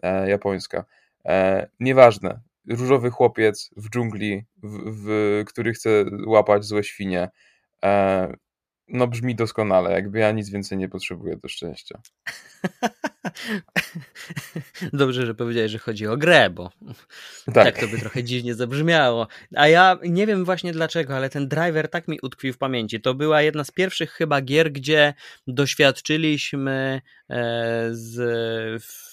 e, 0.03 0.31
japońska. 0.31 0.85
E, 1.25 1.69
nieważne. 1.81 2.41
Różowy 2.69 3.11
chłopiec 3.11 3.71
w 3.77 3.91
dżungli, 3.91 4.45
w, 4.63 4.79
w, 4.87 5.45
który 5.47 5.73
chce 5.73 6.05
łapać 6.27 6.65
złe 6.65 6.85
świnie 6.85 7.29
no 8.89 9.07
brzmi 9.07 9.35
doskonale, 9.35 9.93
jakby 9.93 10.19
ja 10.19 10.33
nic 10.33 10.51
więcej 10.51 10.79
nie 10.79 10.89
potrzebuję 10.89 11.37
do 11.37 11.49
szczęścia. 11.49 12.01
Dobrze, 14.93 15.27
że 15.27 15.35
powiedziałeś, 15.35 15.73
że 15.73 15.79
chodzi 15.79 16.07
o 16.07 16.17
grę, 16.17 16.51
bo 16.51 16.71
tak. 17.45 17.55
tak 17.55 17.79
to 17.79 17.89
by 17.89 17.99
trochę 17.99 18.25
dziwnie 18.25 18.55
zabrzmiało. 18.55 19.27
A 19.55 19.69
ja 19.69 19.99
nie 20.03 20.27
wiem 20.27 20.45
właśnie 20.45 20.73
dlaczego, 20.73 21.17
ale 21.17 21.31
ten 21.31 21.49
driver 21.49 21.91
tak 21.91 22.09
mi 22.09 22.19
utkwił 22.23 22.53
w 22.53 22.59
pamięci. 22.59 23.01
To 23.01 23.15
była 23.15 23.43
jedna 23.43 23.65
z 23.65 23.71
pierwszych 23.71 24.11
chyba 24.11 24.41
gier, 24.41 24.73
gdzie 24.73 25.15
doświadczyliśmy 25.47 27.01
e, 27.31 27.89
z 27.91 29.08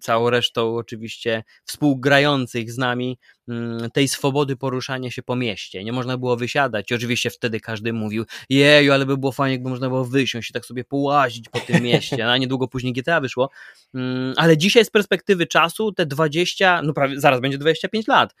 całą 0.00 0.30
resztą 0.30 0.76
oczywiście 0.76 1.42
współgrających 1.64 2.72
z 2.72 2.78
nami 2.78 3.18
mm, 3.48 3.90
tej 3.90 4.08
swobody 4.08 4.56
poruszania 4.56 5.10
się 5.10 5.22
po 5.22 5.36
mieście. 5.36 5.84
Nie 5.84 5.92
można 5.92 6.18
było 6.18 6.36
wysiadać. 6.36 6.92
Oczywiście 6.92 7.30
wtedy 7.30 7.60
każdy 7.60 7.92
mówił, 7.92 8.24
jeju, 8.48 8.92
ale 8.92 9.06
by 9.06 9.16
było 9.16 9.32
fajnie, 9.32 9.54
jakby 9.54 9.70
można 9.70 9.88
było 9.88 10.04
wysiąść 10.04 10.50
i 10.50 10.52
tak 10.52 10.66
sobie 10.66 10.84
połazić 10.84 11.48
po 11.48 11.60
tym 11.60 11.82
mieście. 11.82 12.30
A 12.30 12.36
niedługo 12.36 12.68
później 12.68 12.92
GTA 12.92 13.20
wyszło. 13.20 13.50
Mm, 13.94 14.34
ale 14.36 14.56
dzisiaj 14.56 14.84
z 14.84 14.90
perspektywy 14.90 15.46
czasu 15.46 15.92
te 15.92 16.06
20, 16.06 16.82
no 16.82 16.92
prawie 16.92 17.20
zaraz 17.20 17.40
będzie 17.40 17.58
25 17.58 18.06
lat. 18.06 18.34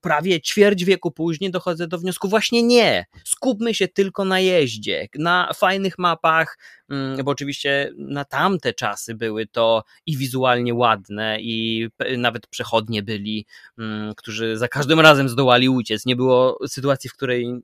Prawie 0.00 0.40
ćwierć 0.40 0.84
wieku 0.84 1.10
później 1.10 1.50
dochodzę 1.50 1.88
do 1.88 1.98
wniosku, 1.98 2.28
właśnie 2.28 2.62
nie. 2.62 3.06
Skupmy 3.24 3.74
się 3.74 3.88
tylko 3.88 4.24
na 4.24 4.40
jeździe, 4.40 5.08
na 5.14 5.52
fajnych 5.54 5.98
mapach, 5.98 6.58
mm, 6.90 7.24
bo 7.24 7.30
oczywiście 7.30 7.92
na 7.96 8.24
tamte 8.24 8.72
czasy 8.72 9.14
były 9.14 9.46
to 9.46 9.84
i 10.06 10.16
wizualnie 10.16 10.74
ładne, 10.74 11.40
i 11.40 11.88
nawet 12.18 12.46
przechodnie 12.46 13.02
byli, 13.02 13.46
mm, 13.78 14.14
którzy 14.14 14.56
za 14.56 14.68
każdym 14.68 15.00
razem 15.00 15.28
zdołali 15.28 15.68
uciec. 15.68 16.06
Nie 16.06 16.16
było 16.16 16.58
sytuacji, 16.68 17.10
w 17.10 17.12
której 17.12 17.62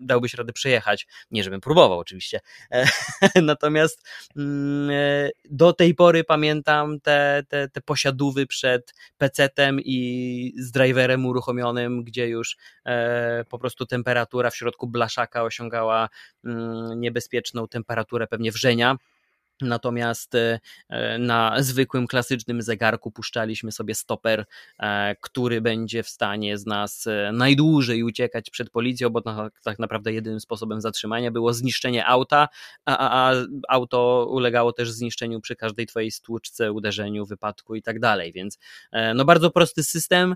dałbyś 0.00 0.34
radę 0.34 0.52
przejechać. 0.52 1.06
Nie, 1.30 1.44
żebym 1.44 1.60
próbował, 1.60 1.98
oczywiście. 1.98 2.40
Natomiast 3.42 4.08
mm, 4.36 4.90
e, 4.90 5.30
do 5.50 5.72
tej 5.72 5.94
pory 5.94 6.24
pamiętam 6.24 7.00
te, 7.00 7.44
te, 7.48 7.68
te 7.68 7.80
posiadówy 7.80 8.46
przed 8.46 8.94
PC-tem 9.18 9.80
i 9.80 10.52
z 10.56 10.70
driverem 10.70 11.25
uruchomionym, 11.28 12.04
gdzie 12.04 12.28
już 12.28 12.56
e, 12.84 13.44
po 13.44 13.58
prostu 13.58 13.86
temperatura 13.86 14.50
w 14.50 14.56
środku 14.56 14.86
blaszaka 14.86 15.42
osiągała 15.42 16.08
mm, 16.44 17.00
niebezpieczną 17.00 17.68
temperaturę 17.68 18.26
pewnie 18.26 18.52
wrzenia. 18.52 18.96
Natomiast 19.60 20.34
e, 20.34 20.58
na 21.18 21.62
zwykłym, 21.62 22.06
klasycznym 22.06 22.62
zegarku 22.62 23.10
puszczaliśmy 23.10 23.72
sobie 23.72 23.94
stoper, 23.94 24.44
e, 24.78 25.16
który 25.20 25.60
będzie 25.60 26.02
w 26.02 26.08
stanie 26.08 26.58
z 26.58 26.66
nas 26.66 27.08
najdłużej 27.32 28.02
uciekać 28.02 28.50
przed 28.50 28.70
policją, 28.70 29.10
bo 29.10 29.22
tak 29.64 29.78
naprawdę 29.78 30.12
jedynym 30.12 30.40
sposobem 30.40 30.80
zatrzymania 30.80 31.30
było 31.30 31.52
zniszczenie 31.52 32.06
auta, 32.06 32.48
a, 32.86 33.32
auto 33.68 34.26
ulegało 34.30 34.72
też 34.72 34.90
zniszczeniu 34.90 35.40
przy 35.40 35.56
każdej 35.56 35.86
twojej 35.86 36.10
stłuczce, 36.10 36.72
uderzeniu, 36.72 37.26
wypadku 37.26 37.74
i 37.74 37.82
tak 37.82 38.00
dalej. 38.00 38.32
Więc 38.32 38.58
no 39.14 39.24
bardzo 39.24 39.50
prosty 39.50 39.84
system, 39.84 40.34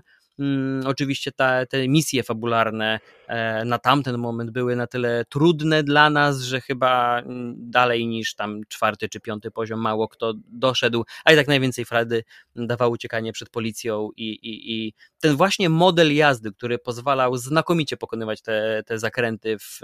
oczywiście 0.85 1.31
ta, 1.31 1.65
te 1.65 1.87
misje 1.87 2.23
fabularne 2.23 2.99
e, 3.27 3.65
na 3.65 3.79
tamten 3.79 4.17
moment 4.17 4.51
były 4.51 4.75
na 4.75 4.87
tyle 4.87 5.25
trudne 5.29 5.83
dla 5.83 6.09
nas, 6.09 6.41
że 6.41 6.61
chyba 6.61 7.19
mm, 7.19 7.55
dalej 7.57 8.07
niż 8.07 8.35
tam 8.35 8.61
czwarty 8.67 9.09
czy 9.09 9.19
piąty 9.19 9.51
poziom 9.51 9.79
mało 9.79 10.07
kto 10.07 10.33
doszedł, 10.47 11.03
a 11.25 11.33
i 11.33 11.35
tak 11.35 11.47
najwięcej 11.47 11.85
frady 11.85 12.23
dawał 12.55 12.91
uciekanie 12.91 13.33
przed 13.33 13.49
policją 13.49 14.09
i, 14.17 14.29
i, 14.29 14.73
i 14.73 14.93
ten 15.19 15.35
właśnie 15.35 15.69
model 15.69 16.15
jazdy, 16.15 16.51
który 16.51 16.79
pozwalał 16.79 17.37
znakomicie 17.37 17.97
pokonywać 17.97 18.41
te, 18.41 18.83
te 18.85 18.99
zakręty 18.99 19.57
w, 19.59 19.79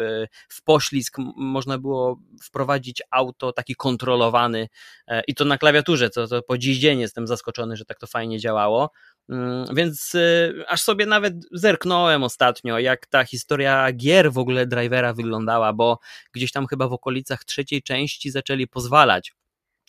w 0.50 0.64
poślizg, 0.64 1.18
można 1.36 1.78
było 1.78 2.20
wprowadzić 2.44 3.02
auto 3.12 3.54
taki 3.54 3.76
kontrolowany 3.76 4.68
e, 5.08 5.22
i 5.28 5.36
to 5.36 5.46
na 5.46 5.58
klawiaturze, 5.58 6.10
co 6.10 6.28
to 6.28 6.42
po 6.42 6.58
dziś 6.58 6.78
dzień 6.78 7.00
jestem 7.00 7.28
zaskoczony, 7.28 7.78
że 7.78 7.86
tak 7.86 8.00
to 8.00 8.08
fajnie 8.08 8.40
działało. 8.40 8.90
Mm, 9.30 9.66
więc 9.76 10.16
y, 10.16 10.54
aż 10.68 10.82
sobie 10.82 11.06
nawet 11.06 11.34
zerknąłem 11.52 12.24
ostatnio, 12.24 12.80
jak 12.80 13.06
ta 13.06 13.24
historia 13.24 13.92
gier 13.94 14.32
w 14.32 14.38
ogóle 14.38 14.68
drivera 14.68 15.14
wyglądała, 15.14 15.74
bo 15.74 16.00
gdzieś 16.34 16.52
tam 16.52 16.68
chyba 16.68 16.88
w 16.88 16.94
okolicach 16.94 17.44
trzeciej 17.44 17.84
części 17.84 18.32
zaczęli 18.32 18.68
pozwalać 18.68 19.34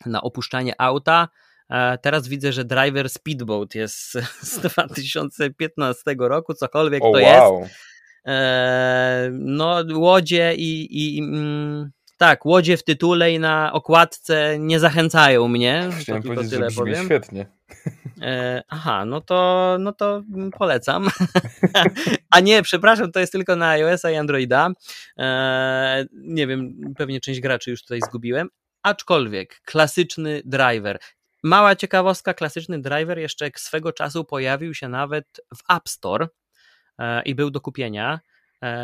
na 0.06 0.22
opuszczanie 0.22 0.80
auta. 0.80 1.28
E, 1.70 1.98
teraz 1.98 2.28
widzę, 2.28 2.52
że 2.52 2.64
driver 2.64 3.10
Speedboat 3.10 3.74
jest 3.74 4.12
z 4.42 4.58
2015 4.58 6.14
roku, 6.18 6.54
cokolwiek 6.54 7.02
oh, 7.04 7.18
to 7.18 7.24
wow. 7.24 7.60
jest. 7.60 7.74
E, 8.26 9.28
no, 9.32 9.84
łodzie 9.94 10.54
i, 10.54 10.88
i 10.90 11.22
mm, 11.22 11.90
tak, 12.16 12.46
łodzie 12.46 12.76
w 12.76 12.84
tytule 12.84 13.32
i 13.32 13.38
na 13.38 13.72
okładce 13.72 14.58
nie 14.58 14.80
zachęcają 14.80 15.48
mnie. 15.48 15.88
Chciałem 16.00 16.22
to 16.22 16.28
powiedzieć, 16.28 16.52
tyle 16.52 16.70
że 16.70 16.76
powiem. 16.76 17.04
świetnie. 17.04 17.46
E, 18.22 18.62
aha, 18.68 19.04
no 19.04 19.20
to, 19.20 19.76
no 19.80 19.92
to 19.92 20.22
polecam. 20.58 21.08
A 22.34 22.40
nie, 22.40 22.62
przepraszam, 22.62 23.12
to 23.12 23.20
jest 23.20 23.32
tylko 23.32 23.56
na 23.56 23.68
iOS-a 23.68 24.10
i 24.10 24.16
Androida. 24.16 24.70
E, 25.18 26.04
nie 26.12 26.46
wiem, 26.46 26.74
pewnie 26.96 27.20
część 27.20 27.40
graczy 27.40 27.70
już 27.70 27.82
tutaj 27.82 28.00
zgubiłem. 28.00 28.48
Aczkolwiek, 28.82 29.60
klasyczny 29.64 30.42
driver. 30.44 30.98
Mała 31.42 31.76
ciekawostka, 31.76 32.34
klasyczny 32.34 32.82
driver 32.82 33.18
jeszcze 33.18 33.50
swego 33.56 33.92
czasu 33.92 34.24
pojawił 34.24 34.74
się 34.74 34.88
nawet 34.88 35.40
w 35.56 35.72
App 35.76 35.88
Store 35.88 36.28
e, 36.98 37.22
i 37.22 37.34
był 37.34 37.50
do 37.50 37.60
kupienia. 37.60 38.20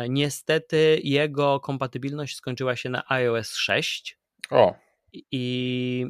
Niestety 0.09 0.99
jego 1.03 1.59
kompatybilność 1.59 2.35
skończyła 2.35 2.75
się 2.75 2.89
na 2.89 3.03
iOS 3.09 3.55
6. 3.55 4.17
O. 4.49 4.84
I 5.31 6.05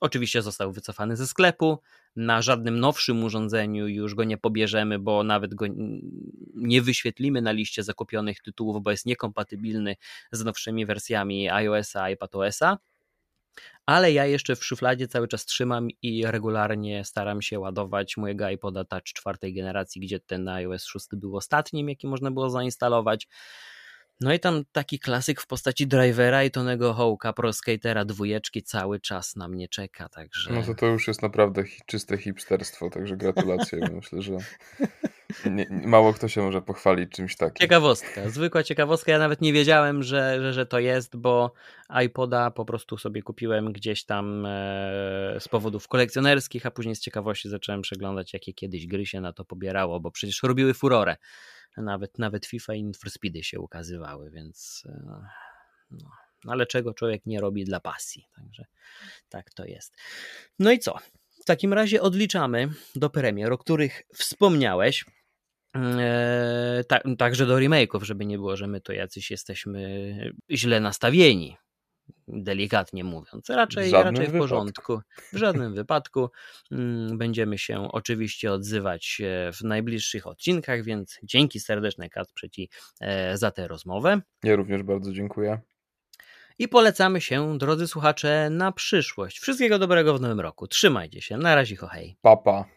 oczywiście 0.00 0.42
został 0.42 0.72
wycofany 0.72 1.16
ze 1.16 1.26
sklepu. 1.26 1.78
Na 2.16 2.42
żadnym 2.42 2.80
nowszym 2.80 3.24
urządzeniu 3.24 3.88
już 3.88 4.14
go 4.14 4.24
nie 4.24 4.38
pobierzemy, 4.38 4.98
bo 4.98 5.24
nawet 5.24 5.54
go 5.54 5.66
nie 6.54 6.82
wyświetlimy 6.82 7.42
na 7.42 7.52
liście 7.52 7.82
zakupionych 7.82 8.42
tytułów, 8.42 8.82
bo 8.82 8.90
jest 8.90 9.06
niekompatybilny 9.06 9.96
z 10.32 10.44
nowszymi 10.44 10.86
wersjami 10.86 11.50
iOS-a 11.50 12.10
iPadOS-a 12.10 12.78
ale 13.88 14.12
ja 14.12 14.26
jeszcze 14.26 14.56
w 14.56 14.64
szufladzie 14.64 15.08
cały 15.08 15.28
czas 15.28 15.44
trzymam 15.44 15.88
i 16.02 16.26
regularnie 16.26 17.04
staram 17.04 17.42
się 17.42 17.58
ładować 17.58 18.16
mojego 18.16 18.48
iPoda 18.48 18.84
Touch 18.84 19.02
czwartej 19.02 19.54
generacji, 19.54 20.00
gdzie 20.00 20.20
ten 20.20 20.48
iOS 20.48 20.84
6 20.84 21.06
był 21.12 21.36
ostatnim, 21.36 21.88
jaki 21.88 22.06
można 22.06 22.30
było 22.30 22.50
zainstalować. 22.50 23.28
No 24.20 24.32
i 24.32 24.40
tam 24.40 24.64
taki 24.72 24.98
klasyk 24.98 25.40
w 25.40 25.46
postaci 25.46 25.86
drivera 25.86 26.44
i 26.44 26.50
Tonego 26.50 26.94
Hołka, 26.94 27.32
pro 27.32 27.52
skatera 27.52 28.04
dwójeczki 28.04 28.62
cały 28.62 29.00
czas 29.00 29.36
na 29.36 29.48
mnie 29.48 29.68
czeka, 29.68 30.08
także... 30.08 30.52
No 30.52 30.62
to 30.62 30.74
to 30.74 30.86
już 30.86 31.08
jest 31.08 31.22
naprawdę 31.22 31.64
czyste 31.86 32.18
hipsterstwo, 32.18 32.90
także 32.90 33.16
gratulacje. 33.16 33.78
Myślę, 33.94 34.22
że 34.22 34.38
nie, 35.50 35.66
mało 35.70 36.12
kto 36.12 36.28
się 36.28 36.42
może 36.42 36.62
pochwalić 36.62 37.10
czymś 37.12 37.36
takim. 37.36 37.56
Ciekawostka, 37.56 38.30
zwykła 38.30 38.62
ciekawostka. 38.62 39.12
Ja 39.12 39.18
nawet 39.18 39.40
nie 39.40 39.52
wiedziałem, 39.52 40.02
że, 40.02 40.40
że, 40.40 40.52
że 40.52 40.66
to 40.66 40.78
jest, 40.78 41.16
bo 41.16 41.52
iPoda 42.04 42.50
po 42.50 42.64
prostu 42.64 42.98
sobie 42.98 43.22
kupiłem 43.22 43.72
gdzieś 43.72 44.04
tam 44.04 44.46
e, 44.46 44.50
z 45.40 45.48
powodów 45.48 45.88
kolekcjonerskich, 45.88 46.66
a 46.66 46.70
później 46.70 46.94
z 46.94 47.00
ciekawości 47.00 47.48
zacząłem 47.48 47.82
przeglądać, 47.82 48.32
jakie 48.32 48.54
kiedyś 48.54 48.86
gry 48.86 49.06
się 49.06 49.20
na 49.20 49.32
to 49.32 49.44
pobierało, 49.44 50.00
bo 50.00 50.10
przecież 50.10 50.42
robiły 50.42 50.74
furorę 50.74 51.16
nawet, 51.82 52.18
nawet 52.18 52.46
FIFA 52.46 52.74
i 52.74 52.84
Need 52.84 52.96
Speedy 53.08 53.44
się 53.44 53.60
ukazywały, 53.60 54.30
więc 54.30 54.82
e, 54.86 55.22
no, 55.90 56.10
ale 56.46 56.66
czego 56.66 56.94
człowiek 56.94 57.26
nie 57.26 57.40
robi 57.40 57.64
dla 57.64 57.80
pasji. 57.80 58.24
Także 58.36 58.64
tak 59.28 59.50
to 59.50 59.64
jest. 59.64 59.96
No 60.58 60.72
i 60.72 60.78
co? 60.78 60.98
W 61.42 61.44
takim 61.44 61.72
razie 61.72 62.02
odliczamy 62.02 62.68
do 62.94 63.10
premier, 63.10 63.52
o 63.52 63.58
których 63.58 64.02
wspomniałeś. 64.14 65.04
Eee, 65.74 66.84
tak, 66.84 67.04
także 67.18 67.46
do 67.46 67.56
remake'ów, 67.56 68.02
żeby 68.02 68.26
nie 68.26 68.38
było, 68.38 68.56
że 68.56 68.66
my 68.66 68.80
to 68.80 68.92
jacyś 68.92 69.30
jesteśmy 69.30 70.32
źle 70.50 70.80
nastawieni 70.80 71.56
delikatnie 72.28 73.04
mówiąc. 73.04 73.50
Raczej 73.50 73.90
w, 73.90 73.92
raczej 73.92 74.26
w 74.26 74.38
porządku. 74.38 75.00
W 75.32 75.36
żadnym 75.36 75.74
wypadku. 75.74 76.30
Mm, 76.72 77.18
będziemy 77.18 77.58
się 77.58 77.88
oczywiście 77.92 78.52
odzywać 78.52 79.22
e, 79.24 79.52
w 79.52 79.60
najbliższych 79.60 80.26
odcinkach, 80.26 80.82
więc 80.82 81.18
dzięki 81.22 81.60
serdeczne 81.60 82.10
Kacprzeci 82.10 82.70
e, 83.00 83.38
za 83.38 83.50
tę 83.50 83.68
rozmowę. 83.68 84.20
Ja 84.44 84.56
również 84.56 84.82
bardzo 84.82 85.12
dziękuję. 85.12 85.60
I 86.58 86.68
polecamy 86.68 87.20
się, 87.20 87.58
drodzy 87.58 87.86
słuchacze, 87.86 88.48
na 88.50 88.72
przyszłość. 88.72 89.38
Wszystkiego 89.38 89.78
dobrego 89.78 90.18
w 90.18 90.20
nowym 90.20 90.40
roku. 90.40 90.66
Trzymajcie 90.66 91.22
się. 91.22 91.36
Na 91.36 91.54
razie, 91.54 91.76
hej. 91.76 92.16
Papa. 92.22 92.64